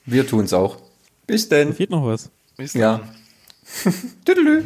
Wir 0.05 0.27
tun's 0.27 0.53
auch. 0.53 0.77
Bis 1.27 1.47
denn. 1.47 1.73
Fehlt 1.73 1.91
noch 1.91 2.05
was. 2.05 2.29
Bis 2.57 2.73
Ja. 2.73 3.01
dann. 3.83 3.93
Tüdelü. 4.25 4.63